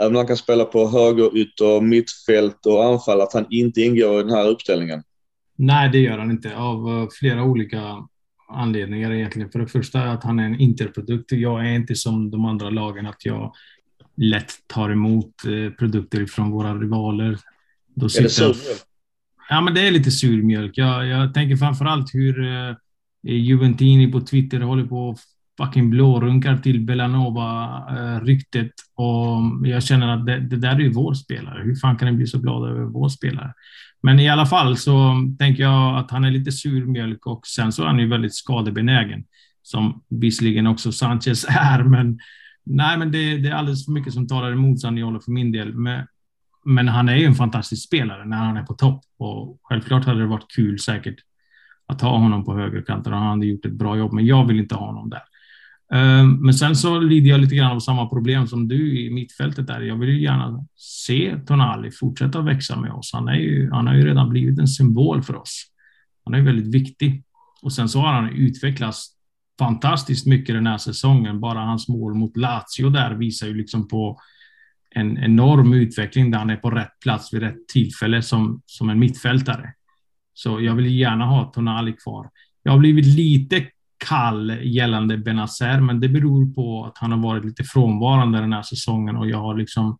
[0.00, 4.20] även om han kan spela på höger, ytter, mittfält och anfall, att han inte ingår
[4.20, 5.02] i den här uppställningen.
[5.56, 7.96] Nej, det gör han inte av eh, flera olika
[8.48, 9.50] anledningar egentligen.
[9.50, 11.32] För det första att han är en interprodukt.
[11.32, 13.52] Jag är inte som de andra lagen att jag
[14.16, 17.38] lätt tar emot eh, produkter från våra rivaler.
[17.94, 18.74] Då Är det sitter jag- sur?
[19.48, 20.78] Ja, men det är lite surmjölk.
[20.78, 22.74] Jag, jag tänker framför allt hur eh,
[23.22, 25.18] Juventini på Twitter håller på att
[25.66, 28.70] fucking blårunkar till Belanova-ryktet.
[28.94, 31.62] Och jag känner att det, det, där är ju vår spelare.
[31.64, 33.52] Hur fan kan jag bli så glad över vår spelare?
[34.02, 37.82] Men i alla fall så tänker jag att han är lite surmjölk och sen så
[37.82, 39.24] är han ju väldigt skadebenägen.
[39.62, 42.18] Som visserligen också Sanchez är, men
[42.70, 45.74] nej, men det, det är alldeles för mycket som talar emot Zaniolo för min del.
[45.74, 46.06] Men,
[46.64, 50.20] men han är ju en fantastisk spelare när han är på topp och självklart hade
[50.20, 51.16] det varit kul säkert
[51.86, 54.60] att ha honom på högerkanten och han hade gjort ett bra jobb, men jag vill
[54.60, 55.22] inte ha honom där.
[55.92, 59.66] Ehm, men sen så lider jag lite grann av samma problem som du i mittfältet
[59.66, 59.80] där.
[59.80, 63.10] Jag vill ju gärna se Tonali fortsätta växa med oss.
[63.12, 65.66] Han, är ju, han har ju redan blivit en symbol för oss.
[66.24, 67.24] Han är väldigt viktig.
[67.62, 69.08] Och sen så har han utvecklats
[69.60, 71.40] fantastiskt mycket den här säsongen.
[71.40, 74.20] Bara hans mål mot Lazio där visar ju liksom på
[74.90, 78.98] en enorm utveckling där han är på rätt plats vid rätt tillfälle som, som en
[78.98, 79.74] mittfältare.
[80.34, 82.30] Så jag vill gärna ha Tonali kvar.
[82.62, 83.66] Jag har blivit lite
[84.08, 88.62] kall gällande Benazer, men det beror på att han har varit lite frånvarande den här
[88.62, 89.98] säsongen och jag har liksom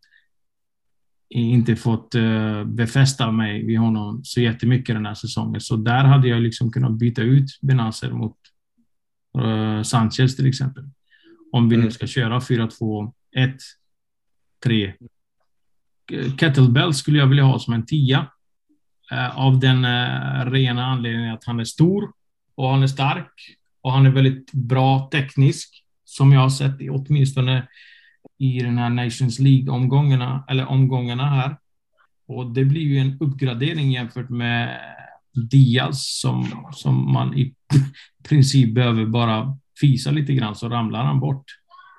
[1.30, 5.60] inte fått eh, befästa mig vid honom så jättemycket den här säsongen.
[5.60, 8.36] Så där hade jag liksom kunnat byta ut Benazer mot
[9.84, 10.84] Sanchez till exempel.
[11.52, 11.92] Om vi nu mm.
[11.92, 13.12] ska köra 4-2-1,
[14.64, 14.94] 3.
[16.38, 18.26] Kettlebell skulle jag vilja ha som en tia.
[19.12, 19.82] Uh, av den
[20.52, 22.12] rena anledningen att han är stor
[22.54, 23.32] och han är stark
[23.80, 27.68] och han är väldigt bra teknisk, som jag har sett i åtminstone
[28.38, 31.56] i den här Nations League-omgångarna, eller omgångarna här.
[32.26, 34.80] Och det blir ju en uppgradering jämfört med
[35.32, 37.54] Diaz som, som man i
[38.28, 41.44] princip behöver bara fisa lite grann så ramlar han bort.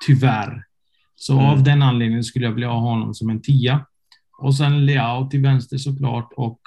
[0.05, 0.63] Tyvärr.
[1.15, 1.45] Så mm.
[1.45, 3.85] av den anledningen skulle jag vilja ha honom som en tia.
[4.37, 6.59] Och sen Leao till vänster såklart och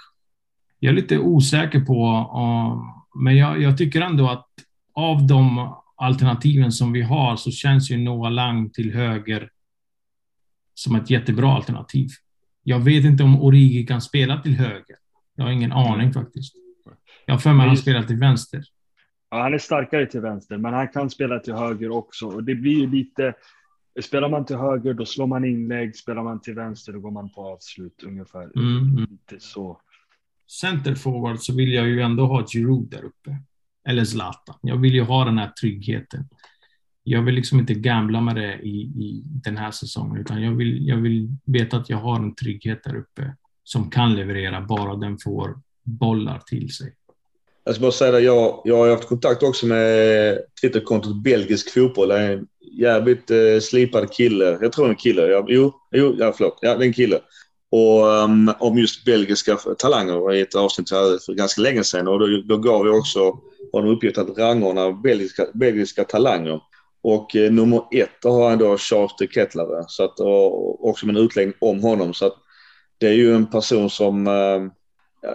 [0.78, 4.46] jag är lite osäker på, uh, men jag, jag tycker ändå att
[4.94, 9.50] av de alternativen som vi har så känns ju Noah Lang till höger
[10.74, 12.08] som ett jättebra alternativ.
[12.62, 14.96] Jag vet inte om Origi kan spela till höger.
[15.34, 16.54] Jag har ingen aning faktiskt.
[17.26, 18.64] Jag har för mig att han spelar till vänster.
[19.30, 22.26] Ja, han är starkare till vänster, men han kan spela till höger också.
[22.26, 23.34] Och det blir ju lite...
[24.02, 25.96] Spelar man till höger, då slår man inlägg.
[25.96, 28.58] Spelar man till vänster, då går man på avslut ungefär.
[28.58, 28.76] Mm.
[28.76, 28.96] mm.
[29.10, 29.80] Lite så.
[30.60, 33.36] Centerforward så vill jag ju ändå ha Giroud där uppe
[33.88, 34.56] eller Zlatan.
[34.60, 36.28] Jag vill ju ha den här tryggheten.
[37.02, 40.88] Jag vill liksom inte gambla med det i, i den här säsongen, utan jag vill,
[40.88, 45.18] jag vill veta att jag har en trygghet där uppe som kan leverera, bara den
[45.18, 46.94] får bollar till sig.
[47.64, 52.08] Jag ska bara säga det, jag, jag har haft kontakt också med Twitterkontot Belgisk fotboll.
[52.08, 52.46] Det är en
[52.78, 54.58] jävligt eh, slipad kille.
[54.60, 55.22] Jag tror en kille.
[55.22, 56.58] Jag, jo, jo, ja, förlåt.
[56.60, 57.20] Ja, det är en kille
[57.74, 62.08] och um, om just belgiska talanger i ett avsnitt för ganska länge sedan.
[62.08, 63.38] Och då, då gav vi också
[63.72, 66.60] honom uppgift att rangordna belgiska, belgiska talanger.
[67.02, 71.16] Och eh, nummer ett har han då Charles de Kettlare, så att, och, också med
[71.16, 72.14] en utläggning om honom.
[72.14, 72.36] Så att
[73.04, 74.62] det är ju en person som eh,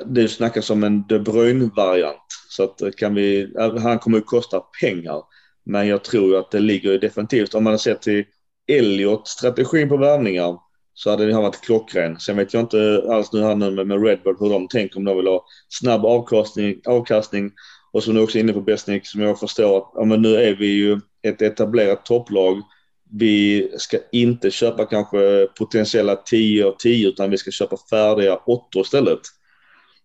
[0.06, 2.28] det snackas om en De Bruyne-variant.
[2.50, 5.22] Så att eh, kan vi, eh, han kommer ju kosta pengar.
[5.66, 8.26] Men jag tror ju att det ligger definitivt, om man har sett till
[8.68, 10.58] Elliot-strategin på värvningar
[10.94, 12.20] så hade det här varit klockren.
[12.20, 15.06] Sen vet jag inte alls nu här nu med, med Redbird hur de tänker om
[15.06, 17.52] de vill ha snabb avkastning, avkastning
[17.92, 20.36] och som du också är inne på Besnik som jag förstår att ja, men nu
[20.36, 22.62] är vi ju ett etablerat topplag.
[23.12, 28.80] Vi ska inte köpa kanske potentiella 10 av 10 utan vi ska köpa färdiga 8
[28.80, 29.20] istället.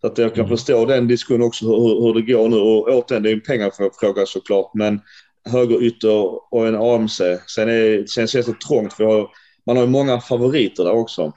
[0.01, 0.56] Så att jag kan mm.
[0.56, 4.26] förstå den diskussionen också hur, hur det går nu och återigen det är en pengafråga
[4.26, 5.01] såklart men
[5.44, 7.20] högerytter och en AMC.
[7.47, 9.31] Sen, är, sen känns det trångt för jag
[9.66, 11.32] man har ju många favoriter där också.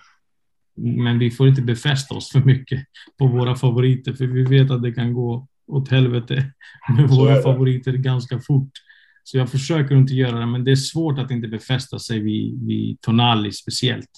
[0.76, 2.80] Men vi får inte befästa oss för mycket
[3.18, 6.52] på våra favoriter, för vi vet att det kan gå åt helvete
[6.98, 8.72] med våra favoriter ganska fort.
[9.28, 12.68] Så jag försöker inte göra det, men det är svårt att inte befästa sig vid,
[12.68, 14.10] vid Tonali speciellt.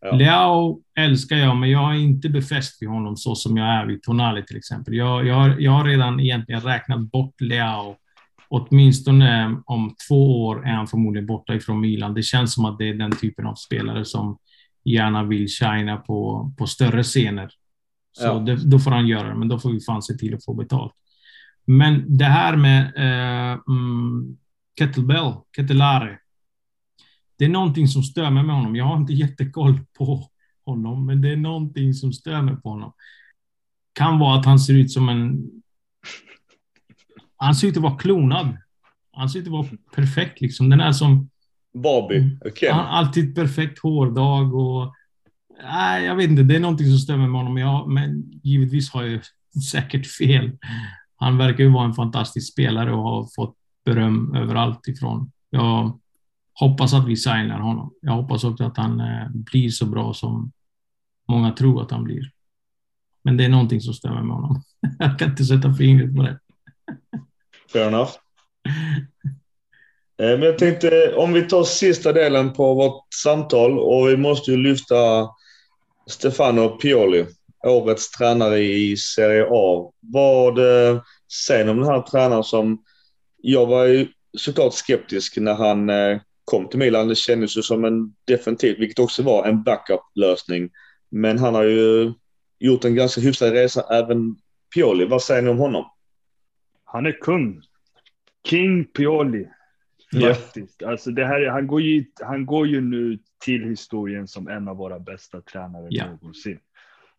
[0.00, 0.16] Ja.
[0.16, 4.02] Leao älskar jag, men jag är inte befäst vid honom så som jag är vid
[4.02, 4.94] Tonali till exempel.
[4.94, 7.96] Jag, jag, har, jag har redan egentligen räknat bort Leao
[8.48, 12.14] åtminstone om två år är han förmodligen borta ifrån Milan.
[12.14, 14.38] Det känns som att det är den typen av spelare som
[14.84, 17.50] gärna vill shina på, på större scener.
[18.12, 18.38] Så ja.
[18.38, 20.54] det, då får han göra det, men då får vi fan se till att få
[20.54, 20.92] betalt.
[21.66, 24.36] Men det här med eh, mm,
[24.78, 26.18] kettlebell, kettelare.
[27.38, 28.76] Det är någonting som stör mig med honom.
[28.76, 30.30] Jag har inte jättekoll på
[30.66, 32.92] honom, men det är någonting som stör mig på honom.
[33.92, 35.50] Kan vara att han ser ut som en
[37.36, 38.56] han ser ut att vara klonad.
[39.12, 40.70] Han ser ut att vara perfekt liksom.
[40.70, 41.30] Den är som...
[41.74, 42.38] Barbie.
[42.44, 42.70] Okay.
[42.70, 44.94] Han har alltid perfekt hårdag och...
[45.62, 46.42] Nej, jag vet inte.
[46.42, 47.56] Det är någonting som stämmer med honom.
[47.56, 49.20] Jag, men givetvis har jag
[49.72, 50.58] säkert fel.
[51.16, 55.30] Han verkar ju vara en fantastisk spelare och har fått beröm överallt ifrån.
[55.50, 55.98] jag
[56.54, 57.94] hoppas att vi signar honom.
[58.00, 60.52] Jag hoppas också att han eh, blir så bra som
[61.28, 62.30] många tror att han blir.
[63.24, 64.62] Men det är någonting som stämmer med honom.
[64.98, 66.38] Jag kan inte sätta fingret på det.
[67.72, 68.10] Fair enough.
[70.18, 74.50] Eh, men jag tänkte om vi tar sista delen på vårt samtal och vi måste
[74.50, 75.28] ju lyfta
[76.06, 77.26] Stefano Pioli,
[77.66, 79.92] årets tränare i Serie A.
[80.00, 81.02] Vad eh,
[81.46, 82.82] säger ni om den här tränaren som
[83.46, 84.08] jag var ju
[84.38, 87.08] såklart skeptisk när han eh, kom till Milan.
[87.08, 90.70] Det kändes ju som en definitivt, vilket också var en backup-lösning.
[91.10, 92.12] Men han har ju
[92.58, 94.36] gjort en ganska hyfsad resa även
[94.74, 95.04] Pioli.
[95.04, 95.84] Vad säger ni om honom?
[96.84, 97.62] Han är kung.
[98.48, 99.48] King Pioli.
[100.22, 100.82] Faktiskt.
[100.82, 100.90] Yeah.
[100.90, 104.76] Alltså det här, han, går ju, han går ju nu till historien som en av
[104.76, 106.10] våra bästa tränare yeah.
[106.10, 106.58] någonsin.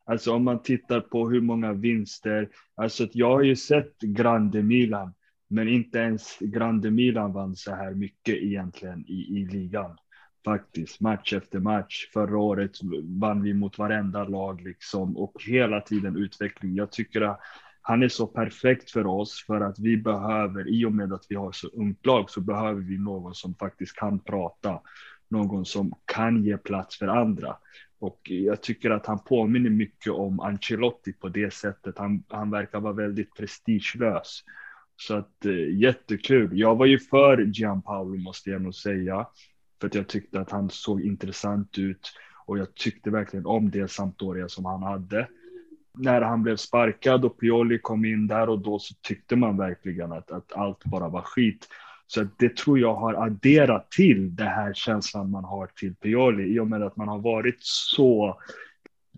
[0.05, 5.13] Alltså om man tittar på hur många vinster, alltså jag har ju sett Grande Milan,
[5.55, 9.97] men inte ens Grande Milan vann så här mycket egentligen i, i ligan.
[10.45, 12.09] Faktiskt, match efter match.
[12.13, 12.71] Förra året
[13.03, 16.75] vann vi mot varenda lag liksom och hela tiden utveckling.
[16.75, 17.39] Jag tycker att
[17.81, 21.35] han är så perfekt för oss för att vi behöver, i och med att vi
[21.35, 24.81] har så ungt lag, så behöver vi någon som faktiskt kan prata,
[25.29, 27.57] någon som kan ge plats för andra.
[27.99, 31.97] Och jag tycker att han påminner mycket om Ancelotti på det sättet.
[31.97, 34.43] Han, han verkar vara väldigt prestigelös.
[34.97, 36.59] Så att eh, jättekul.
[36.59, 39.27] Jag var ju för Gianpaolo måste jag nog säga.
[39.81, 42.13] För att jag tyckte att han såg intressant ut.
[42.45, 45.27] Och jag tyckte verkligen om det Sampdoria som han hade
[45.97, 50.11] när han blev sparkad och Pioli kom in där och då så tyckte man verkligen
[50.11, 51.67] att, att allt bara var skit.
[52.07, 56.59] Så det tror jag har adderat till det här känslan man har till Pioli i
[56.59, 58.39] och med att man har varit så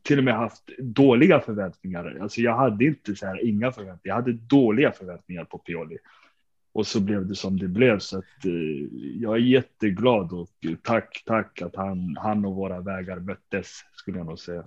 [0.04, 2.18] till och med haft dåliga förväntningar.
[2.22, 4.00] Alltså jag hade inte så här inga förväntningar.
[4.02, 5.98] Jag hade dåliga förväntningar på Pioli.
[6.74, 8.00] Och så blev det som det blev.
[8.00, 8.52] Så att, eh,
[9.22, 10.50] jag är jätteglad och
[10.84, 14.64] tack, tack att han, han och våra vägar möttes skulle jag nog säga.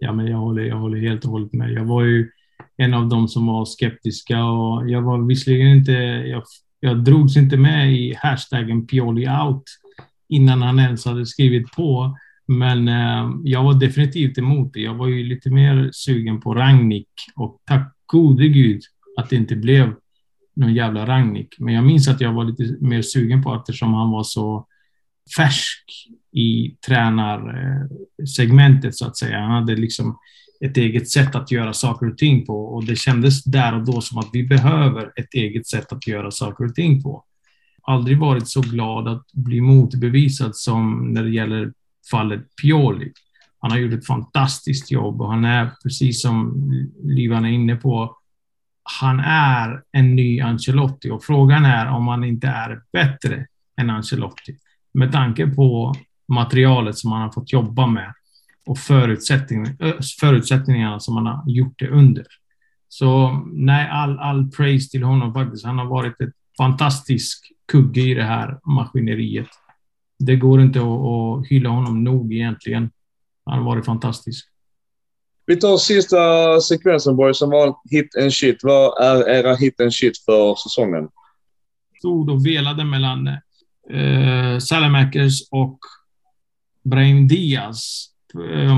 [0.00, 1.72] Ja, men jag håller, jag håller helt och hållet med.
[1.72, 2.30] Jag var ju
[2.76, 6.42] en av dem som var skeptiska och jag var visserligen inte, jag,
[6.80, 9.64] jag drogs inte med i hashtaggen Pioli out
[10.28, 12.16] innan han ens hade skrivit på.
[12.46, 14.80] Men eh, jag var definitivt emot det.
[14.80, 18.82] Jag var ju lite mer sugen på Ragnik och tack gode gud
[19.16, 19.94] att det inte blev
[20.56, 21.54] någon jävla Ragnik.
[21.58, 24.66] Men jag minns att jag var lite mer sugen på eftersom han var så
[25.36, 25.84] färsk
[26.32, 29.40] i tränarsegmentet så att säga.
[29.40, 30.18] Han hade liksom
[30.64, 34.00] ett eget sätt att göra saker och ting på och det kändes där och då
[34.00, 37.24] som att vi behöver ett eget sätt att göra saker och ting på.
[37.82, 41.72] Aldrig varit så glad att bli motbevisad som när det gäller
[42.10, 43.12] fallet Pioli.
[43.58, 46.54] Han har gjort ett fantastiskt jobb och han är, precis som
[47.02, 48.16] Livan är inne på,
[49.00, 53.46] han är en ny Ancelotti och frågan är om han inte är bättre
[53.76, 54.56] än Ancelotti
[54.94, 55.94] med tanke på
[56.28, 58.14] materialet som han har fått jobba med
[58.66, 59.66] och förutsättning,
[60.20, 62.26] förutsättningarna som han har gjort det under.
[62.88, 65.64] Så nej, all, all praise till honom faktiskt.
[65.64, 69.48] Han har varit ett fantastisk kugge i det här maskineriet.
[70.26, 72.90] Det går inte att, att hylla honom nog egentligen.
[73.44, 74.48] Han har varit fantastisk.
[75.46, 78.56] Vi tar sista sekvensen boys, som var hit and shit.
[78.62, 81.08] Vad är era hit and shit för säsongen?
[81.98, 83.28] Stod och velade mellan
[83.90, 85.78] eh, Salamakers och
[86.84, 88.08] Brahim Diaz.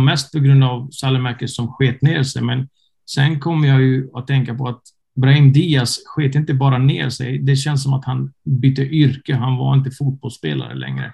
[0.05, 2.69] Mest på grund av Salamakers som sket ner sig, men
[3.11, 4.83] sen kommer jag ju att tänka på att
[5.15, 7.39] Brahim Diaz sket inte bara ner sig.
[7.39, 9.35] Det känns som att han bytte yrke.
[9.35, 11.12] Han var inte fotbollsspelare längre.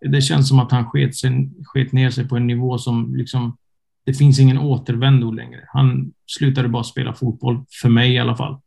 [0.00, 3.56] Det känns som att han sket, sig, sket ner sig på en nivå som liksom,
[4.04, 5.60] det finns ingen återvändo längre.
[5.72, 8.60] Han slutade bara spela fotboll, för mig i alla fall.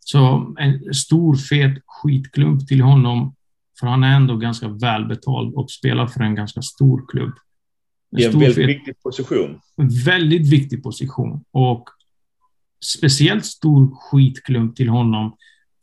[0.00, 3.34] Så en stor fet skitklump till honom
[3.80, 7.32] för han är ändå ganska välbetald och spelar för en ganska stor klubb.
[8.18, 9.60] I en väldigt fet, viktig position.
[10.04, 11.44] Väldigt viktig position.
[11.50, 11.88] Och
[12.84, 15.36] speciellt stor skitklump till honom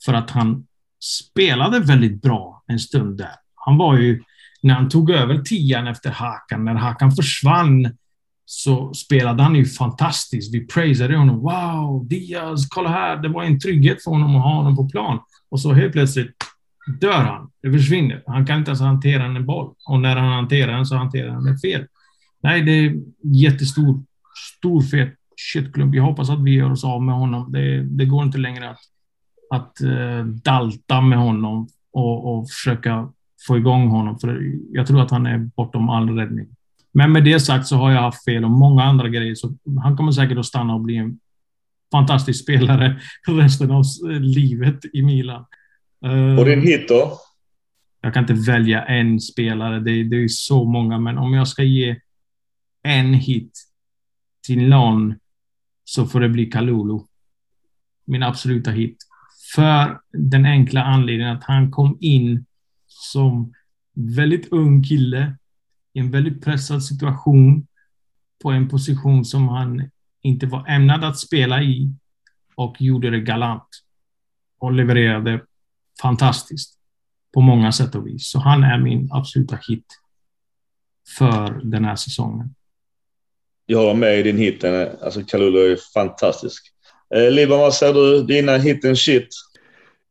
[0.06, 0.68] för att han
[1.04, 3.36] spelade väldigt bra en stund där.
[3.56, 4.24] Han var ju,
[4.62, 7.98] när han tog över tian efter Hakan, när Hakan försvann,
[8.46, 10.54] så spelade han ju fantastiskt.
[10.54, 11.40] Vi prisade honom.
[11.40, 13.18] Wow, Diaz, kolla här.
[13.18, 15.20] Det var en trygghet för honom att ha honom på plan.
[15.50, 16.36] Och så helt plötsligt
[17.02, 17.50] dör han.
[17.62, 18.24] Det försvinner.
[18.28, 19.74] Han kan inte ens hantera en boll.
[19.88, 21.86] Och när han hanterar den så hanterar han den fel.
[22.44, 24.04] Nej, det är jättestor,
[24.58, 25.14] stor fet
[25.54, 25.96] shitklump.
[25.96, 27.52] Jag hoppas att vi gör oss av med honom.
[27.52, 28.80] Det, det går inte längre att,
[29.50, 33.10] att uh, dalta med honom och, och försöka
[33.48, 34.20] få igång honom.
[34.20, 34.42] För
[34.72, 36.48] jag tror att han är bortom all räddning.
[36.92, 39.36] Men med det sagt så har jag haft fel om många andra grejer.
[39.36, 41.20] Så han kommer säkert att stanna och bli en
[41.92, 43.84] fantastisk spelare resten av
[44.20, 45.46] livet i Milan.
[46.40, 47.18] Och din hit då?
[48.02, 51.64] jag kan inte välja en spelare, det, det är så många, men om jag ska
[51.64, 52.00] ge
[52.84, 53.60] en hit
[54.46, 55.16] till någon
[55.84, 57.00] så får det bli Kalulu.
[58.06, 58.98] Min absoluta hit.
[59.56, 62.46] För den enkla anledningen att han kom in
[62.98, 63.54] som
[63.94, 65.38] väldigt ung kille
[65.94, 67.68] i en väldigt pressad situation
[68.42, 69.90] på en position som han
[70.22, 71.92] inte var ämnad att spela i
[72.56, 73.68] och gjorde det galant
[74.60, 75.42] och levererade
[76.02, 76.80] fantastiskt
[77.34, 78.28] på många sätt och vis.
[78.28, 79.86] Så han är min absoluta hit
[81.18, 82.56] för den här säsongen.
[83.66, 84.64] Jag håller med i din hit.
[84.64, 86.74] Alltså Kalulu är fantastisk.
[87.16, 88.24] Eh, Liban, vad säger du?
[88.24, 89.28] Dina hit and shit?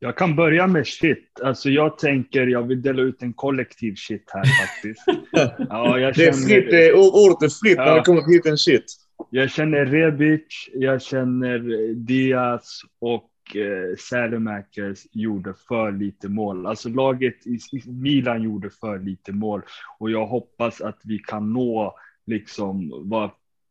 [0.06, 1.40] Jag kan börja med shit.
[1.42, 5.04] Alltså jag tänker, jag vill dela ut en kollektiv shit här faktiskt.
[5.70, 8.22] ja, jag känner, det är fritt, det är, ordet är fritt ja, när det kommer
[8.22, 8.84] till hit and shit.
[9.30, 11.58] Jag känner Rebic, jag känner
[11.94, 16.66] Diaz och eh, Sälemäkers gjorde för lite mål.
[16.66, 19.62] Alltså laget i Milan gjorde för lite mål
[19.98, 23.30] och jag hoppas att vi kan nå liksom vara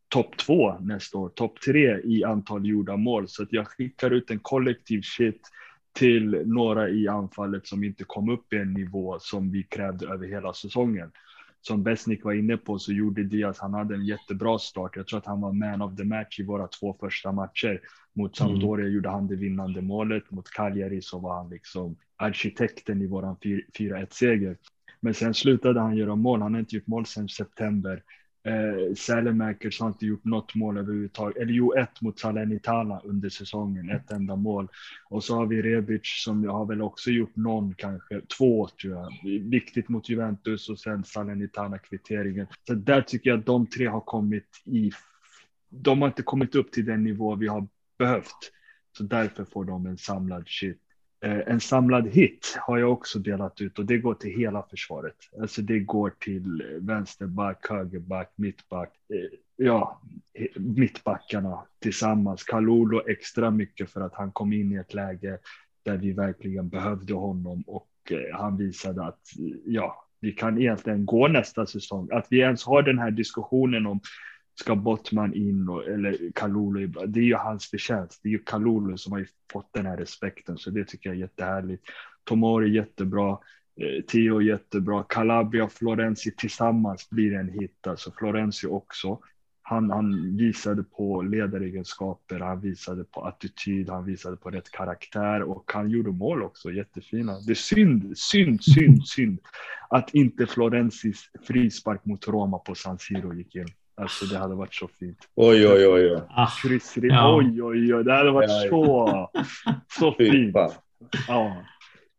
[0.10, 3.28] topp två nästa år, topp tre i antal gjorda mål.
[3.28, 5.42] Så att jag skickar ut en kollektiv shit
[5.96, 10.28] till några i anfallet som inte kom upp i en nivå som vi krävde över
[10.28, 11.12] hela säsongen.
[11.62, 14.96] Som Besnik var inne på så gjorde Diaz, han hade en jättebra start.
[14.96, 17.82] Jag tror att han var man of the match i våra två första matcher.
[18.14, 18.50] Mot mm.
[18.50, 18.96] Sampdoria mm.
[18.96, 20.32] gjorde han det vinnande målet.
[20.32, 24.58] Mot Cagliari så var han liksom arkitekten i våran 4-1 seger.
[25.00, 26.42] Men sen slutade han göra mål.
[26.42, 28.04] Han har inte gjort mål sedan september.
[28.46, 31.38] Eh, Sälemäkers har inte gjort något mål överhuvudtaget.
[31.38, 34.68] Eller jo, ett mot Salernitana under säsongen, ett enda mål.
[35.10, 39.10] Och så har vi Rebic som har väl också gjort någon, kanske två tror jag.
[39.42, 42.48] Viktigt mot Juventus och sen Salernitana kvitteringen.
[42.68, 44.92] Så där tycker jag att de tre har kommit i.
[45.70, 47.68] De har inte kommit upp till den nivå vi har
[47.98, 48.52] behövt.
[48.98, 50.82] Så därför får de en samlad shit.
[51.26, 55.16] Eh, en samlad hit har jag också delat ut och det går till hela försvaret.
[55.42, 58.94] Alltså det går till eh, vänsterback, högerback, mittback.
[59.14, 60.02] Eh, ja,
[60.56, 62.44] mittbackarna tillsammans.
[62.44, 65.38] Kalulu extra mycket för att han kom in i ett läge
[65.84, 67.90] där vi verkligen behövde honom och
[68.34, 69.20] han visade att
[69.66, 72.10] ja, vi kan egentligen gå nästa säsong.
[72.12, 74.00] Att vi ens har den här diskussionen om
[74.56, 76.88] ska Bottman in och, eller Kalulu.
[76.88, 78.20] Det är ju hans förtjänst.
[78.24, 81.22] Det är ju Kalulu som har fått den här respekten, så det tycker jag är
[81.22, 81.84] jättehärligt.
[82.24, 83.32] Tomori jättebra,
[83.82, 87.88] eh, Theo jättebra, Calabria och Florenzi tillsammans blir en hit.
[87.88, 89.20] Alltså Florenzi också.
[89.68, 95.72] Han, han visade på ledaregenskaper, han visade på attityd, han visade på rätt karaktär och
[95.74, 97.40] han gjorde mål också, jättefina.
[97.40, 99.40] Det är synd, synd, synd, synd
[99.90, 103.68] att inte Florenzis frispark mot Roma på San Siro gick in.
[103.98, 105.18] Alltså det hade varit så fint.
[105.36, 106.12] Oj, oj, oj.
[106.12, 106.22] oj.
[106.30, 106.50] Ah,
[106.96, 107.36] ja.
[107.36, 108.04] Oj, oj, oj.
[108.04, 109.30] Det hade varit ja, så,
[110.00, 110.56] så fint.
[111.28, 111.64] Ja.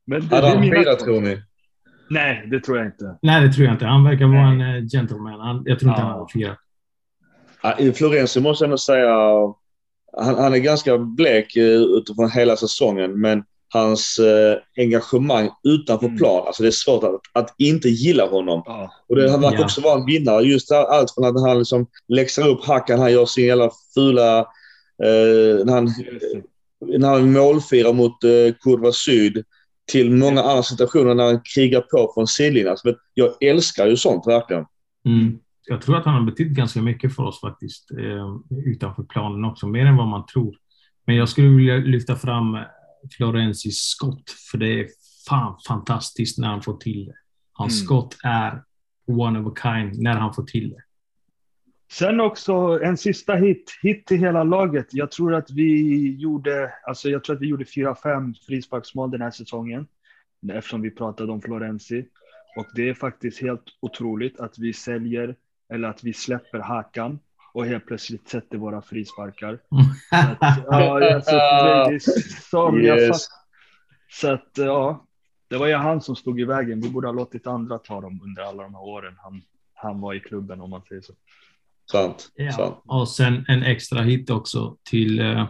[0.07, 1.43] Men det, hade han firat tror ni?
[2.11, 3.19] Nej, det tror jag inte.
[3.23, 3.87] Nej, det tror jag inte.
[3.87, 5.41] Han verkar vara en uh, gentleman.
[5.41, 6.07] Han, jag tror inte ja.
[6.07, 6.59] han hade firat.
[7.79, 9.15] I Florenzi måste jag ändå säga,
[10.17, 16.19] han, han, är ganska blek eh, utifrån hela säsongen, men hans eh, engagemang utanför mm.
[16.19, 16.47] plan.
[16.47, 18.63] Alltså det är svårt att, att inte gilla honom.
[18.67, 18.93] Ja.
[19.09, 19.65] Och det, han verkar ja.
[19.65, 20.43] också vara en vinnare.
[20.43, 24.39] Just allt från att han liksom läxar upp Hackan, han gör sin jävla fula...
[25.03, 25.95] Eh, när, han,
[26.99, 29.45] när han målfirar mot eh, Kurva Syd
[29.93, 32.71] till många andra situationer när han krigar på från sidlinjen.
[32.71, 34.65] Alltså, jag älskar ju sånt verkligen.
[35.07, 35.39] Mm.
[35.69, 39.67] Jag tror att han har betytt ganska mycket för oss faktiskt, eh, utanför planen också,
[39.67, 40.57] mer än vad man tror.
[41.07, 42.59] Men jag skulle vilja lyfta fram
[43.13, 44.89] Florensis skott, för det är
[45.29, 47.15] fan fantastiskt när han får till det.
[47.53, 47.85] Hans mm.
[47.85, 48.63] skott är
[49.07, 50.83] one of a kind när han får till det.
[51.93, 54.87] Sen också en sista hit, hit till hela laget.
[54.91, 59.21] Jag tror att vi gjorde, alltså jag tror att vi gjorde fyra, fem frisparksmål den
[59.21, 59.87] här säsongen.
[60.53, 62.07] Eftersom vi pratade om Florenzi.
[62.57, 65.37] Och det är faktiskt helt otroligt att vi säljer,
[65.73, 67.19] eller att vi släpper Hakan
[67.57, 69.53] och helt plötsligt sätter våra frisparkar.
[70.11, 70.39] att,
[70.71, 71.31] ja, alltså,
[71.91, 72.01] det
[72.51, 73.09] som yes.
[73.09, 73.17] jag
[74.11, 75.07] Så att ja,
[75.51, 76.81] det var ju han som stod i vägen.
[76.81, 79.43] Vi borde ha låtit andra ta dem under alla de här åren han,
[79.75, 81.13] han var i klubben om man säger så.
[81.91, 82.29] Sant.
[82.35, 82.53] Ja.
[82.53, 82.83] Sant.
[82.85, 85.49] Och sen en extra hit också till, eh,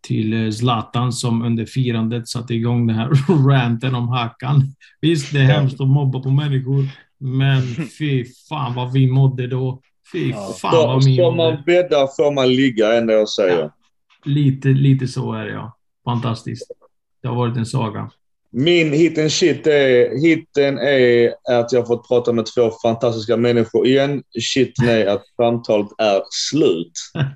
[0.00, 3.10] till eh, Zlatan som under firandet satte igång den här
[3.48, 4.62] ranten om Hakan.
[5.00, 6.88] Visst, det är hemskt att mobba på människor,
[7.18, 7.62] men
[7.98, 9.82] fy fan vad vi mådde då.
[10.12, 10.54] Fy ja.
[10.60, 13.58] fan så, vad min Får man bädda får man ligga, ändå jag säger.
[13.58, 13.70] Ja.
[14.24, 15.76] Lite, lite så är det ja.
[16.04, 16.70] Fantastiskt.
[17.22, 18.10] Det har varit en saga.
[18.54, 24.22] Min hitten shit är, hitten är att jag fått prata med två fantastiska människor igen.
[24.40, 26.92] Shitten är att samtalet är slut.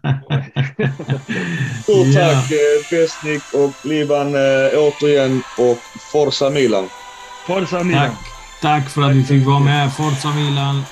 [1.83, 2.83] Stort tack yeah.
[2.91, 4.41] Besnik och Liban äh,
[4.75, 5.79] återigen och
[6.13, 6.89] Forza Milan.
[7.47, 8.09] Forza Milan!
[8.09, 8.19] Tack,
[8.63, 9.93] tack för att vi fick vara med.
[9.93, 10.83] Forza Milan.